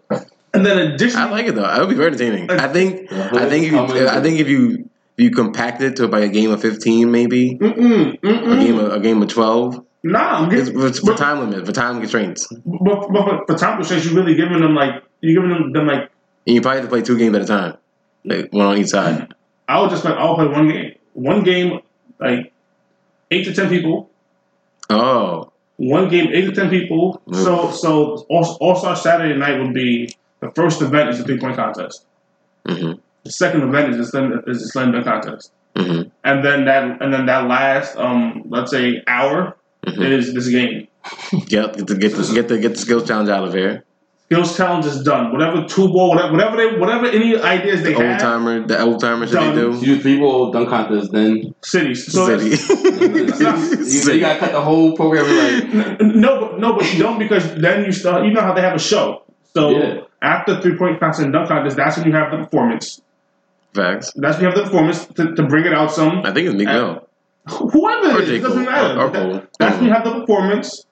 [0.55, 1.63] And then additionally, I like it though.
[1.63, 2.51] That would be very entertaining.
[2.51, 3.31] I think Yeah.
[3.33, 6.29] I think if you I think if you if you compact it to like a
[6.29, 8.61] game of fifteen, maybe mm-mm, a mm-mm.
[8.61, 9.85] game of a game of twelve.
[10.03, 13.47] nah, I'm getting, it's for but, time limit, for time constraints, and but, but, but
[13.47, 16.11] for time constraints, you're really giving them like you're giving them, them like
[16.47, 17.77] you probably have to play two games at a time,
[18.25, 19.35] like one on each side.
[19.69, 20.13] I would just play.
[20.13, 21.81] I'll play one game, one game,
[22.19, 22.53] like
[23.31, 24.11] eight to ten people.
[24.91, 27.21] Oh, One game, eight to ten people.
[27.33, 31.57] So so All Star Saturday night would be the first event is the three point
[31.57, 32.07] contest.
[32.67, 32.93] hmm
[33.25, 37.03] The second event is the slam is the slam dunk contest, hmm and then that
[37.03, 39.57] and then that last um let's say hour
[39.87, 40.89] hmm is this game.
[41.47, 43.85] Get get the get the get the get the skills challenge out of here.
[44.31, 45.33] Skills challenge is done.
[45.33, 49.01] Whatever two ball, whatever whatever they whatever any ideas they Old have, timer, the old
[49.01, 49.73] timer shit they do.
[49.81, 52.13] You do three ball dunk contest, then cities.
[52.13, 52.51] So City.
[53.07, 55.25] you, you gotta cut the whole program.
[55.25, 58.27] Like no, but no, but you don't because then you start.
[58.27, 59.23] You know how they have a show.
[59.55, 60.01] So Yeah.
[60.21, 63.01] after three point contest and dunk contest, that's when you have the performance.
[63.73, 64.13] Facts.
[64.15, 66.19] That's when you have the performance to, to bring it out some.
[66.27, 67.09] I think it's Meek Mill.
[67.49, 68.37] Whoever Or it J.
[68.37, 68.99] it doesn't matter.
[69.01, 69.43] Or- or That- Cole.
[69.59, 70.85] That's when you have the performance,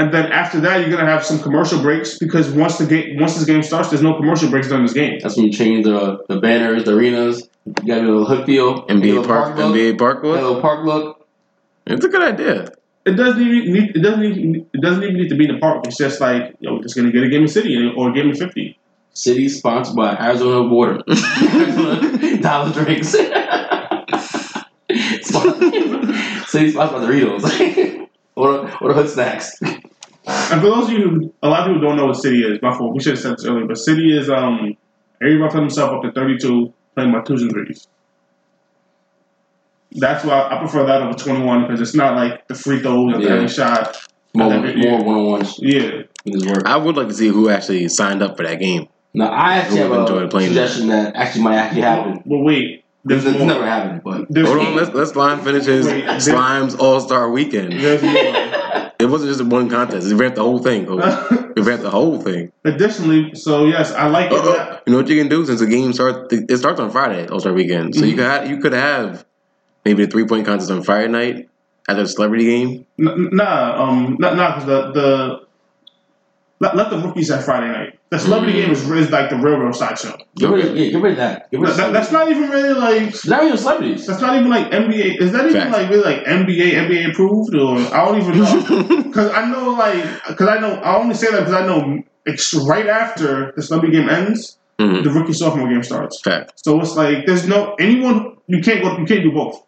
[0.00, 3.34] and then after that, you're gonna have some commercial breaks because once the game once
[3.34, 5.18] this game starts, there's no commercial breaks during this game.
[5.22, 7.48] That's when you change the the banners, the arenas.
[7.66, 10.40] You got a little hook feel, NBA little Park, look, NBA Park a look.
[10.40, 11.28] little park look.
[11.86, 12.72] It's a good idea.
[13.04, 15.60] It doesn't even need it doesn't even it doesn't even need to be in the
[15.60, 15.86] park.
[15.86, 18.30] It's just like yo, we're just gonna get a game of city or a game
[18.30, 18.78] of fifty.
[19.12, 20.98] City sponsored by Arizona Water.
[22.40, 23.08] Dollar Drinks.
[26.48, 28.08] City sponsored by Doritos.
[28.36, 29.60] or, or the Hood Snacks.
[30.52, 32.58] And for those of you, who, a lot of people don't know what City is.
[32.62, 32.94] My fault.
[32.94, 34.74] We should have said this earlier, but City is um
[35.22, 37.86] everybody put himself up to thirty-two, playing by twos and threes.
[39.92, 43.22] That's why I prefer that over twenty-one because it's not like the free throws and
[43.22, 43.30] Yeah.
[43.30, 43.96] every shot.
[44.34, 44.90] More, Yeah.
[44.90, 45.56] more one on ones.
[45.58, 46.62] Yeah, in his work.
[46.64, 48.86] I would like to see who actually signed up for that game.
[49.12, 52.22] Now, I actually have enjoyed a playing suggestion that actually might actually happen.
[52.24, 53.48] but wait, This there's has more.
[53.54, 57.28] never happened, but There's Hold on, let's let's Slime finish his Wait, Slime's All Star
[57.28, 57.72] Weekend.
[57.72, 58.89] There's more.
[59.00, 60.06] It wasn't just one contest.
[60.08, 60.82] He ramped the whole thing.
[60.86, 60.90] He
[61.62, 62.52] ramped the whole thing.
[62.64, 64.38] Additionally, so yes, I like it.
[64.38, 64.52] Uh-oh.
[64.52, 66.32] that- You know what you can do since the game starts?
[66.32, 67.94] It starts on Friday, All Star Weekend.
[67.94, 69.24] So you could have, you could have
[69.84, 71.48] maybe a three point contest on Friday night
[71.88, 72.86] at the celebrity game.
[72.98, 75.40] N- Nah, um, not nah, because the the
[76.60, 77.99] let, let the rookies have Friday night.
[78.10, 78.62] The celebrity Mm.
[78.62, 80.16] game is, is like the real real sideshow.
[80.36, 81.48] get rid, yeah, get rid of that.
[81.52, 84.04] Get rid That, of that- that's not even really like It's not even celebrities.
[84.06, 85.20] that's not even like NBA.
[85.20, 85.72] Is that even Facts.
[85.76, 90.04] like really like NBA NBA approved or I don't even know because I know like
[90.28, 93.96] because I know I only say that because I know it's right after the celebrity
[93.98, 95.04] game ends, Mhm.
[95.04, 96.20] the rookie sophomore game starts.
[96.20, 96.52] Fact.
[96.56, 99.62] So it's like there's no anyone you can't go you can't do both.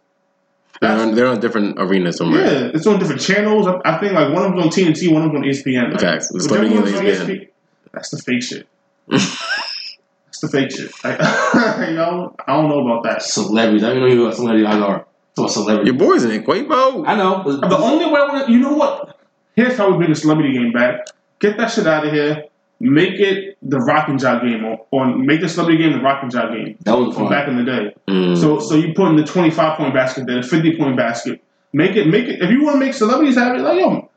[0.80, 2.42] They're on, they're on different arenas somewhere.
[2.44, 3.68] Yeah, it's on different channels.
[3.68, 5.92] I, I think like one of them's on TNT, one of them's on ESPN.
[5.92, 6.26] Like, Facts.
[6.28, 7.48] The whichever celebrity on game is ESPN,
[7.92, 8.66] that's the fake shit.
[9.08, 10.92] that's the fake shit.
[11.04, 11.18] Like,
[11.88, 13.22] you know, I don't know about that.
[13.22, 13.84] Celebrities.
[13.84, 15.06] I don't even know who some of these guys are.
[15.36, 15.86] Some celebrities.
[15.92, 17.06] Your boys in it, Quavo.
[17.06, 17.42] I know.
[17.44, 19.18] But The only way I want to, you know what?
[19.56, 21.06] Here's how we bring the celebrity game back.
[21.38, 22.44] Get that shit out of here.
[22.80, 26.22] Make it the Rock and Jock game, or, or make the celebrity game the Rock
[26.22, 27.30] and Jock game that was from fun.
[27.30, 27.94] back in the day.
[28.08, 28.36] Mm.
[28.36, 31.40] So, so you put in the 25 point basket, then the 50 point basket.
[31.72, 32.42] Make it, make it.
[32.42, 34.10] If you want to make celebrities have it, like yo,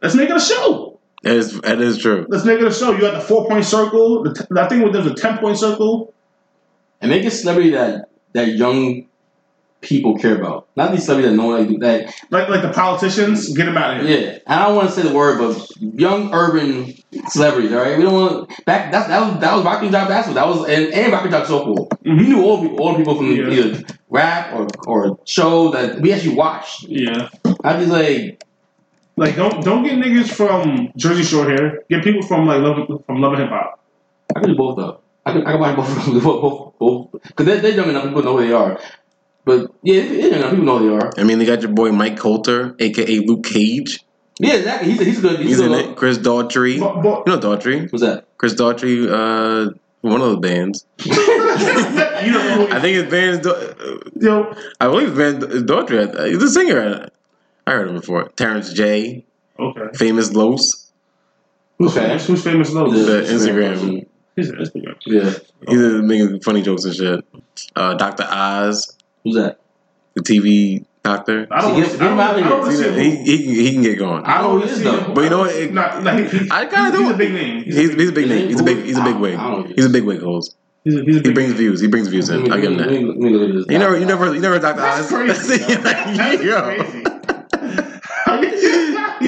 [0.00, 0.85] let's make it a show.
[1.26, 2.26] That is that is true.
[2.28, 2.92] Let's make it a show.
[2.92, 4.22] You got the four point circle.
[4.22, 6.12] The t- I think there's a ten point circle.
[7.00, 9.06] and make a celebrity that that young
[9.82, 10.66] people care about.
[10.74, 12.12] Not these celebrities that know like that.
[12.30, 14.18] Like like the politicians, get them out of here.
[14.20, 16.94] Yeah, I don't want to say the word, but young urban
[17.28, 17.72] celebrities.
[17.72, 18.90] All right, we don't want back.
[18.92, 20.34] That's that was that was Rocky Job basketball.
[20.54, 21.88] That was and, and Rocky Job so cool.
[22.04, 22.18] Mhm.
[22.20, 23.50] We knew all people, all people from Yeah.
[23.50, 26.84] either rap or or show that we actually watched.
[26.84, 27.28] Yeah.
[27.64, 28.42] I just like
[29.16, 31.82] Like don't don't get niggas from Jersey Shore here.
[31.88, 33.80] Get people from like love from Love and Hip Hop.
[34.34, 35.00] I can do both though.
[35.24, 38.04] I can I can buy both both both both because they're, they're young enough.
[38.04, 38.78] People know who they are.
[39.46, 40.50] But yeah, they're young enough.
[40.50, 41.12] People know who they are.
[41.16, 44.04] I mean, they got your boy Mike Colter, aka Luke Cage.
[44.38, 44.90] Yeah, exactly.
[44.90, 45.38] He's a, he's a good.
[45.40, 45.84] He's, He's a in good.
[45.92, 45.96] it.
[45.96, 46.78] Chris Daughtry.
[46.78, 47.90] But, but You know Daughtry.
[47.90, 48.26] What's that?
[48.36, 50.84] Chris Daughtry, uh, one of the bands.
[51.06, 53.46] you don't know who I think his band is.
[53.46, 56.28] Da- yo, I believe his band is Daughtry.
[56.28, 57.08] He's a singer.
[57.66, 58.28] I heard him before.
[58.36, 59.24] Terrence J,
[59.58, 59.80] Okay.
[59.94, 60.90] famous Los.
[61.78, 62.06] Who's Okay.
[62.06, 62.26] famous?
[62.26, 63.30] Who's famous The Lowe's?
[63.30, 64.06] Instagram.
[64.36, 64.94] He's an Instagram.
[65.06, 65.32] Yeah.
[65.68, 67.24] He's making funny jokes and shit.
[67.74, 68.24] Uh, Dr.
[68.30, 69.58] Oz, Who's that?
[70.14, 71.46] the TV doctor.
[71.50, 72.92] I don't See, want get- to get him out of here.
[72.92, 74.24] He, he, he, can, he can get going.
[74.24, 75.12] I don't know who he is, though.
[75.14, 75.54] But you know what?
[75.54, 77.64] It- Nah, nah, he, he, I kinda do he's a big name.
[77.64, 78.48] He's, He's, he's a big name.
[78.48, 78.84] He's a big.
[78.84, 79.34] He's a big wig.
[79.36, 79.72] I don't know.
[79.74, 80.56] He's a big wig host.
[80.84, 81.80] he's a, he's a He big brings views.
[81.80, 82.50] He brings views in.
[82.52, 82.90] I'll give him that.
[82.90, 83.66] let me look at this.
[83.68, 84.76] You never, you never, you never Dr.
[84.80, 85.08] That's Oz.
[85.10, 85.74] crazy.
[85.74, 87.02] That's yo, crazy.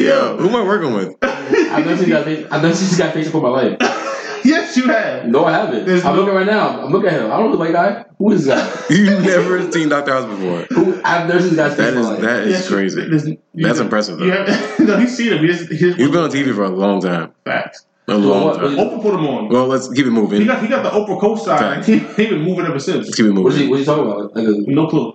[0.05, 1.15] Yo, who am I working with?
[1.23, 2.47] I've never seen that face.
[2.51, 3.77] I've never seen this guy face for my life.
[4.45, 5.27] yes, you have.
[5.27, 5.85] No, I haven't.
[5.87, 6.83] There's I'm no- looking right now.
[6.85, 7.31] I'm looking at him.
[7.33, 8.05] I don't know the white guy.
[8.19, 8.87] Who is that?
[8.91, 10.13] You've never seen Dr.
[10.13, 10.63] House before.
[10.77, 11.01] Who?
[11.05, 12.21] I've never seen this guy's face That in my is life.
[12.21, 13.01] that is Yes, crazy.
[13.03, 14.45] there's- you That's have- impressive, You though.
[14.47, 15.39] have, no, he's seen him.
[15.41, 17.33] He just, he just He's been on TV for a long time.
[17.45, 17.85] facts.
[18.09, 18.77] A long what- time.
[18.77, 19.49] Oprah put him on.
[19.51, 20.47] Well, let's keep it He moving.
[20.47, 21.61] got he got the Oprah co-star.
[21.61, 23.05] Like, he he been moving ever since.
[23.07, 23.67] Let's keep it What's he?
[23.67, 23.71] moving.
[23.71, 24.35] What's he talking about?
[24.35, 25.13] Like a No clue.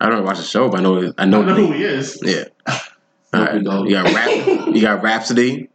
[0.00, 0.98] I don't watch the show, but I know.
[1.02, 1.42] I I know.
[1.42, 2.20] don't know who he is.
[2.22, 2.44] Yeah.
[3.34, 3.48] All right.
[3.50, 3.86] Fucking dog.
[3.88, 4.74] You got rap.
[4.74, 5.68] You got Rapsody,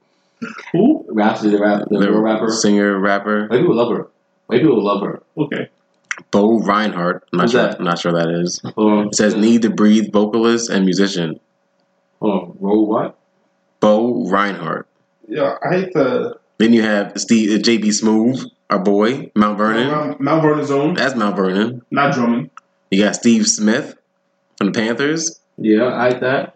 [0.71, 1.05] Who?
[1.09, 2.49] Rapsody, the rap, the the real rapper.
[2.51, 3.47] singer, rapper.
[3.47, 4.07] White people love her.
[4.47, 5.21] White people love her.
[5.37, 5.69] Okay.
[6.31, 7.21] Bo Rinehart.
[7.31, 7.61] I'm not Who's sure.
[7.63, 7.79] that?
[7.79, 8.59] I'm not sure that is.
[8.75, 9.07] Hold on.
[9.07, 11.39] It says need to breathe vocalist and musician.
[12.21, 12.57] Oh, on.
[12.59, 13.17] Roll what?
[13.79, 14.85] Bo Rinehart.
[15.27, 19.87] Yeah, I hate the Then you have Steve, uh, JB Smoove, our boy, Mount Vernon.
[19.87, 21.81] Mount, Mount Vernon's own, That's Mount Vernon.
[21.91, 22.49] not Drummond.
[22.91, 23.95] You got Steve Smith
[24.57, 25.39] from the Panthers.
[25.57, 26.55] Yeah, I like that.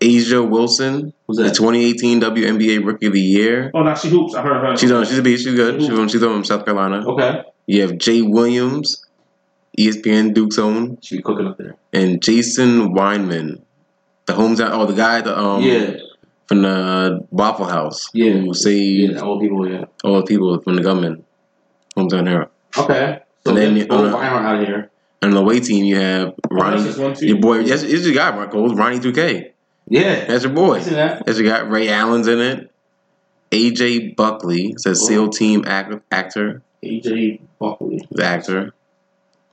[0.00, 3.70] A'ja Wilson, Who's the 2018 WNBA Rookie of the Year.
[3.74, 4.34] Oh, now she hoops.
[4.34, 4.76] I heard her.
[4.76, 5.04] She's on.
[5.04, 5.44] She's a beast.
[5.44, 5.80] She's good.
[5.80, 6.08] She's from.
[6.08, 7.04] She's from South Carolina.
[7.08, 7.42] Okay.
[7.66, 9.04] You have Jay Williams,
[9.78, 11.76] ESPN Duke's own, She be cooking up there.
[11.92, 13.60] and Jason Weinman,
[14.26, 14.70] the hometown.
[14.72, 15.96] Oh, the guy, the um, yeah.
[16.46, 18.08] from the Waffle House.
[18.14, 18.32] Yeah.
[18.34, 19.68] Who saved Yeah, old people.
[19.68, 19.84] Yeah.
[20.04, 21.24] all the people from the government.
[21.96, 22.50] Hometown hero.
[22.76, 23.20] Okay.
[23.44, 24.90] So And then then you- throw uh, out of here.
[25.20, 26.76] And on the away team, you have Oh, Ronnie.
[26.76, 27.28] that's just one team.
[27.30, 28.72] Your boy, yes, it's your guy, Marco.
[28.72, 29.50] Ronnie 2K.
[29.88, 30.24] Yeah.
[30.26, 30.80] That's your boy.
[30.80, 31.24] That.
[31.26, 31.60] That's your guy.
[31.60, 32.70] Ray Allen's in it.
[33.50, 35.06] AJ Buckley says.
[35.06, 36.62] SEAL team act, actor.
[36.84, 38.06] AJ Buckley.
[38.10, 38.74] The actor.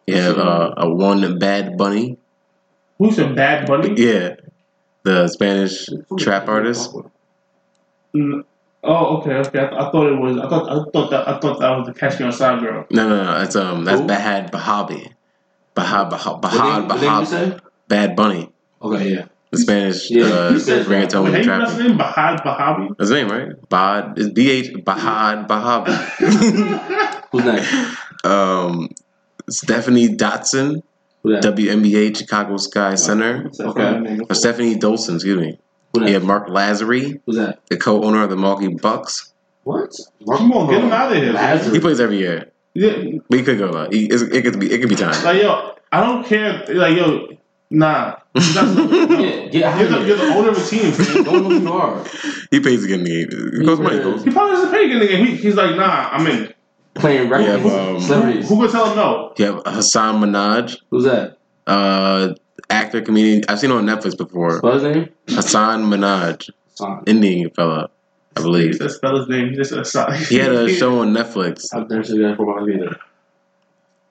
[0.08, 2.18] You have uh, a one Bad Bunny.
[3.00, 3.94] Who's a bad bunny?
[4.02, 4.36] Yeah.
[5.04, 5.88] The Spanish
[6.18, 6.96] trap artist.
[8.16, 8.46] Mm,
[8.88, 9.60] Oh, okay, okay.
[9.60, 10.38] I, I thought it was.
[10.38, 10.70] I thought.
[10.70, 11.28] I thought that.
[11.28, 12.86] I thought that was the Catch Me Outside girl.
[12.92, 13.40] No, no, no.
[13.40, 14.08] That's um, that's Who?
[14.08, 15.12] Bahad Bahabi.
[15.76, 17.62] Bahad Bahad What name, Bahad what name you Bahad.
[17.88, 18.52] Bad Bunny.
[18.84, 19.26] Okay, yeah.
[19.56, 20.26] The Spanish Yeah.
[20.26, 21.46] uh, You said- reggaeton Wait, how trap.
[21.46, 21.98] pronounce his name?
[21.98, 22.88] Bahad Bahabi.
[22.98, 23.50] That's his name, right?
[23.70, 24.18] Bahad.
[24.20, 25.94] It's B H Bahad Bahabi.
[27.32, 27.74] Who's next?
[28.26, 28.90] um,
[29.50, 30.82] Stephanie Dotson,
[31.24, 31.38] Who?
[31.40, 33.50] WNBA Chicago Sky Center.
[33.60, 34.20] Okay.
[34.30, 35.60] Or Stephanie Dolson, excuse me.
[35.94, 36.08] Who that?
[36.10, 37.60] You have Marc Lasry, Who's that?
[37.70, 39.32] the co-owner of the Milwaukee Bucks.
[39.64, 39.92] What?
[40.30, 41.32] Come on, get him out of here.
[41.34, 41.74] Lazarus.
[41.74, 42.52] He plays every year.
[42.74, 42.92] Yeah,
[43.30, 43.70] But he could go.
[43.70, 44.72] Uh, he, it could be.
[44.72, 45.24] It could be time.
[45.24, 46.66] like yo, I don't care.
[46.68, 47.30] Like yo,
[47.70, 48.16] nah.
[48.34, 48.90] That's, no.
[49.20, 50.92] Yeah, get You're the, you're the owner of a team.
[50.92, 51.24] man.
[51.24, 52.06] Don't know who you are.
[52.52, 53.62] He pays to get in the game.
[53.62, 54.00] It goes money.
[54.00, 54.24] Goes.
[54.24, 55.26] He probably doesn't pay a nigga.
[55.26, 56.54] He, he's like, nah, I'm in.
[56.96, 57.64] Playing records.
[57.66, 58.50] Yeah, um, Who, Celebrities.
[58.50, 59.34] who gonna tell him no?
[59.38, 61.38] You have Hasan Minhaj, Who's that?
[61.68, 62.34] uh,
[62.70, 63.44] actor, comedian.
[63.50, 64.60] I've seen him on Netflix before.
[64.62, 65.10] What's his name?
[65.28, 67.04] Hasan Minhaj, Son.
[67.06, 67.90] Indian fella,
[68.38, 68.80] I believe.
[68.80, 69.54] Just spell his name.
[69.56, 70.18] Just a sorry.
[70.20, 71.66] He had a show on Netflix.
[71.74, 72.98] I've never seen that for my either.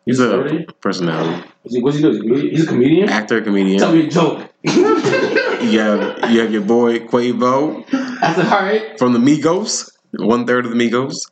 [0.06, 0.66] He's a celebrity?
[0.80, 2.50] personality, What's he, what's he doing?
[2.50, 3.08] He's a comedian?
[3.08, 3.78] actor, comedian.
[3.78, 4.50] Tell me a joke.
[5.64, 7.84] You have you have your boy Quavo
[8.20, 8.98] I said, alright.
[8.98, 11.30] from the Migos, one third of the Migos.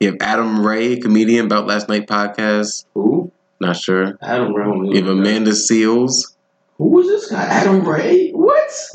[0.00, 2.84] You have Adam Ray, comedian about last night podcast.
[2.92, 3.32] Who?
[3.58, 4.18] Not sure.
[4.20, 4.88] Adam Ray.
[4.90, 6.34] You have Amanda Seales.
[6.76, 7.42] Who is this guy?
[7.42, 8.32] Adam Ray?
[8.32, 8.70] What?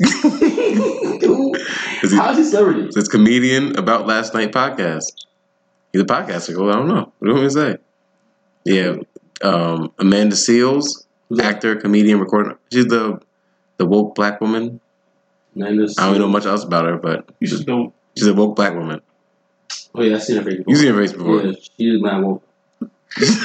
[2.02, 2.88] Is he- How is he celebrity?
[2.94, 5.12] It's comedian about last night podcast.
[5.92, 6.56] He's a podcaster.
[6.58, 7.12] Well, I don't know.
[7.18, 7.76] What do you want me to say?
[8.64, 8.96] Yeah,
[9.42, 11.04] um, Amanda Seales,
[11.40, 12.58] actor, comedian, recorder.
[12.72, 13.20] She's the
[13.78, 14.80] the woke black woman.
[15.54, 15.98] Mendes.
[15.98, 17.92] I don't know much else about her, but You just don't.
[18.16, 19.00] she's a woke black woman.
[19.94, 20.70] Oh yeah, I seen her face before.
[20.72, 21.42] You seen her face before?
[21.42, 22.42] Yeah, she's not woke.
[23.18, 23.44] That's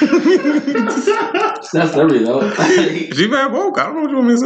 [1.92, 2.42] celebrity though.
[2.54, 3.80] she's She bad woke.
[3.80, 4.40] I don't know what you want me to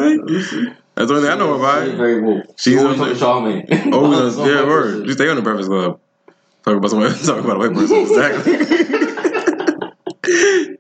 [0.44, 0.74] say.
[0.96, 1.96] That's the only thing I know about her.
[1.96, 2.46] very woke.
[2.58, 3.66] She's She's on always the- Charlamagne.
[3.94, 5.08] Oh, yeah, white word.
[5.08, 6.00] You stay on the Breakfast Club.
[6.64, 7.12] Talk about someone.
[7.14, 7.98] Talk about a white person.
[7.98, 8.54] Exactly.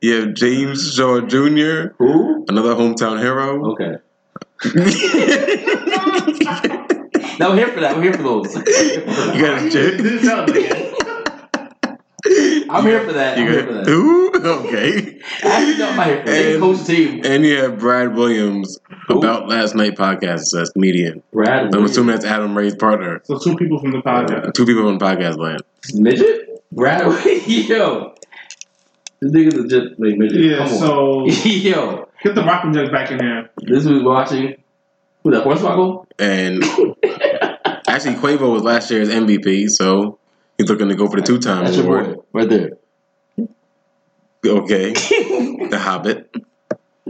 [0.06, 2.46] You have James Shaw Jr., Who?
[2.48, 3.72] another hometown hero.
[3.74, 3.98] Okay.
[7.38, 7.98] No, we're here for that.
[7.98, 8.56] We're here for those.
[8.56, 8.62] You
[9.42, 9.98] got a chick.
[9.98, 10.96] Didn't sound like it.
[12.70, 13.38] I'm here for that.
[13.38, 13.92] I'm You here for got that.
[13.92, 14.32] who?
[14.36, 15.20] Okay.
[15.44, 16.26] Actually, no, I'm not here for that.
[16.26, 17.22] They And- coach the team.
[17.26, 18.80] And you have Brad Williams
[19.10, 19.18] Who?
[19.20, 21.22] about last night podcast as comedian.
[21.34, 21.92] Brad I'm Williams.
[21.92, 23.20] assuming that's Adam Ray's partner.
[23.26, 24.54] So two people from the podcast.
[24.54, 25.62] Two people on podcast land.
[25.94, 26.64] midget.
[26.72, 27.48] Brad Williams.
[27.70, 28.15] Yo.
[29.22, 30.42] This nigga's legit like midget.
[30.44, 30.58] Yeah.
[30.60, 31.28] Come So on.
[31.46, 32.10] Yo.
[32.24, 33.50] get the rocking jug back in there.
[33.62, 34.56] This was watching.
[35.24, 35.44] Who that?
[35.44, 36.06] Hornswoggle?
[36.20, 36.64] And
[37.88, 40.20] actually, Quavo was last year's MVP, so
[40.58, 42.16] he's looking to go for the two time That's your award.
[42.16, 42.24] boy.
[42.34, 42.70] Right there.
[44.46, 44.94] Okay.
[44.94, 46.30] the Hobbit.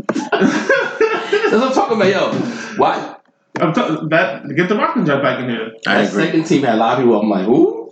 [0.08, 2.32] That's what I'm talking about, yo.
[2.78, 3.16] Why?
[3.60, 5.72] I'm t- that get the rocking jug back in here.
[5.88, 6.26] I that agree.
[6.26, 7.20] second team had a lot of people.
[7.22, 7.85] I'm like, who?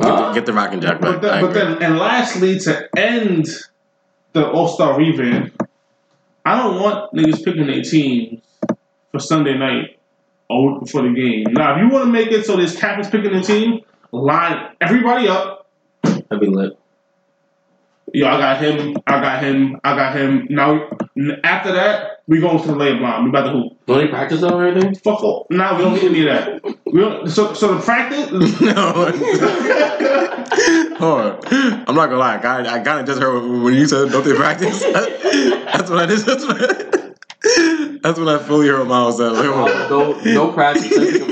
[0.00, 0.32] Get the, Huh?
[0.34, 1.20] get the rocking jack back.
[1.20, 3.48] But, then, but then, and lastly, to end
[4.32, 5.60] the All Star revamp,
[6.44, 8.40] I don't want niggas picking their teams
[9.10, 9.98] for Sunday night
[10.50, 11.44] a week before the game.
[11.52, 13.80] Now, if you want to make it so this captain's picking the team,
[14.12, 15.68] line everybody up.
[16.02, 16.78] That'd be lit.
[18.14, 18.96] Yo, I got him.
[19.06, 19.80] I got him.
[19.84, 20.46] I got him.
[20.50, 20.88] Now,
[21.44, 23.24] after that, we going to the lay blind.
[23.24, 23.72] We about to hoop.
[23.86, 24.94] Don't they practice though or anything?
[24.94, 25.46] Fuck off.
[25.50, 26.62] Now we don't get any of that.
[26.86, 28.30] We don't, so, so the practice.
[28.60, 28.92] no.
[30.98, 31.38] Hold on.
[31.88, 32.36] I'm not gonna lie.
[32.36, 34.80] I kind I kind of just heard when you said don't they practice.
[34.82, 36.26] that's what I just.
[36.26, 36.56] That's what.
[36.60, 36.94] I,
[38.02, 39.32] that's when I fully heard Miles said.
[39.32, 40.90] Like, hold no, no practice.
[40.90, 41.28] Let's pick 'em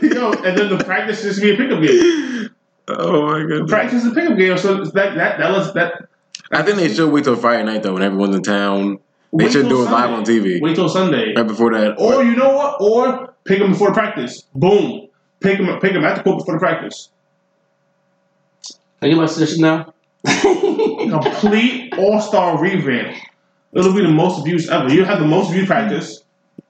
[0.00, 0.12] game.
[0.12, 2.45] Yo, and then the practice just be a pickup game.
[2.88, 3.70] Oh my goodness.
[3.70, 4.56] Practice is a pickup game.
[4.58, 6.08] So that that that was that.
[6.52, 8.98] I think they should wait till Friday night though when everyone's in town.
[9.36, 11.34] They Wait should do it live on TV Wait till Sunday.
[11.36, 11.98] right before that.
[11.98, 12.76] Or you know what?
[12.80, 14.42] Or pick them before practice.
[14.54, 15.08] Boom.
[15.40, 15.78] Pick them.
[15.80, 17.10] Pick them at the court before the practice.
[18.62, 19.92] Can I get my suggestion now?
[20.24, 23.16] Complete All Star revamp.
[23.72, 24.88] It'll be the most views ever.
[24.88, 26.22] You have the most viewed practice.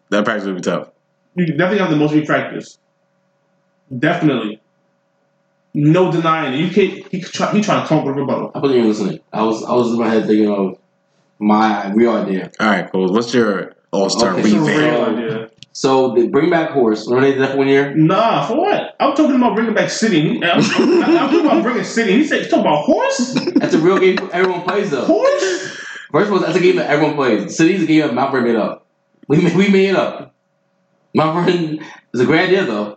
[0.08, 0.88] that practice would be tough.
[1.36, 2.78] You definitely have the most viewed practice.
[3.96, 4.60] Definitely.
[5.78, 6.60] No denying it.
[6.60, 7.06] You can't.
[7.12, 8.50] He try, he trying to talk with rebuttal.
[8.54, 9.20] I wasn't even listening.
[9.30, 10.78] I was I was in my head thinking of
[11.38, 12.50] my real idea.
[12.58, 13.12] All right, cool.
[13.12, 15.08] What's your All Star Okay, It's so revamp?
[15.18, 15.50] real idea.
[15.72, 17.06] So they bring back Horse.
[17.06, 17.94] Remember they did that one year?
[17.94, 18.96] Nah, for what?
[18.98, 20.42] I'm talking about bringing back City.
[20.42, 22.12] I'm, I'm, I'm talking about bringing City.
[22.12, 23.34] He said he's talking about horse.
[23.56, 25.04] That's a real game everyone plays though.
[25.04, 25.76] Horse.
[26.10, 27.54] First of all, that's a game that everyone plays.
[27.54, 28.86] City's a game that Mount Vernon made up.
[29.28, 30.34] We made, we made it up.
[31.14, 31.84] Mount Vernon
[32.14, 32.96] is a great idea though.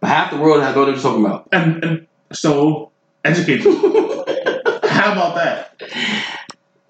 [0.00, 1.48] But half the world has no idea what you're talking about.
[1.52, 2.90] And, and so
[3.24, 3.74] educate them.
[4.84, 5.82] How about that?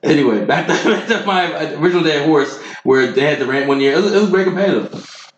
[0.02, 3.68] Anyway, back to, back to my original day at Horse, where they had the rant
[3.68, 3.94] one year.
[3.94, 5.32] It was, it was very competitive.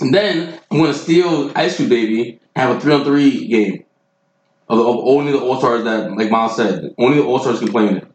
[0.00, 3.46] And then I'm going to steal Ice Cube Baby and have a three on three
[3.46, 3.84] game
[4.68, 7.68] of, of only the All Stars that, like Miles said, only the All Stars can
[7.68, 8.06] play in it.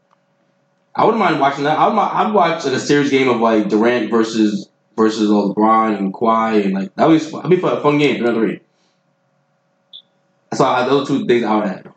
[0.94, 1.80] I wouldn't mind watching that.
[1.80, 4.68] I'd, I'd watch like a series game of like Durant versus
[4.98, 8.18] versus LeBron and Kawhi and like that would be that'd be fun, a fun game
[8.18, 8.60] three on three.
[10.54, 11.90] So I, those two things I would add.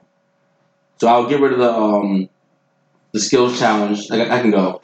[1.00, 2.28] So I'll get rid of the um
[3.12, 4.08] the skills challenge.
[4.10, 4.80] Like I, I can go.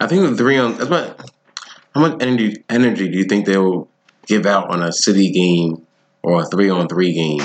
[0.00, 0.76] I think the three on.
[0.76, 1.30] That's what.
[1.94, 3.88] How much energy energy do you think they'll
[4.26, 5.86] give out on a city game
[6.22, 7.38] or a three on three game?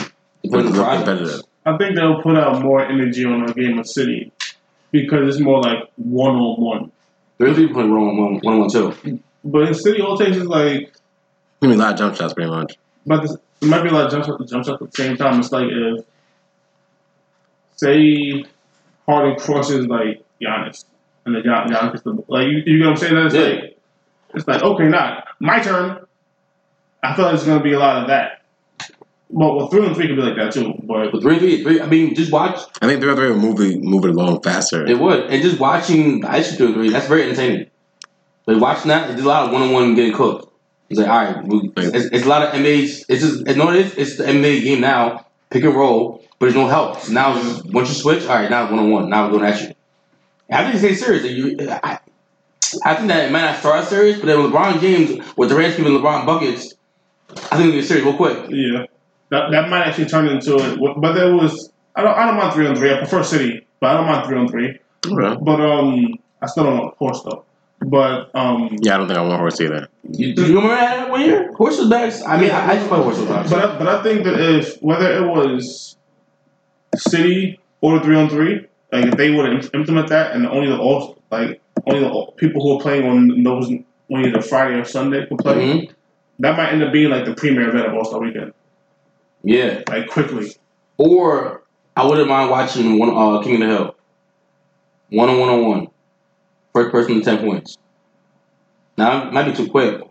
[0.44, 1.06] Depends the Look project.
[1.06, 1.42] competitive.
[1.66, 4.32] I think they'll put out more energy on a game of City
[4.92, 6.92] because it's more like one on one.
[7.38, 9.20] Three people playing wrong one one one two.
[9.44, 10.94] But in City, all it takes is like,
[11.62, 12.76] Give me a lot of jump shots, pretty much.
[13.06, 15.18] but this, there might be a lot of jump shots, jump shots at the same
[15.18, 15.40] time.
[15.40, 16.06] It's like if,
[17.76, 18.44] say,
[19.06, 20.86] Harden crosses like Giannis,
[21.26, 23.16] and then Gian- Giannis gets the like you, you know what I'm saying?
[23.16, 23.42] That's Yeah.
[23.42, 23.78] like
[24.36, 26.06] it's like okay, now my turn.
[27.02, 28.42] I thought it's gonna be a lot of that.
[29.32, 30.74] But well, three and three could be like that too.
[30.84, 31.82] But But three three three.
[31.82, 32.60] I mean, just watch.
[32.82, 34.86] I think three and three will move it, move it along faster.
[34.86, 36.90] It would, and just watching the ice cream three.
[36.90, 37.68] That's very entertaining.
[38.48, 40.49] Like watching that, there's a lot of one on one getting cooked.
[40.90, 43.06] It's like, all right, we, it's, it's a lot of NBA's.
[43.08, 43.94] It's just, it's, no, it is.
[43.96, 45.26] It's the NBA game now.
[45.50, 47.00] Pick and roll, but there's no help.
[47.00, 49.10] So now, just, once you switch, all right, now it's one on one.
[49.10, 49.74] Now we're going at you.
[50.52, 51.24] I think it's serious.
[51.24, 52.00] Like, you, I,
[52.86, 55.94] I think that it might not start serious, but then LeBron James, with Durant's giving
[55.94, 56.74] LeBron buckets,
[57.30, 58.50] I think it'll get serious real quick.
[58.50, 58.86] yeah,
[59.30, 60.80] that that might actually turn into it.
[60.98, 62.94] But there was I don't I don't mind three on three.
[62.94, 64.80] I prefer City, but I don't mind three on three.
[65.06, 65.38] Okay.
[65.42, 67.46] But um, I still don't want horse though.
[67.82, 69.88] But um, Yeah, I don't think I want horse either.
[70.12, 71.54] You, do you remember that one year?
[71.54, 72.28] Horse was best.
[72.28, 73.50] I mean, I, I just play horse sometimes.
[73.50, 75.96] But I, but I think that if whether it was
[76.96, 80.68] City or the three on three, like if they would im- implement that and only
[80.68, 84.84] the all like only the people who are playing on those on either Friday or
[84.84, 85.92] Sunday could play, Mhm.
[86.40, 88.54] that might end up being like the premier event of All Star Weekend,
[89.44, 89.84] Yeah.
[89.88, 90.52] like quickly.
[90.98, 91.62] Or
[91.96, 93.96] I wouldn't mind watching one uh, King of the Hill.
[95.12, 95.88] One on one on one.
[96.74, 97.76] First person to ten points.
[98.98, 100.02] Now it might be too quick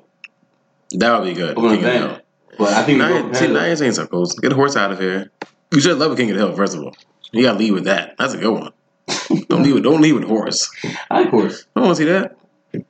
[0.93, 1.51] That would be good.
[1.56, 2.22] of King of the.
[2.59, 3.09] But I think Hill.
[3.09, 3.66] it's Now, more you- see, now competitive.
[3.66, 4.26] you're saying something cool.
[4.43, 5.30] Get a horse out of here.
[5.70, 6.94] You should love a King of the Hill, first of all.
[7.32, 8.14] You gotta lead with that.
[8.18, 8.72] That's a good one.
[9.48, 10.68] don't leave with don't leave with horse.
[11.10, 11.64] I like horse.
[11.76, 12.35] I want to see that.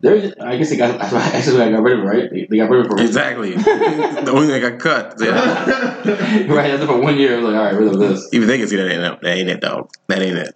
[0.00, 0.98] There's, I guess they got.
[0.98, 1.12] That's
[1.52, 2.30] why I got rid of it, right?
[2.30, 3.52] They, they got rid of it Exactly.
[3.56, 5.14] the only thing I got cut.
[5.20, 5.34] Yeah.
[6.52, 6.68] right.
[6.72, 7.34] That's for one year.
[7.34, 8.28] I was like, all right, rid of this.
[8.32, 9.20] Even they can see that ain't.
[9.22, 9.90] That ain't it, dog.
[10.08, 10.54] That ain't it.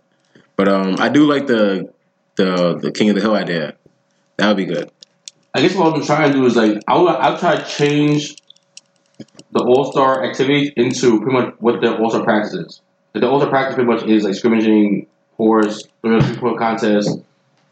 [0.57, 1.92] But um, I do like the
[2.37, 3.75] the the King of the Hill idea.
[4.37, 4.91] That would be good.
[5.55, 7.09] I guess what I'm trying to do is like I will.
[7.09, 8.35] I'll try to change
[9.51, 12.81] the All Star activities into pretty much what the All Star practice is.
[13.15, 15.07] The All Star practice pretty much is like scrimmaging,
[15.37, 17.19] horse, three on three point contest,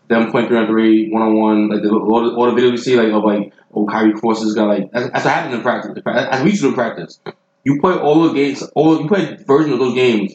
[0.08, 1.68] them playing three on three, one on one.
[1.70, 4.54] Like the, all, the, all the videos we see, like of like oh Kyrie Forces
[4.54, 6.02] got like that's, that's what happens in practice.
[6.06, 7.18] As we used to do in practice,
[7.64, 10.34] you play all the games, all you play versions of those games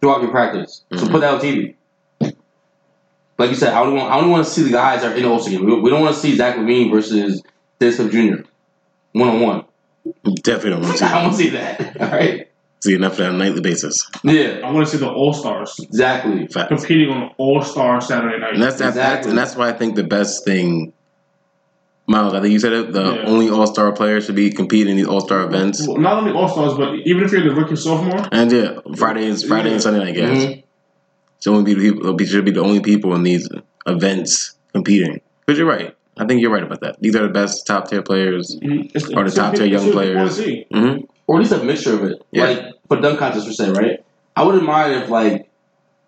[0.00, 0.84] throughout your practice.
[0.94, 1.10] So Mhm.
[1.12, 1.76] put that on TV.
[3.38, 5.16] Like you said, I don't want I don't want to see the guys that are
[5.16, 5.64] in the All Star game.
[5.66, 7.42] We, we don't want to see Zach LaVine versus
[7.80, 8.42] Dennis Smith Jr.
[9.12, 9.64] one on one.
[10.42, 11.22] Definitely don't want to see I that.
[11.22, 12.00] want to see that.
[12.00, 12.48] All right.
[12.80, 14.08] See enough of that on a nightly basis.
[14.22, 14.60] Yeah.
[14.62, 16.46] I want to see the All Stars Exactly.
[16.48, 16.68] Fact.
[16.68, 18.54] competing on All Star Saturday night.
[18.54, 19.30] And that's that, that's Exactly.
[19.30, 20.92] and that's why I think the best thing,
[22.06, 22.34] Miles.
[22.34, 22.92] I think you said it.
[22.92, 23.22] The Yeah.
[23.24, 25.88] only All Star players should be competing in these All Star events.
[25.88, 29.42] Well, not only All Stars, but even if you're the rookie sophomore, And yeah, Fridays,
[29.44, 30.44] Friday and Sunday night games.
[30.44, 30.63] Mhm.
[31.44, 32.24] Should only be the people.
[32.26, 33.46] Should be the only people in these
[33.86, 35.20] events competing.
[35.44, 35.94] But you're right.
[36.16, 36.96] I think you're right about that.
[37.02, 38.56] These are the best top tier players.
[38.62, 40.16] it's, Or the top tier young people- it's what people players.
[40.16, 40.66] wanna see.
[40.72, 42.22] hmm Or at least a mixture of it.
[42.30, 42.44] Yeah.
[42.44, 44.02] Like for dunk contest per se, right?
[44.36, 45.50] I wouldn't mind if like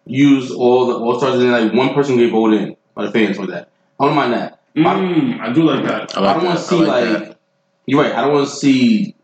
[0.07, 3.11] use all the All Stars and then like one person get voted in by the
[3.13, 3.69] fans for that.
[4.01, 4.61] I wouldn't mind that.
[4.75, 6.17] Mm, I do like that.
[6.17, 7.37] I I, don't want to see I like like,
[7.85, 8.15] you're right.
[8.15, 9.16] I don't want to see Well,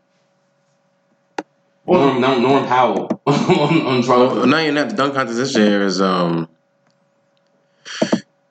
[1.85, 4.45] Norm, Norm, Norm Powell on, on Well, Toronto.
[4.45, 4.89] not even that.
[4.91, 6.47] The dunk contest this year is um.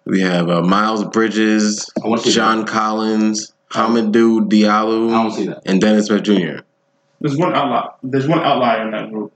[0.04, 5.30] We have uh, Miles Bridges, I want to see John Collins, Hamidou Diallo, I don't
[5.32, 5.62] see that.
[5.64, 6.62] and Dennis Smith Jr.
[7.20, 7.90] there's one outlier.
[8.02, 9.32] There's one outlier in that group.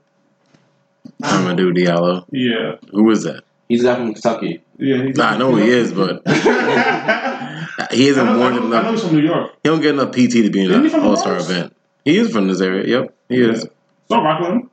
[1.23, 2.25] Hamidou Diallo.
[2.31, 3.43] Yeah, Who is that?
[3.69, 4.61] He's a guy from Kentucky.
[4.77, 5.03] yeah.
[5.03, 8.81] he's- Nah, I know who he is, but He I isn't know, I warranted I
[8.83, 9.51] know he's from New York.
[9.63, 11.73] He don't get enough PT to be in an All Star event.
[12.03, 12.85] He is from this area.
[12.99, 13.65] Yep, he is.
[14.09, 14.69] So rock with him.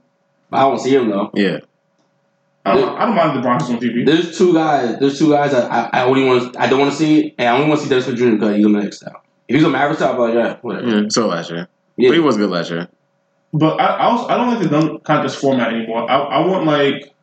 [0.52, 1.31] I don't see him though.
[1.35, 1.61] Yeah.
[2.66, 4.06] I don't, I don't mind the Bronx on TV.
[4.06, 4.98] There's two guys.
[4.98, 6.56] There's two guys that I, I only want.
[6.56, 8.31] I don't want to see, and I only want to see Dennis Smith Jr.
[8.31, 9.23] because he's on the next style.
[9.48, 10.89] If he's on Mavericks, I'll like, yeah, whatever.
[10.89, 11.09] yeah.
[11.11, 12.09] So last year, Yeah.
[12.09, 12.89] but he was good last year.
[13.52, 16.11] But I, I, also, I don't like the dunk contest format anymore.
[16.11, 17.15] I, I want like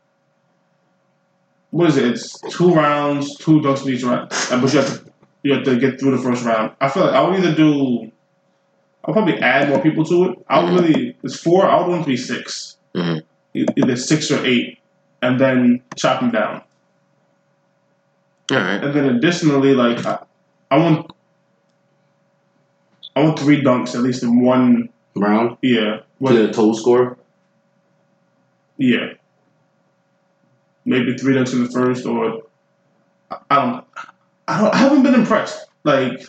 [1.72, 2.04] what is it?
[2.04, 5.12] It's two rounds, two dunks in each round, but you have to
[5.42, 6.72] you have to get through the first round.
[6.80, 8.12] I feel like I would either do.
[9.04, 10.38] I'll probably add more people to it.
[10.48, 10.92] I would mm-hmm.
[10.92, 11.11] really.
[11.22, 11.64] It's four.
[11.66, 13.22] I would want it to be 6 Mhm.
[13.54, 14.78] E- Either six or eight,
[15.22, 16.62] and then chop them down.
[18.50, 18.82] All right.
[18.82, 20.18] And then additionally, like I,
[20.70, 21.10] I want.
[23.14, 24.88] I want three dunks at least in one.
[25.14, 25.58] round.
[25.60, 27.18] Yeah, to what- the total score.
[28.78, 29.12] Yeah.
[30.86, 32.42] Maybe three dunks in the first, or
[33.30, 33.84] I I don't.
[34.48, 34.74] I don't.
[34.74, 35.66] I haven't been impressed.
[35.84, 36.26] Like,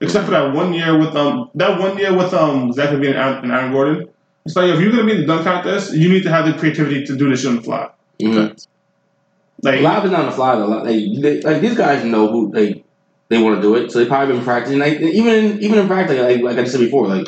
[0.00, 3.16] except for that one year with um that one year with um Zach LaVine and
[3.16, 4.08] Aaron, and Aaron Gordon.
[4.46, 6.54] It's like if you're gonna be in the dunk contest, you need to have the
[6.58, 7.90] creativity to do this shit on the fly.
[8.20, 8.54] Mm-hmm.
[9.62, 10.66] Like, A lot of it's on the fly though.
[10.68, 12.82] Like, they, like these guys know who they
[13.28, 14.78] they want to do it, so they probably been practicing.
[14.78, 17.26] Like even even in practice, like, like I said before, like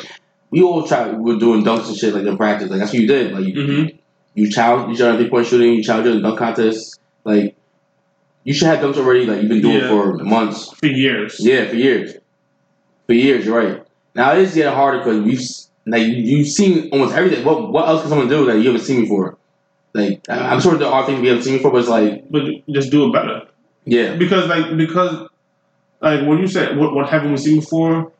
[0.49, 2.69] we all try we're doing dunks and shit like in practice.
[2.69, 3.33] Like that's what you did.
[3.33, 3.97] Like you, Mhm.
[4.35, 6.99] you challenge each other three point shooting, you challenge each other in dunk contest.
[7.25, 7.55] Like
[8.45, 9.25] you should have dunks already.
[9.25, 9.89] Like you've been doing Yeah.
[9.89, 10.71] for months.
[10.79, 11.37] for years.
[11.39, 12.13] Yeah, for years.
[13.07, 13.83] For years, you're right.
[14.15, 17.43] Now it is getting harder because we've s- like you- you've seen almost everything.
[17.45, 19.37] What what else can someone do that you haven't seen before?
[19.93, 22.91] Like I'm sure there are things we haven't seen before, but it's like But just
[22.91, 23.41] do it better.
[23.85, 25.27] yeah, Because like because
[26.01, 28.11] like when you said what what haven't we seen before,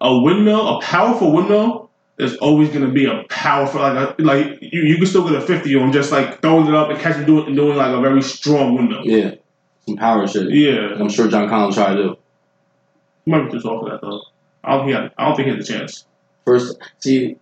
[0.00, 4.82] a windmill, a powerful windmill is always gonna be a powerful like a, like you,
[4.82, 7.46] you can still get a fifty on just like throwing it up and catching doing
[7.46, 9.00] and doing like a very strong windmill.
[9.04, 9.30] yeah,
[9.86, 10.50] some power shit.
[10.50, 12.16] Yeah, I'm sure John Collins tried to do.
[13.24, 14.20] he might be too tall for that though.
[14.62, 16.04] I don't think he had, I don't think he had the chance.
[16.44, 17.36] First, see,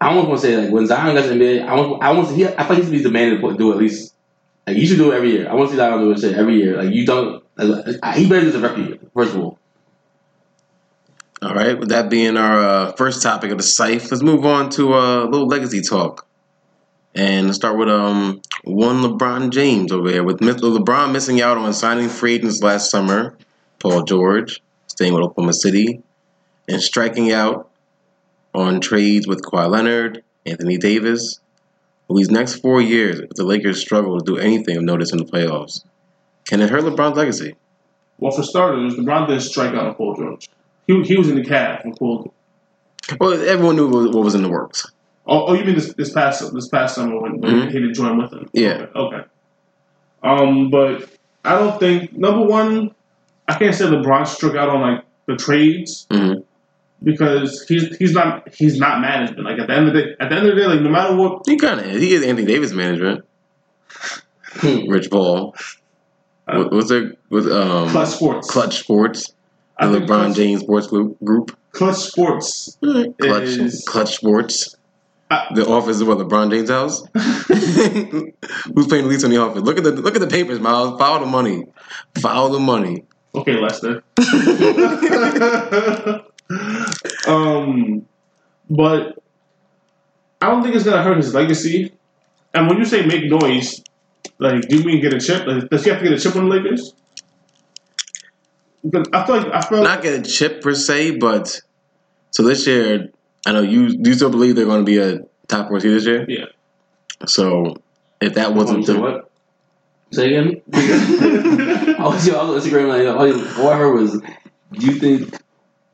[0.00, 2.34] I almost want to say like when Zion got to the I want, I want.
[2.34, 4.14] He, I thought he should be demanded to do at least.
[4.66, 5.48] Like you should do it every year.
[5.48, 6.82] I want to see Zion do it every year.
[6.82, 7.42] Like you don't.
[7.56, 7.86] Like,
[8.16, 8.98] he better do this every year.
[9.14, 9.58] First of all,
[11.42, 11.78] All right.
[11.78, 15.24] With that being our uh, first topic of the site, let's move on to uh,
[15.24, 16.26] a little legacy talk.
[17.14, 20.38] And let's start with um one LeBron James over here with.
[20.38, 23.36] LeBron missing out on signing free agents last summer.
[23.80, 26.02] Paul George staying with Oklahoma City
[26.68, 27.67] and striking out
[28.54, 31.40] on trades with Kawhi Leonard, Anthony Davis.
[32.08, 35.18] Will these next four years, if the Lakers struggle to do anything of notice in
[35.18, 35.84] the playoffs,
[36.46, 37.54] can it hurt LeBron's legacy?
[38.18, 40.48] Well, for starters, LeBron didn't strike out on Paul George.
[40.86, 42.32] He, he was in the cab when Paul.
[43.20, 44.90] Well, everyone knew what was in the works.
[45.26, 47.66] Oh, oh, you mean this this past this past summer when, when Mhm.
[47.66, 48.48] he didn't join with him?
[48.54, 48.86] Yeah.
[48.96, 49.20] Okay.
[50.22, 51.08] Um, but
[51.44, 52.92] I don't think number one,
[53.46, 56.44] I can't say LeBron struck out on like the trades Mhm.
[57.02, 59.44] Because he's he's not he's not management.
[59.44, 60.90] Like at the end of the day, at the end of the day, like no
[60.90, 62.02] matter what, He kind of is.
[62.02, 63.24] He is Anthony Davis management.
[63.90, 64.88] Hmm.
[64.88, 65.54] Rich Paul.
[66.46, 69.32] Uh, what- What's their with um Clutch Sports, Clutch Sports,
[69.78, 71.56] the LeBron Clutch, James Sports Group.
[71.72, 72.78] Clutch Sports.
[72.82, 74.74] Clutch Is- Clutch Sports.
[75.30, 77.02] I- the office is what LeBron James' house.
[78.74, 79.62] Who's paying the least in the office?
[79.62, 80.98] Look at the look at the papers, Miles.
[80.98, 81.66] Follow the money.
[82.18, 83.04] Follow the money.
[83.34, 84.02] Okay, Lester.
[87.26, 88.06] um,
[88.70, 89.22] but
[90.40, 91.92] I don't think it's gonna hurt his legacy.
[92.54, 93.82] And when you say make noise,
[94.38, 95.46] like, do you mean get a chip?
[95.46, 96.94] Like, does he have to get a chip on the Lakers?
[98.82, 101.60] Because I feel like I feel Not get a chip per se, but
[102.30, 103.10] so this year,
[103.46, 105.92] I know you do you still believe they're going to be a top four seed
[105.92, 106.24] this year.
[106.28, 106.46] Yeah.
[107.26, 107.76] So
[108.20, 109.30] if that wasn't said the, what?
[110.12, 110.62] Say again.
[110.72, 114.20] I was, I was on Instagram like all, all I heard was,
[114.72, 115.34] "Do you think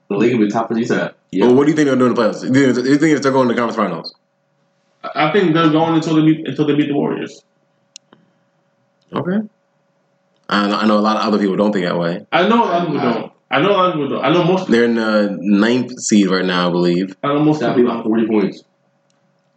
[0.08, 1.46] the league will be top of these?" Said, Yeah.
[1.46, 2.40] well, what do you think they're doing in the playoffs?
[2.52, 4.14] Do you think, do you think they're going to the conference finals?
[5.14, 7.42] I think they're going until they beat until they beat the Warriors.
[9.12, 9.38] Okay.
[10.48, 12.26] I know, I know a lot of other people don't think that way.
[12.32, 13.32] I know a lot of people don't.
[13.50, 14.24] I know a lot of people don't.
[14.24, 14.68] I know most.
[14.68, 18.04] They're in the ninth seed right now, I believe, I know most That'd people about
[18.04, 18.62] forty points.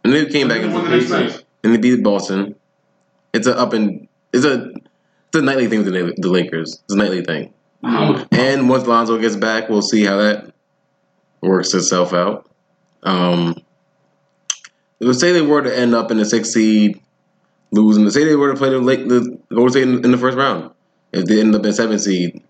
[0.04, 2.54] and they came back and, the and they beat Boston.
[3.32, 4.70] It's a up and it's a
[5.28, 6.80] it's a nightly thing with the, the Lakers.
[6.84, 7.52] It's a nightly thing.
[7.82, 8.26] How?
[8.32, 10.52] And once Lonzo gets back, we'll see how that
[11.40, 12.50] works itself out.
[13.02, 13.54] Um,
[15.00, 17.00] let's say they were to end up in the sixth seed,
[17.70, 18.04] losing.
[18.04, 20.36] Let's say they were to play the Lake, the Golden State in, in the first
[20.36, 20.72] round.
[21.12, 22.42] If they end up in seventh seed,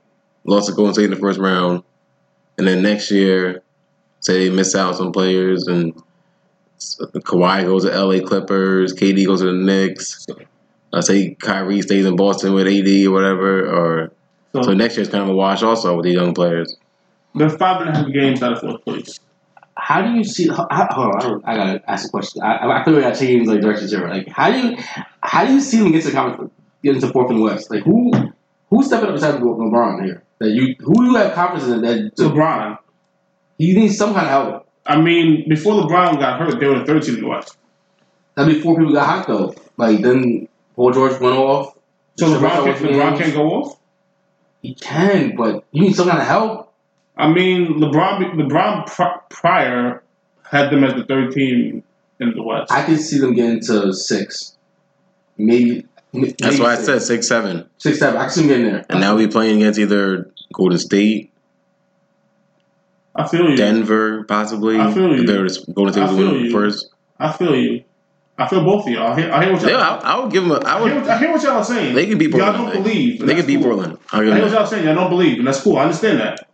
[0.45, 1.83] lost to Golden State in the first round,
[2.57, 3.63] and then next year,
[4.21, 5.95] say they miss out some players and
[6.79, 10.27] Kawhi goes to LA Clippers, KD goes to the Knicks.
[10.93, 14.13] I say Kyrie stays in Boston with AD or whatever, or
[14.55, 16.77] So, So next year's kind of a wash also with the young players.
[17.35, 19.21] they're five and a half games out of fourth place.
[19.77, 20.49] How do you see?
[20.49, 22.43] How, hold on, I, gotta ask a question.
[22.43, 24.09] I, I, I feel like I gotta like directions here.
[24.09, 24.77] Like, how do you,
[25.23, 26.53] how do you see them get to conference,
[26.83, 27.71] get into fourth and west?
[27.71, 28.11] Like, who,
[28.71, 30.25] who's stepping up beside LeBron here?
[30.41, 32.79] That you, who do you have confidence in that LeBron.
[33.57, 34.69] he needs some kind of help?
[34.85, 37.57] I mean, before LeBron got hurt, they were the third team in the West.
[38.35, 39.55] That before people got hot though.
[39.77, 41.77] Like then Paul George went off.
[42.19, 43.79] So Shabazz LeBron, went can, LeBron can't go off.
[44.63, 46.73] He can, but you need some kind of help.
[47.17, 50.03] I mean, LeBron LeBron prior
[50.43, 51.83] had them as the third team
[52.21, 52.73] in the West.
[52.73, 54.57] I can see them getting to six,
[55.37, 55.87] maybe.
[56.13, 57.69] maybe That's why I said six seven.
[57.79, 58.21] six, seven.
[58.21, 58.85] I can see them getting there.
[58.89, 61.33] And now we playing against either Golden State,
[63.15, 63.57] I feel you.
[63.57, 64.79] Denver, possibly.
[64.79, 65.27] I feel you.
[65.27, 66.51] They're just Golden State I was feel you.
[66.53, 66.89] first.
[67.19, 67.85] I feel you.
[68.39, 69.13] I feel both of y'all.
[69.13, 69.71] I hear, I hear what y'all.
[69.71, 70.53] Yeah, I, I would give them.
[70.53, 71.09] A, I I, hear what.
[71.11, 71.95] I hear what y'all are saying.
[71.95, 73.27] They can beat Y'all don't believe.
[73.27, 73.75] They can beat cool.
[73.75, 73.99] Portland.
[74.13, 74.85] I'll I hear what y'all saying.
[74.85, 75.77] Y'all don't believe, and that's cool.
[75.77, 76.49] I understand that.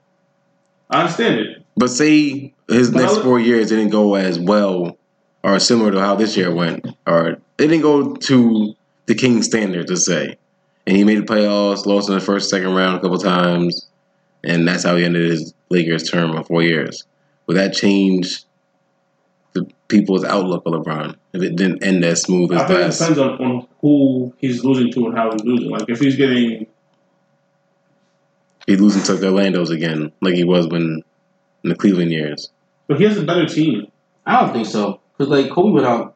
[0.89, 1.65] I understand it.
[1.77, 4.97] But say his But next I- four years didn't go as well
[5.43, 8.75] or similar to how this year went, or it didn't go to
[9.05, 10.39] the King standard to say.
[10.87, 13.87] And he made the playoffs, lost in the first, second round a couple times,
[14.43, 17.05] and that's how he ended his Lakers term of four years.
[17.47, 18.45] Would that change
[19.55, 22.91] the people's outlook of LeBron if it didn't end as smooth as I think it
[22.93, 25.71] depends on, on who he's losing to and how he's losing.
[25.71, 26.67] Like if he's getting,
[28.67, 31.03] He's losing to the Orlando's again, like he was when
[31.63, 32.51] in the Cleveland years.
[32.87, 33.91] but he has a better team.
[34.27, 35.01] I don't think so.
[35.17, 36.14] Because like Kobe went out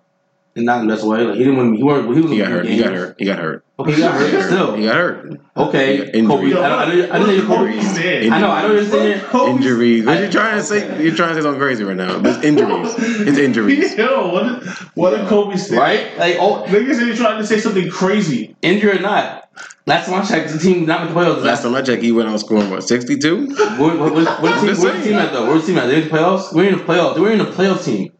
[0.58, 1.22] in not the best way.
[1.24, 1.74] Like he didn't win.
[1.74, 2.14] He weren't.
[2.14, 2.30] He was.
[2.32, 2.66] He got hurt.
[2.66, 3.16] He got hurt.
[3.18, 3.64] He got hurt.
[3.78, 4.42] Okay, he got hurt.
[4.46, 4.74] Still.
[4.74, 5.40] He got hurt.
[5.56, 6.10] Okay.
[6.12, 6.26] Injury.
[6.26, 6.46] Kobe.
[6.46, 6.50] I,
[6.86, 7.72] don't- I, I didn't say Kobe.
[7.72, 8.26] Kobe said.
[8.32, 8.50] I know.
[8.50, 9.22] I don't understand.
[9.56, 10.04] Injuries.
[10.06, 11.02] What you trying to say?
[11.02, 12.20] You're trying to say something crazy right now.
[12.24, 12.94] It's injuries.
[13.28, 13.94] It's injuries.
[13.96, 15.76] Yo, what did, what did Kobe say?
[15.76, 16.18] Right?
[16.18, 18.54] Like, oh, Niggas said he trying to say something crazy.
[18.62, 19.44] injury or not.
[19.86, 21.42] Last time I checked, the team not in the playoffs.
[21.42, 23.46] Last time I checked, he went out scoring what 62.
[23.46, 25.02] What, what, what, what, team, what saying.
[25.02, 25.46] team at though?
[25.48, 25.86] Where's the team at?
[25.86, 26.52] They're in the playoffs.
[26.52, 27.18] We're in the playoffs.
[27.18, 28.12] We're in the playoff team.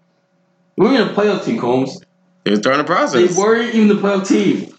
[0.78, 2.00] We're in a playoff team, Combs.
[2.44, 3.36] He was starting the They process.
[3.36, 4.74] weren't even the playoff team.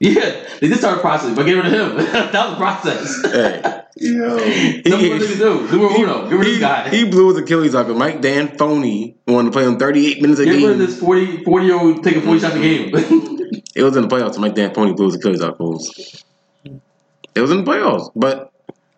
[0.00, 1.96] Yeah, they did start a process, but get rid of him.
[2.12, 3.22] that was the process.
[3.32, 4.28] Hey, Yo.
[4.90, 5.68] Number one thing to do.
[5.70, 6.28] Numero uno.
[6.28, 6.88] Get rid of this he, guy.
[6.90, 7.72] he blew his Achilles.
[7.72, 10.78] 'cause Mike D'Antoni wanted to play him 38 minutes a Get rid of game.
[10.78, 12.92] this 40, 40 year old taking 40 shots a game.
[13.76, 14.38] It was in the playoffs.
[14.38, 15.56] Mike D'Antoni blew his Achilles out.
[15.60, 18.10] It was in the playoffs.
[18.14, 18.52] But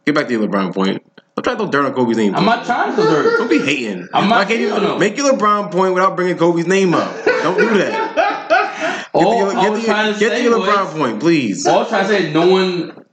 [0.04, 1.02] get back to your LeBron point.
[1.36, 2.34] I'm trying to throw dirt on Kobe's name.
[2.34, 3.38] I'm not trying to dirt.
[3.38, 4.08] Don't be hating.
[4.14, 4.98] I'm not can't you hating on him.
[4.98, 7.12] make your LeBron point without bringing Kobe's name up?
[7.24, 9.08] Don't do that.
[9.12, 10.98] All get to your, I get was trying to get to say your was, LeBron
[10.98, 11.66] point, please.
[11.66, 13.04] all I was trying to say is no one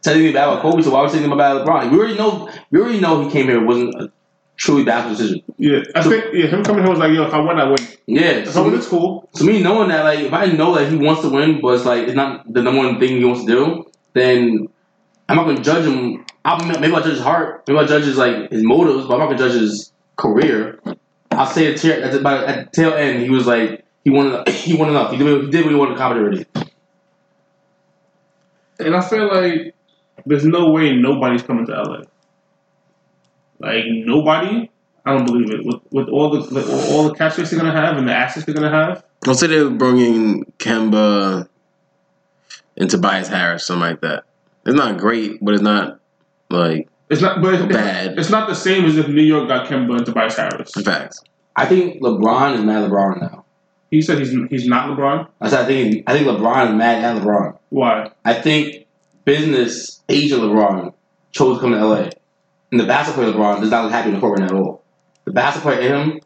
[0.00, 1.90] telling me bad about Kobe, so why would you say about LeBron?
[1.90, 2.50] We already know.
[2.70, 4.12] We already know he came here It wasn't a
[4.56, 5.42] truly bad decision.
[5.58, 7.76] Yeah, I think yeah, him coming here was like, yo, if I win, I win.
[8.06, 8.44] Yeah.
[8.44, 9.28] So So, it's cool.
[9.34, 11.84] To me knowing that, like, if I know that he wants to win, but it's
[11.84, 14.68] like it's not the number one thing he wants to do, then
[15.28, 16.24] I'm not gonna judge him.
[16.44, 17.64] I'll, maybe I'll judge his heart.
[17.66, 20.78] Maybe I'll judge his like his motives, but I'm not gonna judge his career.
[21.32, 24.10] I'll say at, the- at, the, by- at the tail end, he was like he
[24.10, 25.10] wanted he wanted enough.
[25.12, 26.70] He did, he did what he wanted to accomplish already.
[28.78, 29.74] And I feel like
[30.26, 32.02] there's no way nobody's coming to LA.
[33.58, 34.70] Like nobody.
[35.04, 35.64] I don't believe it.
[35.64, 38.44] With with all the with all the cash space they're gonna have and the assets
[38.44, 39.04] they're gonna have.
[39.26, 41.48] Let's say they're bringing Kemba
[42.76, 44.24] and Tobias Harris, something like that.
[44.66, 46.00] It's not great, but it's not
[46.50, 48.18] like It's not, but it's, Bad.
[48.18, 50.72] It's not the same as if New York got Kemba and Tobias Harris.
[50.84, 51.22] facts.
[51.54, 53.44] I think LeBron is mad LeBron now.
[53.90, 55.28] He said he's he's not LeBron.
[55.40, 57.56] I said I think I think LeBron is mad at LeBron.
[57.70, 58.10] Why?
[58.24, 58.86] I think
[59.24, 60.92] business agent LeBron
[61.32, 62.10] chose to come to LA.
[62.72, 64.82] And the basketball player LeBron does not look happy in the court right at all.
[65.24, 66.20] The basketball player in him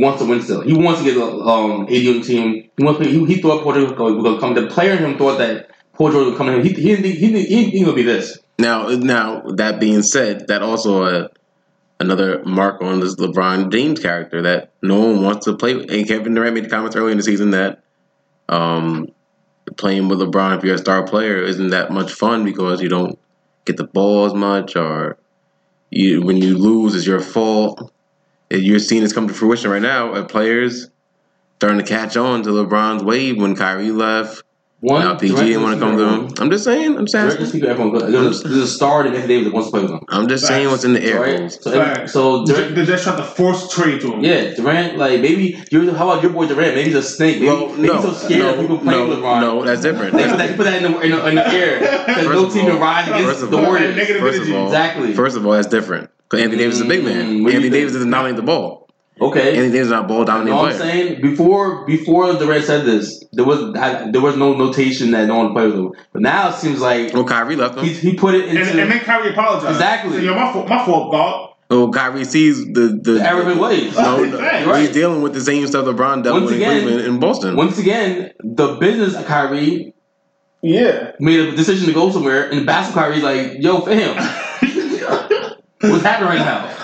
[0.00, 0.62] wants to win still.
[0.62, 2.68] He wants to get the um, AD on team.
[2.76, 4.54] He wants to, he, he thought Paul George was going to come.
[4.54, 6.62] The player in him thought that Paul George would come him.
[6.62, 8.38] He, he, didn't think- he, didn't- he, didn't would be this.
[8.58, 11.28] Now, now that being said, that also uh,
[11.98, 15.72] another mark on this LeBron James character that no one wants to play.
[15.72, 17.82] And Kevin Durant made the comments early in the season that
[18.48, 19.08] um,
[19.76, 23.18] playing with LeBron, if you're a star player, isn't that much fun because you don't
[23.64, 25.16] get the ball as much, or
[25.90, 27.92] you when you lose, it's your fault.
[28.50, 30.12] You're seeing this come to fruition right now.
[30.12, 30.88] Of players
[31.56, 34.43] starting to catch on to LeBron's wave when Kyrie left.
[34.84, 36.26] One, Now PG didn't want to come to everyone.
[36.28, 36.34] him.
[36.40, 36.98] I'm just saying.
[36.98, 37.40] I'm just Durant asking.
[37.46, 38.12] just keep everyone good.
[38.12, 40.00] There's a, there's a star that Anthony Davis that wants to play with him.
[40.10, 41.20] I'm just saying what's in the air.
[41.22, 41.50] Right?
[41.50, 42.12] So, Facts.
[42.12, 44.22] so Durant, They just tried to force trade to him.
[44.22, 46.74] Yeah, Durant, like maybe you're how about your boy Durant?
[46.74, 47.36] Maybe he's a snake.
[47.36, 49.40] Maybe, Well, maybe no, he's so scared no, of people playing no, with LeBron.
[49.40, 50.12] No, that's different.
[50.12, 52.50] They put that, he put that in the, in the, in the air because no
[52.50, 53.96] team all- can rise against the all- Warriors.
[53.96, 55.14] Negative First of all, Exactly.
[55.14, 56.10] First of all, that's different.
[56.28, 57.14] Because Anthony Davis is a big man.
[57.14, 57.70] Mm, what do you Anthony?
[57.70, 58.83] Davis does not make the ball.
[59.20, 59.56] Okay.
[59.64, 60.90] And he's not a ball You know what I'm player.
[60.92, 61.20] saying?
[61.22, 65.52] Before before Durant said this, there was I, there was no notation that no one
[65.52, 65.92] played with him.
[66.12, 67.94] But now it seems like Well, Kyrie left he, him.
[68.10, 69.70] he put it And, into and then Kyrie apologized.
[69.76, 70.16] Exactly.
[70.16, 71.50] So, Yo, my fault, my fault, dog.
[71.70, 73.94] Oh, Kyrie sees the the, the Arabic ways.
[73.96, 74.80] No, no, right.
[74.80, 77.56] he's dealing with the same stuff LeBron dealt Once with in again- Cleveland and Boston.
[77.56, 79.94] Once again, the business of Kyrie
[80.60, 81.12] Yeah.
[81.20, 84.16] made a decision to go somewhere, and the basketball Kyrie's like, "Yo, fam,
[85.80, 86.76] what's happening right now?"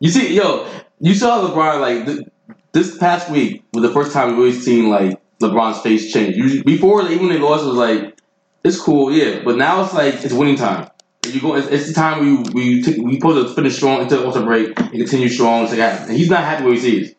[0.00, 0.66] You see, yo,
[1.04, 2.26] you saw LeBron like th-
[2.72, 6.36] this past week was the first time we really seen like LeBron's face change.
[6.36, 8.18] Usually, before even when they lost, it was like
[8.64, 10.88] it's cool, yeah, but now it's like it's winning time.
[11.26, 14.16] You go, it's, it's the time we we take, we supposed to finish strong into
[14.16, 15.68] the break and continue strong.
[15.68, 17.14] So yeah, and he's not happy where he sees.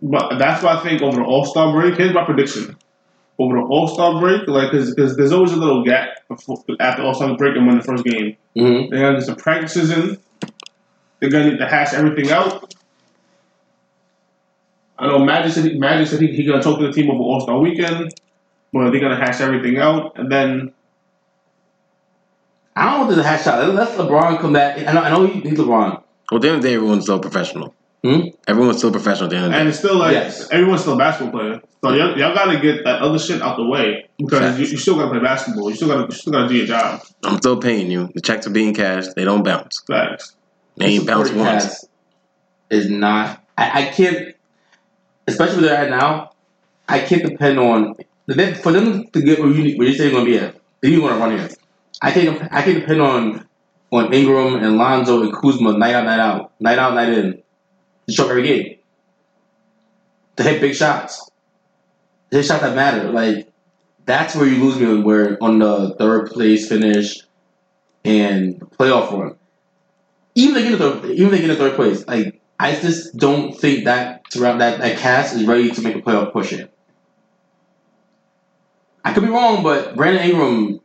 [0.00, 2.76] But that's why I think over the All Star break, here's my prediction.
[3.38, 7.14] Over the All Star break, like, because there's always a little gap before, after All
[7.14, 8.36] Star break and win the first game.
[8.56, 8.90] Mm-hmm.
[8.90, 10.18] They're gonna get some practices in.
[11.20, 12.74] They're gonna need to hash everything out.
[14.98, 17.20] I know Magic said he, Magic said he, he gonna talk to the team over
[17.20, 18.12] All Star weekend,
[18.72, 20.72] but they're gonna hash everything out, and then
[22.74, 23.74] I don't want this to hash out.
[23.74, 24.78] Let LeBron come back.
[24.86, 26.02] I know, I know he- he's LeBron.
[26.30, 27.74] Well, at the end of the day, everyone's still professional.
[28.04, 28.20] Hmm?
[28.46, 29.60] Everyone's still professional at the end of the day.
[29.60, 30.48] and it's still like Yes.
[30.50, 31.60] everyone's still a basketball player.
[31.82, 34.96] So y'all, y'all gotta get that other shit out the way because you, you still
[34.96, 35.70] gotta play basketball.
[35.70, 37.00] You still gotta you still gotta do your job.
[37.24, 38.10] I'm still paying you.
[38.14, 39.14] The checks are being cashed.
[39.16, 39.82] They don't bounce.
[39.86, 40.34] Facts.
[40.76, 41.64] They ain't bounced Supporting once.
[41.64, 41.88] cast
[42.70, 43.42] Is not.
[43.56, 44.34] I, I can't.
[45.26, 46.30] Especially where they're at now.
[46.88, 47.94] I can't depend on
[48.62, 50.56] for them to get where you where you say they're gonna be at.
[50.80, 51.48] They're even gonna run here.
[52.00, 52.42] I can't.
[52.52, 53.46] I can't depend on
[53.90, 57.42] on Ingram and Lonzo and Kuzma night out, night out, night out, night in
[58.06, 58.78] to show every game.
[60.36, 61.30] To hit big shots.
[62.30, 63.10] To hit shots that matter.
[63.10, 63.48] Like
[64.04, 65.02] that's where you lose me.
[65.02, 67.20] Where on the third place finish
[68.04, 69.36] and playoff run
[70.36, 72.74] even if they get in third, even if they get in third place, like I
[72.74, 76.52] just don't think that throughout that that cast is ready to make a playoff push
[76.52, 76.72] yet.
[79.04, 80.80] I could be wrong, but Brandon Ingram,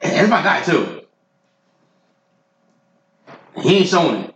[0.00, 1.02] that's my guy too.
[3.62, 4.34] He ain't showing it.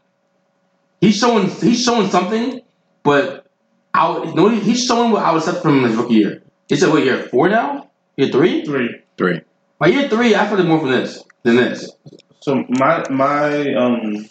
[1.01, 2.61] He's showing he's showing something,
[3.03, 3.47] but
[3.95, 6.43] I would, no, he's showing what I would expect from him his rookie year.
[6.69, 7.91] Is it what year four now?
[8.17, 8.65] Year three?
[8.65, 9.01] Three.
[9.17, 9.41] Three.
[9.79, 11.91] My year three, I feel it more from this than this.
[12.41, 14.29] So my my um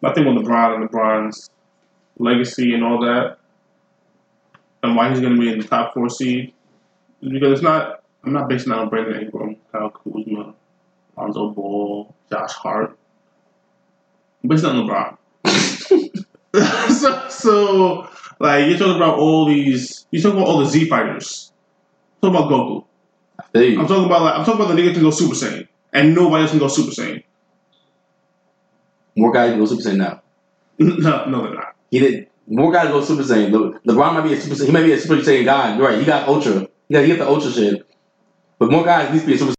[0.00, 1.50] my thing with LeBron and LeBron's
[2.18, 3.38] legacy and all that,
[4.82, 6.52] and why he's gonna be in the top four seed,
[7.20, 8.02] because it's not.
[8.24, 10.52] I'm not basing that on Brandon Ingram, Kyle Kuzma,
[11.16, 12.98] Lonzo Ball, Josh Hart.
[14.42, 15.16] I'm basing it on
[15.46, 16.90] LeBron.
[16.90, 18.08] so, so
[18.40, 20.06] like you're talking about all these.
[20.10, 21.52] You're talking about all the Z fighters.
[22.22, 22.84] I'm talking about Goku.
[23.54, 23.80] I.
[23.80, 26.42] I'm talking about like I'm talking about the nigga can go Super Saiyan, and nobody
[26.42, 27.22] else can go Super Saiyan.
[29.18, 30.22] More guys go Super Saiyan now.
[30.78, 31.74] no, no, they're not.
[31.90, 33.50] He did more guys go Super Saiyan.
[33.50, 34.66] Le- LeBron might be a Super Saiyan.
[34.66, 35.76] He might be a Super Saiyan guy.
[35.76, 35.98] You're right.
[35.98, 36.68] He got Ultra.
[36.88, 37.84] He got, he got the Ultra shit.
[38.60, 39.54] But more guys at least be a Super.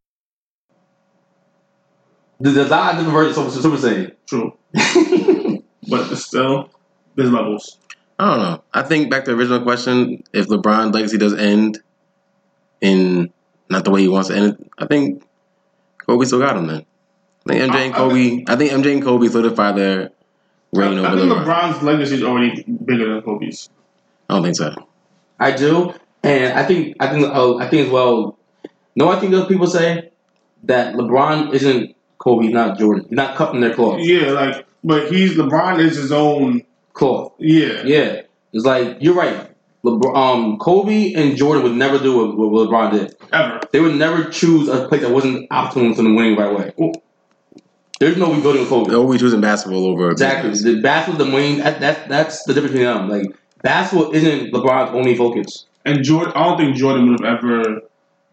[2.39, 5.63] There's a lot of different versions of Super, Super True, Saiyan.
[5.89, 6.69] but still,
[7.15, 7.77] there's levels.
[8.17, 8.63] I don't know.
[8.73, 11.79] I think back to the original question, if LeBron's legacy does end
[12.79, 13.33] in
[13.69, 15.21] not the way he wants to end it, I think
[16.07, 16.85] Kobe still got him then.
[17.47, 20.09] I think MJ and I- I Kobe I think MJ and Kobe solidify their
[20.75, 21.45] I, reign I over think LeBron.
[21.45, 23.69] LeBron's legacy is already bigger than Kobe's.
[24.29, 24.75] I don't think so.
[25.39, 25.93] I do,
[26.23, 28.37] and I think I think uh, I think as well.
[28.95, 30.11] No, I think those people say
[30.63, 33.05] that LeBron isn't Kobe, not Jordan.
[33.05, 33.99] He's not cutting their cloth.
[34.01, 36.63] Yeah, like, but he's LeBron is his own.
[36.93, 37.31] Cloth.
[37.37, 38.21] Yeah, Yeah,
[38.51, 39.49] it's like you're right.
[39.85, 43.15] LeBron, um, Kobe and Jordan would never do what, what LeBron did.
[43.31, 43.61] ever.
[43.71, 46.73] They would never choose a place that wasn't optimal for them winning right away.
[47.99, 48.89] There's no rebuilding with Kobe.
[48.89, 50.51] They're always choosing basketball over Exactly.
[50.51, 50.75] business.
[50.75, 51.57] The basketball, the winning.
[51.59, 53.09] That, that that's the difference between them.
[53.09, 55.65] Like basketball isn't LeBron's only focus.
[55.85, 57.81] And Jordan, I don't think Jordan would have ever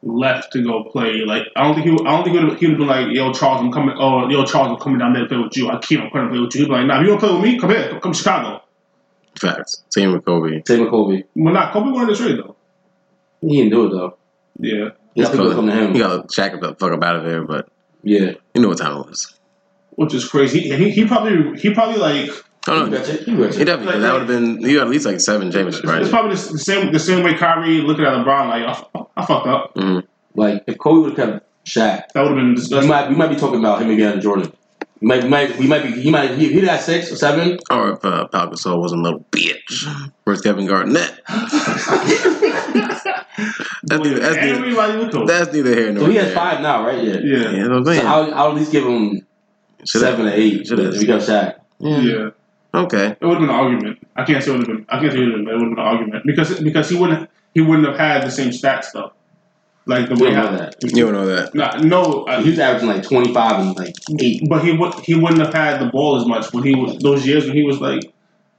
[0.03, 1.23] left to go play.
[1.27, 1.91] Like, I don't think he.
[1.91, 3.73] Would, I don't think he would have, he would have been like, "Yo, Charles, I'm
[3.73, 5.69] coming." Or "Yo, Charles, I'm coming down there to play with you.
[5.69, 6.03] I can't.
[6.03, 7.37] I'm coming to play with you." He'd be like, "Nah, if you want to play
[7.37, 7.59] with me?
[7.59, 7.99] Come here.
[8.01, 8.63] Come to Chicago."
[9.41, 9.83] Facts.
[9.91, 10.63] Same with Kobe.
[10.67, 11.23] Same with Kobe.
[11.35, 12.57] Well, not Kobe wanted to trade though.
[13.41, 14.17] He didn't do it though.
[14.59, 15.93] Yeah, He got to come to him.
[15.93, 17.69] He got to Shaq the fuck up out of there, but
[18.03, 18.33] Yeah.
[18.55, 19.35] you know what time it was.
[19.97, 20.61] Which is crazy.
[20.61, 22.31] He, he, he probably he probably like
[22.69, 23.13] Oh He no, betcha.
[23.13, 23.59] He betcha.
[23.59, 23.93] he definitely.
[23.95, 24.61] 'cause that would have been.
[24.61, 26.11] You got at least like seven championships, It's right?
[26.11, 29.73] probably the same the same way Kyrie looking at LeBron like I, I fucked up.
[29.77, 29.99] hmm
[30.35, 33.29] Like if Kobe would have kept Shaq, That would have been we might we might
[33.29, 34.53] be talking about him again, Jordan.
[35.01, 35.93] We might, we might, we might be.
[36.01, 36.31] He might.
[36.39, 37.59] He, he got six or seven.
[37.71, 39.85] Or if uh, Pau Gasol wasn't a little bitch.
[40.25, 41.21] Where's Kevin Garnett?
[43.85, 45.27] That's neither, that's, neither, Everybody would talk.
[45.29, 47.03] that's neither here nor So he has five now, right?
[47.03, 47.17] Yeah.
[47.23, 48.07] Yeah, Yeah, that's what I'm So.
[48.07, 49.21] I'll, I'll at least give him
[49.89, 50.67] Should've- seven or eight.
[50.67, 51.55] should've- If we got Shaq.
[51.81, 51.99] yeah.
[52.01, 52.29] yeah.
[52.75, 53.17] Okay.
[53.19, 53.99] It would have been an argument.
[54.17, 54.87] I can't say it would have been.
[54.89, 55.49] I can't say it would have been.
[55.49, 58.31] It would have been an argument because because he wouldn't he wouldn't have had the
[58.31, 59.13] same stats though.
[59.87, 60.75] Like the We way don't know how- that.
[60.83, 61.55] You don't know that.
[61.55, 64.43] Nah, no, uh, He was averaging like 25 and like 8.
[64.49, 67.27] but he would he wouldn't have had the ball as much when he was those
[67.27, 68.03] years when he was like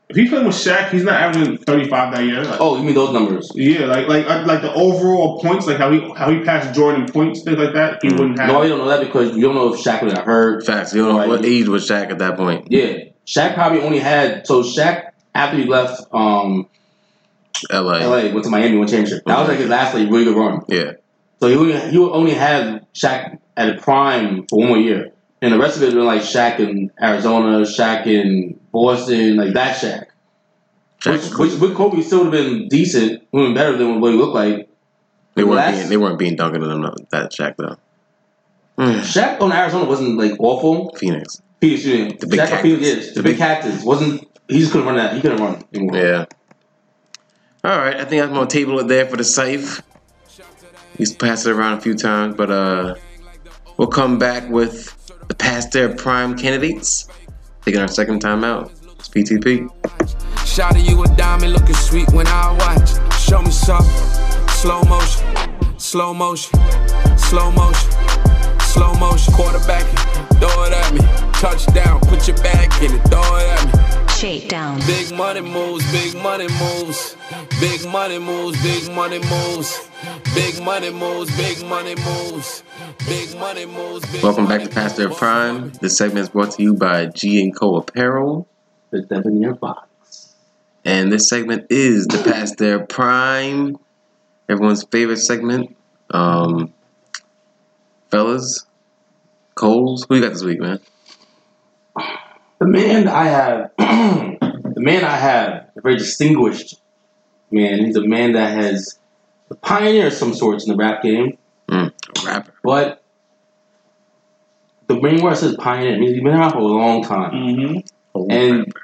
[0.09, 2.43] if he playing with Shaq, he's not averaging thirty five that year.
[2.43, 3.51] Like, Oh, you mean those numbers?
[3.55, 7.05] Yeah, like like uh, like the overall points, like how he how he passed Jordan
[7.07, 7.99] points, things like that.
[8.01, 8.19] He Mm.
[8.19, 8.47] wouldn't have.
[8.49, 10.65] No, you don't know that because you don't know if Shaq would have hurt.
[10.65, 10.93] Facts.
[10.93, 11.27] You don't know Right.
[11.29, 12.67] what age was Shaq at that point.
[12.69, 12.93] Yeah,
[13.25, 16.67] Shaq probably only had so Shaq after he left um,
[17.69, 17.99] L.A.
[18.05, 19.23] LA went to Miami won championship.
[19.25, 20.61] That was like his last like really good run.
[20.67, 20.91] Yeah.
[21.41, 25.11] So he only he only had Shaq at a prime for one more year,
[25.41, 29.77] and the rest of it been like Shaq in Arizona, Shaq in Boston, like that
[29.77, 30.05] Shaq.
[31.05, 34.11] Which, Shaq, which Kobe still would have been decent, would have been better than what
[34.11, 34.67] he looked like.
[35.35, 36.81] they weren't last- being they weren't being Duncan them
[37.11, 37.77] that Shaq though.
[38.77, 38.99] Mm.
[39.01, 40.93] Shaq on Arizona wasn't like awful.
[40.95, 41.41] Phoenix.
[41.61, 42.11] Phoenix, yeah.
[42.19, 42.61] The big Shaq cactus.
[42.61, 44.27] Phoenix, yes, the big cactus wasn't.
[44.47, 45.13] He just couldn't run that.
[45.13, 45.97] He couldn't run anymore.
[45.97, 46.25] Yeah.
[47.63, 49.81] All right, I think I'm gonna table it there for the safe.
[50.97, 52.95] He's passed it around a few times, but uh,
[53.77, 54.96] we'll come back with the
[55.35, 57.07] past their prime candidates.
[57.63, 58.71] Taking our second time out.
[58.99, 59.69] It's PTP.
[60.45, 62.89] Shout to you a diamond looking sweet when I watch.
[63.19, 63.83] Show me some
[64.49, 65.27] slow motion,
[65.77, 66.59] slow motion,
[67.17, 67.91] slow motion,
[68.61, 69.33] slow motion.
[69.33, 69.85] Quarterback,
[70.39, 71.01] throw it at me.
[71.33, 74.13] Touchdown, put your back in it, throw it at me.
[74.13, 74.79] Shakedown.
[74.87, 77.15] Big money moves, big money moves,
[77.59, 79.89] big money moves, big money moves,
[80.33, 82.63] big money moves, big money moves,
[83.05, 84.09] big money moves.
[84.11, 85.09] Big Welcome back to Past Their.
[85.09, 85.71] Prime.
[85.81, 88.47] This segment is brought to you by G and Co Apparel,
[88.91, 90.35] The year box.
[90.85, 93.77] and this segment is the Past Their Prime,
[94.49, 95.75] everyone's favorite segment.
[96.09, 96.73] Um,
[98.09, 98.65] fellas,
[99.55, 100.79] Coles, who you got this week, man?
[102.59, 106.79] The man I have, the man I have, a very distinguished
[107.51, 107.85] man.
[107.85, 108.97] He's a man that has
[109.51, 111.37] a pioneer of some sorts in the rap game,
[111.69, 111.91] Mm,
[112.23, 112.53] a rapper.
[112.63, 113.03] but
[114.87, 117.31] the main word says pioneer means he's been around for a long time.
[117.31, 118.31] Mm-hmm.
[118.31, 118.81] And- rapper.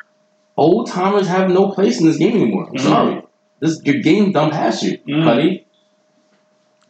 [0.55, 2.67] Old timers have no place in this game anymore.
[2.69, 2.79] I'm Mhm.
[2.81, 3.21] sorry.
[3.59, 5.25] This your game done past you, Mhm.
[5.25, 5.65] buddy.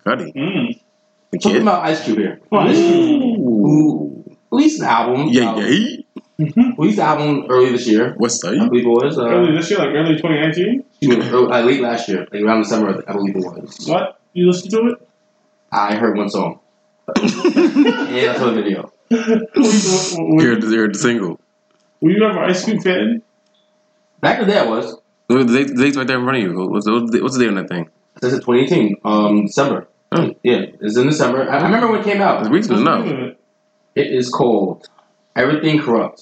[0.04, 0.80] Cuddy, Mm.
[1.32, 1.62] the Talking kid.
[1.62, 2.42] about Ice Cube here.
[2.50, 3.38] Come on, Ice Cube.
[3.38, 5.28] Who released an album?
[5.30, 6.74] Yeah, uh, yeah.
[6.78, 8.16] Released an album early this year.
[8.18, 8.70] What's I up?
[8.70, 9.18] believe it was.
[9.18, 10.84] Uh, Early this year, like early 2019.
[11.00, 13.02] excuse me, early- uh, late last year, like around summer.
[13.08, 13.86] I believe it was.
[13.88, 14.20] What?
[14.34, 15.08] You listened to it?
[15.74, 16.60] I heard one song.
[17.16, 18.92] and I saw the video.
[19.10, 21.40] You're, you're the single.
[22.02, 23.22] were you ever Ice Cube fan?
[24.22, 24.96] Back in the day, I was.
[25.28, 26.70] The date- date's right there in front of you.
[26.70, 27.90] What's the, what's the, date on that thing?
[28.22, 29.88] This is 2018, um, December.
[30.12, 30.34] Oh.
[30.44, 31.50] Yeah, it's in December.
[31.50, 32.42] I I remember when it came out.
[32.42, 33.08] It's recent enough.
[33.96, 34.88] It is called
[35.36, 36.22] Everything Corrupt.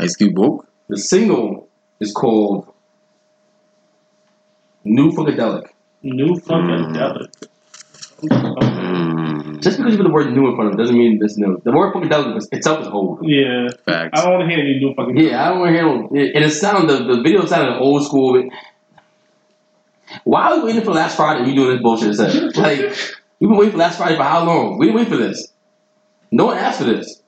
[0.00, 0.66] Ice Cube woke.
[0.88, 1.68] The single
[2.00, 2.72] is called
[4.84, 5.66] New Funkadelic.
[6.02, 7.51] New fucking Mm.
[8.28, 9.58] Devil.
[9.60, 11.60] Just because you put the word new in front of it doesn't mean it's new.
[11.64, 13.20] The word Funkadelic is- itself is old.
[13.22, 13.68] Yeah.
[13.84, 14.10] Facts.
[14.18, 15.16] I don't want to hear any new fucking.
[15.16, 16.08] Yeah, I don't want to hear no.
[16.34, 18.48] And it sounded the, the video sounded old school.
[20.24, 21.48] Why are we waiting for last Friday?
[21.48, 22.10] You doing this bullshit?
[22.10, 22.56] It said.
[22.56, 22.80] Like
[23.40, 24.78] we've been waiting for last Friday for how long?
[24.78, 25.48] We didn't wait for this.
[26.30, 27.20] No one asked for this.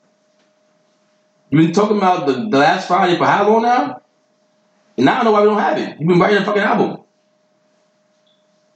[1.50, 4.00] You've been talking about the, the last Friday for how long now?
[4.96, 5.98] And now I don't know why we don't have it.
[5.98, 6.98] You've been writing a fucking album.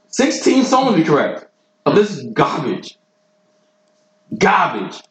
[0.07, 1.45] Sixteen songs, to be correct,
[1.99, 2.97] this garbage.
[4.37, 5.01] Garbage.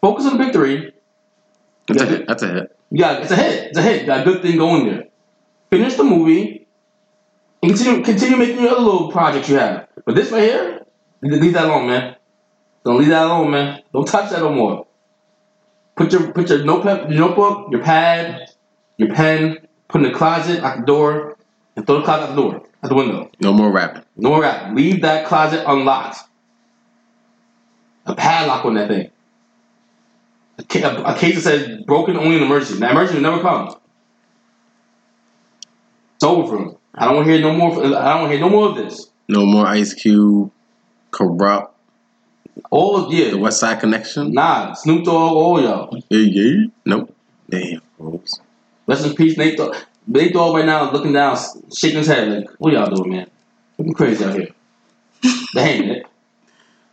[0.00, 0.92] Focus on the big three.
[1.88, 2.26] That's a hit.
[2.28, 2.76] That's a hit.
[2.90, 3.68] Yeah, it's a hit.
[3.68, 4.06] It's a hit.
[4.06, 5.04] Got a good thing going there.
[5.70, 6.66] Finish the movie.
[7.62, 9.88] And continue, continue making your other little projects you have.
[10.04, 10.86] But this right here,
[11.22, 12.16] leave that alone, man.
[12.84, 13.82] Don't leave that alone, man.
[13.92, 14.86] Don't touch that no more.
[15.96, 18.50] Put your put your notepad, your notebook, your pad,
[18.98, 19.58] your pen,
[19.88, 21.38] put in the closet, out the door,
[21.76, 23.30] and throw the closet out the door, out the window.
[23.40, 24.02] No more rapping.
[24.16, 24.74] No more rap.
[24.74, 26.18] Leave that closet unlocked.
[28.06, 29.10] A padlock on that thing.
[30.58, 32.78] A, ca- a, a case that says broken only in emergency.
[32.80, 33.74] That emergency never comes.
[36.16, 36.76] It's over for him.
[36.94, 37.72] I don't want to hear no more.
[37.84, 39.08] I don't want to hear no more of this.
[39.28, 40.50] No more Ice Cube.
[41.10, 41.74] Corrupt.
[42.70, 43.30] All of yeah.
[43.30, 44.32] The West Side Connection.
[44.32, 45.96] nah, Snoop Dogg, all y'all.
[46.08, 46.66] Yeah, yeah.
[46.84, 47.14] Nope.
[47.48, 47.80] Damn.
[48.86, 49.74] Rest in peace, Nate Dogg.
[50.06, 51.36] Nate Dogg right now looking down,
[51.74, 53.30] shaking his head like, what y'all doing, man?
[53.78, 54.48] Looking crazy out here.
[55.54, 56.06] Dang it.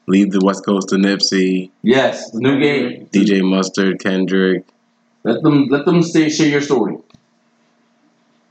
[0.07, 1.69] Leave the West Coast to Nipsey.
[1.83, 3.07] Yes, new game.
[3.11, 3.99] DJ Mustard.
[3.99, 4.65] Kendrick.
[5.23, 6.97] Let them let them say share your story.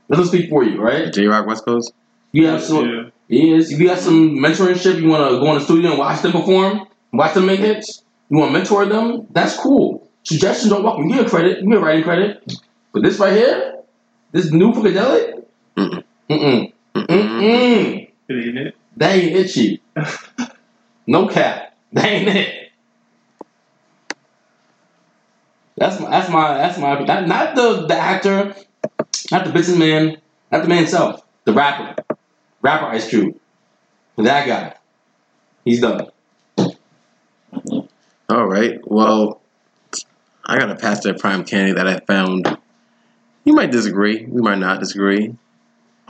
[0.07, 1.11] Let them speak for you, right?
[1.11, 1.93] Jay Rock West Coast.
[2.31, 3.03] You have some Yeah.
[3.27, 6.31] yes, if you got some mentorship, you wanna go in the studio and watch them
[6.31, 10.07] perform, watch them make hits, you wanna mentor them, that's cool.
[10.23, 11.09] Suggestions don't welcome.
[11.09, 12.53] You get credit, you get writing credit.
[12.93, 13.75] But this right here,
[14.31, 15.43] this new Funkadelic,
[15.77, 16.03] Mm-mm.
[16.29, 18.07] mm-mm, mm-mm.
[18.27, 18.75] It ain't it.
[18.97, 19.79] That ain't it, chief.
[21.07, 21.75] no cap.
[21.93, 22.71] That ain't it.
[25.75, 28.55] That's my, that's my, that's my, not, not the, the actor,
[29.31, 30.17] not the businessman,
[30.51, 32.03] not the man himself, the rapper,
[32.61, 33.35] rapper Ice Cube.
[34.17, 34.75] That guy,
[35.65, 36.07] he's done.
[38.29, 38.79] All right.
[38.85, 39.41] Well,
[40.45, 42.57] I got a past their prime candy that I found.
[43.43, 44.25] You might disagree.
[44.25, 45.35] We might not disagree.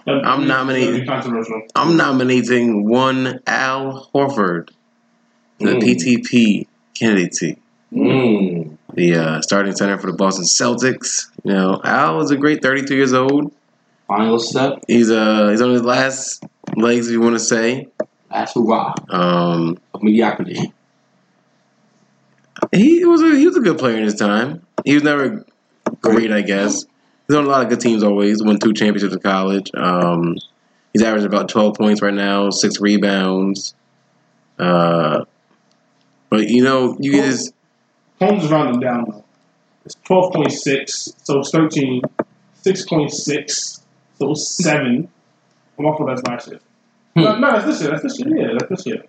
[0.05, 1.61] That'd- I'm nominating- controversial.
[1.75, 4.69] I'm nominating one Al Horford,
[5.59, 5.81] the Mm.
[5.81, 7.57] PTP candidate,
[7.93, 8.77] Mm.
[8.95, 11.27] the uh, starting center for the Boston Celtics.
[11.43, 13.51] You know, Al is a great 32 years old.
[14.07, 16.43] Final step, He's uh he's on his last
[16.75, 17.87] legs, if you want to say.
[18.29, 20.73] that's hurrah Um, of mediocrity.
[22.73, 24.61] he was a he was a good player in his time.
[24.85, 25.45] He was never
[26.01, 26.85] great, I guess
[27.27, 28.43] he's on a lot of good teams always.
[28.43, 29.71] Won two championships in college.
[29.73, 30.37] Um,
[30.93, 33.75] he's averaging about 12 points right now, six rebounds.
[34.59, 35.25] Uh,
[36.29, 37.53] but you know, you get his.
[38.19, 39.25] Holmes rounding down though.
[39.85, 42.01] It's 12.6, so it's 13.
[42.63, 43.81] 6.6,
[44.19, 45.09] so 7.
[45.79, 46.59] I'm off that's last year.
[47.15, 47.21] Hmm.
[47.21, 47.89] No, no, that's this year.
[47.89, 48.37] That's this year.
[48.37, 49.03] Yeah, that's this year.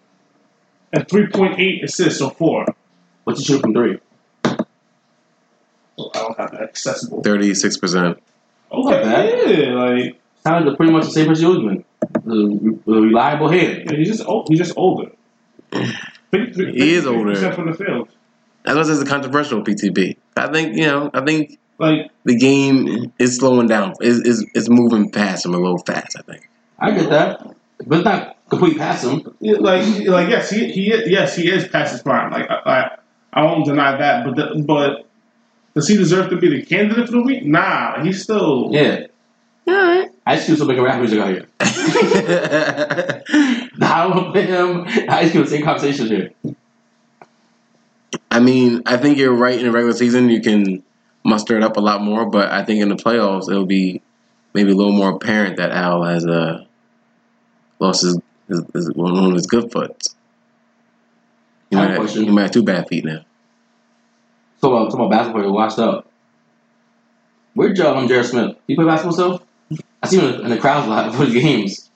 [0.93, 2.67] And 3.8 assists, so 4.
[3.25, 3.99] What's your shooting from 3?
[6.15, 7.23] I don't have that accessible.
[7.23, 8.23] thirty six percent.
[8.71, 9.59] Oh, okay, bad.
[9.59, 11.85] yeah, like Sounded pretty much the same as Usman.
[12.25, 13.85] The, the reliable hand.
[13.89, 14.49] yeah, he's just old.
[14.49, 15.13] He's just older.
[16.33, 17.33] 53, He is older.
[17.35, 18.09] 53% from the field.
[18.65, 21.11] As much as a controversial PTP, I think you know.
[21.15, 23.95] I think Like the game is slowing down.
[24.01, 26.17] Is is it's moving past him a little fast.
[26.19, 26.49] I think.
[26.79, 27.55] I get that.
[27.87, 29.35] But it's not complete past him.
[29.41, 32.31] Like, like yes, he he yes he is past his prime.
[32.33, 32.55] Like I
[33.35, 35.07] I, I won't deny that, but the, but
[35.75, 37.45] does he deserve to be the candidate for the week?
[37.45, 39.07] Nah, he's still Yeah.
[39.67, 40.11] All right.
[40.27, 41.47] Ice Cube still making rap music out here.
[43.81, 44.85] I don't put him.
[45.09, 46.31] Ice Cube, same conversation here.
[48.31, 49.59] I mean, I think you're right.
[49.59, 50.83] In the regular season, you can
[51.25, 54.03] muster it up a lot more, but I think in the playoffs, it'll be
[54.55, 56.65] maybe a little more apparent that Al has uh,
[57.79, 58.19] lost his,
[58.49, 60.09] his, his one of his good foot.
[61.71, 62.25] He might, have a have, question.
[62.25, 63.25] he might have two bad feet now.
[64.63, 66.07] Talk about, talk about basketball, you washed up.
[67.55, 68.57] Where'd um, JR Smith?
[68.69, 69.43] He play basketball still?
[70.03, 71.91] I see him in the, crowds a lot for his games.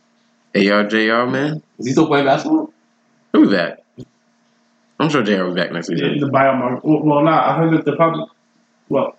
[0.55, 2.73] ARJR, man, Is he still playing basketball?
[3.33, 3.79] he'll be back.
[4.99, 6.19] I'm sure JR will be back next the, season.
[6.19, 6.83] the biomarker.
[6.83, 8.25] Well, well, nah, I heard that the probably
[8.89, 9.17] well,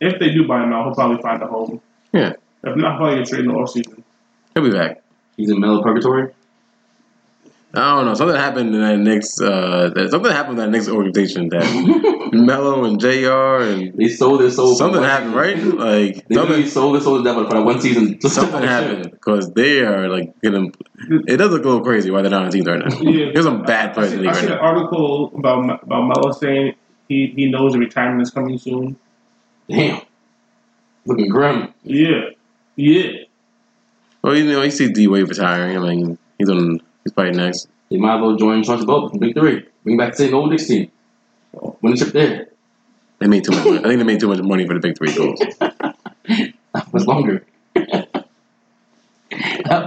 [0.00, 1.80] if they do buy him out, he'll probably find a home.
[2.12, 2.34] Yeah.
[2.64, 4.02] If not, probably get traded in the offseason.
[4.54, 5.02] He'll be back.
[5.36, 6.32] He's in middle purgatory?
[7.72, 8.14] I don't know.
[8.14, 9.40] Something happened in that Knicks.
[9.40, 13.62] Uh, that, something happened in that Knicks organization that Melo and Jr.
[13.62, 14.74] and They sold their soul.
[14.74, 15.78] something happened, season.
[15.78, 16.04] right?
[16.06, 18.18] Like They something, sold their soul to the devil for that one season.
[18.22, 20.74] Just something happened because they are like getting.
[21.28, 22.94] It does look a little crazy why they're not on teams right now.
[23.00, 24.68] Yeah, There's some bad I players in see, the I league see right an now.
[24.68, 26.74] article about about Melo saying
[27.08, 28.96] he, he knows the retirement is coming soon.
[29.68, 30.00] Damn.
[31.06, 31.72] Looking grim.
[31.84, 32.30] Yeah,
[32.74, 33.10] yeah.
[34.22, 35.76] Well, you know, you see D Wade retiring.
[35.76, 36.80] I mean, he's on.
[37.04, 37.68] He's probably next.
[37.90, 39.66] They might as well join Chauncey Billups from Big Three.
[39.84, 40.90] Bring back the same old Knicks team.
[41.52, 42.48] Win the chip there.
[43.18, 43.64] They made too much.
[43.64, 43.78] Money.
[43.78, 45.40] I think they made too much money for the big three goals.
[46.72, 47.44] That was longer.
[47.74, 48.14] that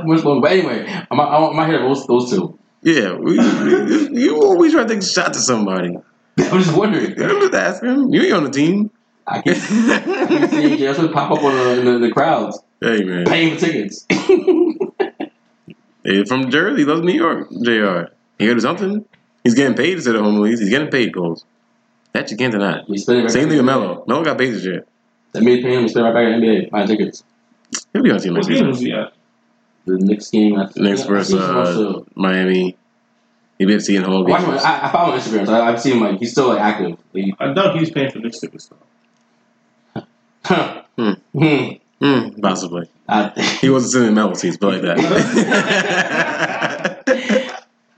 [0.05, 0.41] much longer.
[0.41, 2.59] But anyway, I'm, I'm, I'm those, those two.
[2.81, 5.95] Yeah, we, we, you always try to take a shot to somebody.
[6.37, 7.11] I'm just wondering.
[7.21, 8.11] I'm just asking.
[8.11, 8.91] You ain't on the team.
[9.25, 12.59] I keep, I keep seeing JR pop up on the, in the, in the crowds,
[12.81, 14.05] hey man, paying for tickets.
[16.03, 17.49] Hey, from Jersey, he loves New York.
[17.49, 18.13] Jr.
[18.39, 19.05] He heard of something.
[19.43, 20.59] He's getting paid instead of home release.
[20.59, 21.45] He's getting paid goals.
[22.13, 22.81] That you can't deny.
[22.87, 24.03] we spend it right Same thing with in Melo.
[24.07, 24.85] Melo got paid this year.
[25.31, 27.23] The NBA paying him, we spend right back in the NBA, buying tickets.
[27.91, 28.67] He'll be on the team What next game season.
[28.69, 29.13] was he at?
[29.85, 30.59] The Knicks game.
[30.59, 32.77] I, Next I versus uh, Miami.
[33.57, 34.63] He been seeing whole I, watch him, games.
[34.63, 36.59] I, I follow him on Instagram, so I, I've seen him like he's still like
[36.59, 36.97] active.
[37.13, 38.69] Like, I doubt he's paying for Knicks tickets
[39.95, 40.03] though.
[40.45, 40.79] huh.
[40.95, 41.71] Hmm.
[42.03, 42.89] Hmm, possibly.
[43.07, 43.31] I,
[43.61, 44.97] He wasn't Melo seats, but like that.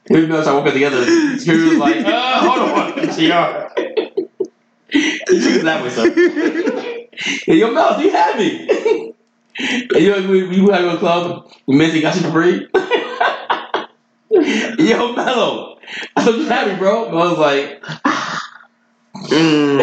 [0.09, 0.45] Who knows?
[0.45, 1.03] I woke up together.
[1.03, 3.01] He was like, uh, hold on, GR.
[5.63, 6.13] that way, son.
[7.47, 8.67] Hey, yo, Mel, do you have me?
[9.57, 11.49] hey, yo, we, we had a club.
[11.65, 12.67] You mentally got you for free.
[14.87, 15.77] yo, Melo,
[16.15, 17.05] I thought you had me, bro.
[17.07, 17.83] I was like,
[19.29, 19.79] Mm.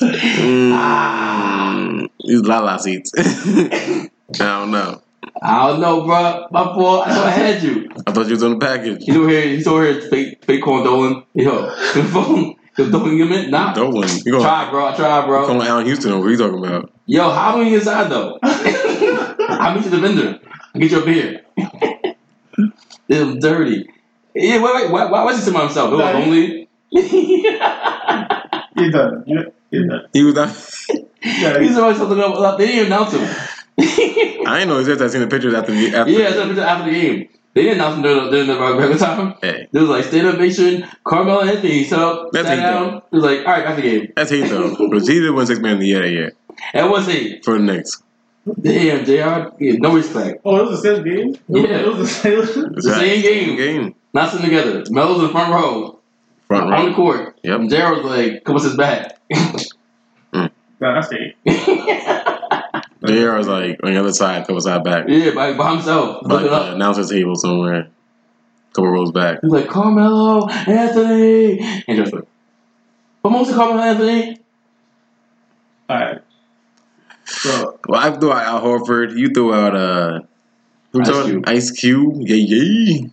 [0.00, 2.08] Mm.
[2.24, 3.12] These Lala seats.
[3.18, 4.08] I
[4.38, 5.02] don't know.
[5.42, 6.46] I don't know, bro.
[6.50, 7.06] My fault.
[7.06, 7.88] I thought I had you.
[8.06, 9.02] I thought you was on the package.
[9.06, 9.44] You over here.
[9.44, 10.00] You over here.
[10.10, 11.24] Fake, fake corn doling.
[11.34, 11.62] Yo,
[11.94, 12.56] the phone.
[12.76, 13.50] The throwing him in?
[13.50, 13.72] Nah.
[13.74, 14.08] Don't win.
[14.24, 14.86] You gonna Try, bro.
[14.86, 15.46] I tried, bro.
[15.46, 16.18] call Allan Houston?
[16.18, 16.92] What are you talking about?
[17.06, 18.38] Yo, how many inside though?
[18.42, 20.38] I'll meet you at the vendor.
[20.74, 21.42] I'll get your a beer.
[23.08, 23.88] Them dirty.
[24.34, 25.92] Yeah, wait, wait, why, why was he sitting by himself?
[25.92, 26.68] It was Nah, lonely.
[28.76, 29.24] You're done.
[29.26, 30.02] You're, you're.
[30.12, 30.56] He was not.
[31.22, 32.56] Yeah, He's always something up.
[32.56, 33.20] They didn't announce him.
[33.78, 36.10] I didn't know he said I seen the pictures after the after.
[36.10, 37.28] yeah, that's after the game.
[37.52, 39.34] They didn't announce him during the, during the regular time.
[39.42, 42.96] Hey, There was like stand ovation, Carmelo Anthony sat up, That's sat hate, down.
[42.96, 44.12] It was like, all right, after the game.
[44.16, 44.74] that's hate though.
[44.90, 46.32] Because he did win six man of the year that year
[46.72, 47.40] And what's he?
[47.42, 48.02] for the Knicks.
[48.58, 49.54] Damn, Jr.
[49.62, 50.40] Yeah, no respect.
[50.46, 51.36] Oh, it was the same game?
[51.48, 51.80] Yeah.
[51.80, 53.56] It was the same The same game.
[53.56, 54.84] Game Not sitting together.
[54.88, 55.99] Melo's in the front row
[56.50, 57.38] front on the court.
[57.42, 57.60] Yep.
[57.60, 59.18] And Gerald's like, come on, his back.
[60.82, 61.36] Nah, that's it.
[63.04, 66.22] JR was like on the other side, couple side back, yeah, by, by himself.
[66.22, 66.74] like Looking the up.
[66.74, 67.88] announcer table somewhere,
[68.72, 69.40] couple rows back.
[69.42, 71.60] He's like, Carmelo Anthony.
[71.86, 72.24] And just like,
[73.22, 74.38] but mostly Carmelo Anthony.
[75.90, 76.22] Alright.
[77.26, 79.18] So, Well, I threw out Al Horford.
[79.18, 80.20] You threw out uh,
[80.92, 81.44] who Ice Cube.
[81.46, 82.14] Ice Cube.
[82.20, 83.08] Yeah, yeah.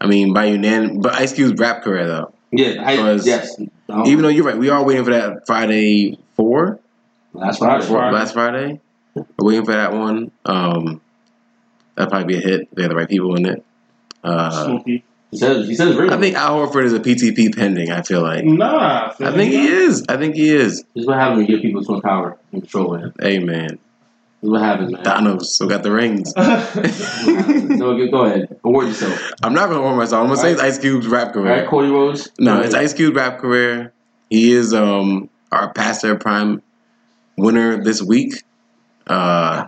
[0.00, 2.32] I mean, by unanim, but Ice Cube's rap career though.
[2.50, 3.58] Yeah, I, yes.
[3.88, 6.78] Um, Even though you're right, we are waiting for that Friday four
[7.32, 7.86] last Friday.
[7.86, 8.14] Friday.
[8.14, 8.80] last Friday.
[9.14, 10.30] We're waiting for that one.
[10.44, 11.00] Um,
[11.94, 12.74] that'll probably be a hit.
[12.74, 13.64] They have the right people in it.
[14.22, 15.04] Uh, Smokey.
[15.30, 16.14] He says, he says, really.
[16.14, 17.90] I think Al Horford is a PTP pending.
[17.90, 18.44] I feel like.
[18.44, 19.12] Nah.
[19.20, 20.06] I think he is.
[20.08, 20.84] I think he is.
[20.94, 23.78] This is what happens when you give people too much power and control with him.
[24.40, 25.02] What happens, man.
[25.04, 26.32] Thanos still got the rings.
[26.36, 28.56] no, go- go ahead.
[28.64, 29.32] Award yourself.
[29.42, 30.22] I'm not gonna award myself.
[30.22, 31.46] I'm gonna say it's Ice Cube's rap career.
[31.46, 31.70] All right, career.
[31.70, 32.28] Cody Rhodes.
[32.38, 33.92] No, it's Ice Cube's rap career.
[34.30, 36.62] He is um our past their prime
[37.36, 38.34] winner this week.
[39.06, 39.66] Uh,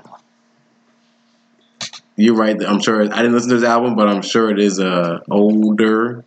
[2.16, 2.62] you're right.
[2.64, 6.24] I'm sure I didn't listen to his album, but I'm sure it is uh older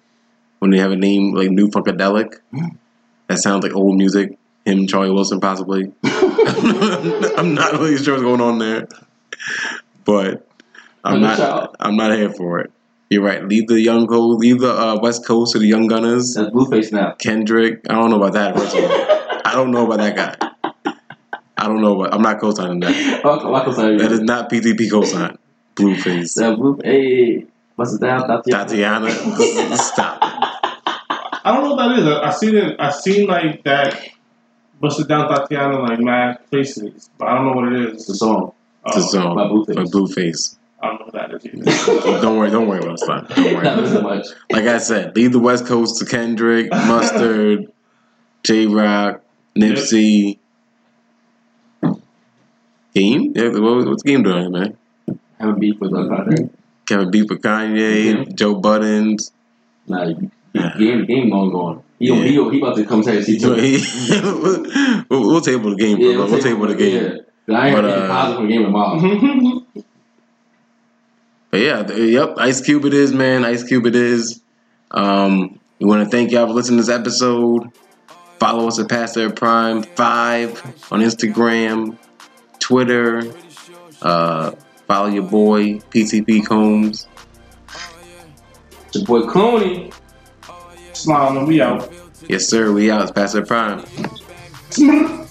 [0.60, 2.36] when they have a name like New Funkadelic.
[3.28, 4.38] That sounds like old music.
[4.66, 5.92] Him, Charlie Wilson, possibly.
[7.38, 8.88] I'm not really sure what's going on there,
[10.06, 10.48] but
[11.04, 11.38] I'm not.
[11.38, 11.76] shout.
[11.80, 12.72] I'm not here for it.
[13.10, 13.44] You're right.
[13.48, 16.34] Leave the young coast, leave the uh, West Coast to the young gunners.
[16.34, 17.12] That's Blueface now.
[17.14, 17.82] Kendrick.
[17.90, 18.58] I don't know about that.
[18.58, 18.92] First of all.
[19.46, 20.74] I don't know about that guy.
[21.58, 23.24] I don't know, but I'm not co-signing that.
[23.24, 23.98] Welcome, welcome, sorry.
[23.98, 25.38] That is not PTP co-sign.
[25.76, 26.34] Blueface.
[26.36, 26.80] That Blue.
[26.84, 27.46] Hey,
[27.76, 28.28] what's it down?
[28.44, 29.12] Tatiana.
[29.78, 30.18] Stop.
[30.22, 32.08] I don't know what that is.
[32.08, 32.76] I, I seen it.
[32.80, 34.10] I seen like that.
[34.84, 38.20] Busted down Tatiana like mad places, but I don't know what it It's the is.
[38.20, 38.52] song
[38.86, 39.76] It's a Uh, song by Blueface.
[39.76, 40.56] by Blueface.
[40.82, 42.22] I don't know what that is.
[42.22, 42.50] Don't worry.
[42.52, 43.36] Don't worry about it.
[43.36, 43.64] Don't worry.
[43.64, 44.28] Not so much.
[44.52, 47.72] Like I said, leave the West Coast to Kendrick, Mustard,
[48.44, 49.22] Jay Rock,
[49.56, 50.40] Nipsey.
[52.94, 53.32] Game?
[53.36, 54.78] Yeah, what, what's Game doing, man?
[55.40, 56.50] Having beef with uh, Kanye.
[56.86, 59.18] Kevin Beef with Kanye, Joe Budden.
[59.88, 61.82] Nah, you- game, game long gone.
[62.04, 62.16] He, Yeah.
[62.24, 63.52] he, he about to come say see too.
[65.10, 66.26] we'll, we'll table the game, bro.
[66.26, 67.02] we'll table the game.
[67.04, 67.18] Yeah.
[67.48, 69.64] But I ain't But, uh, positive the game while.
[71.52, 73.46] But yeah, yep, Ice Cube it is, man.
[73.46, 74.42] Ice Cube it is.
[74.90, 77.70] Um, we want to thank y'all for listening to this episode.
[78.40, 81.96] Follow us at Past Their Prime 5 on Instagram,
[82.58, 83.32] Twitter.
[84.02, 84.54] Uh,
[84.88, 87.08] follow your boy, PTP Combs.
[88.88, 89.94] It's your boy Clooney.
[90.94, 91.92] Slime and we out.
[92.30, 92.72] Yes, sir.
[92.72, 93.02] We out.
[93.02, 93.84] It's Past Their Prime.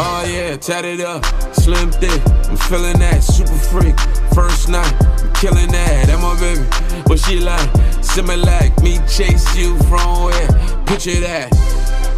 [0.00, 1.24] Oh yeah, tatted up,
[1.54, 2.20] slim thick.
[2.48, 3.98] I'm feeling that super freak.
[4.34, 6.06] First night, I'm killing that.
[6.06, 6.62] That my baby.
[7.08, 7.68] What she like?
[8.04, 10.48] Similac, me chase you from where?
[10.84, 11.50] Picture that.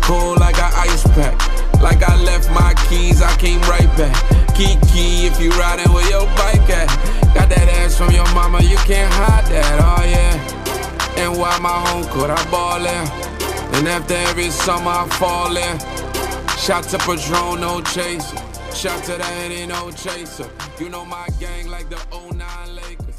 [0.03, 1.39] Cold like an ice pack.
[1.81, 4.17] Like I left my keys, I came right back.
[4.55, 6.89] Kiki, if you riding with your bike at.
[7.35, 9.81] Got that ass from your mama, you can't hide that.
[9.81, 10.60] Oh yeah.
[11.21, 13.05] And why my home court, I ball there.
[13.75, 15.79] And after every summer, I fall there.
[16.57, 18.39] Shot to Patron, no chaser.
[18.75, 20.49] Shot to the head, ain't no chaser.
[20.79, 23.10] You know my gang like the 09 laser.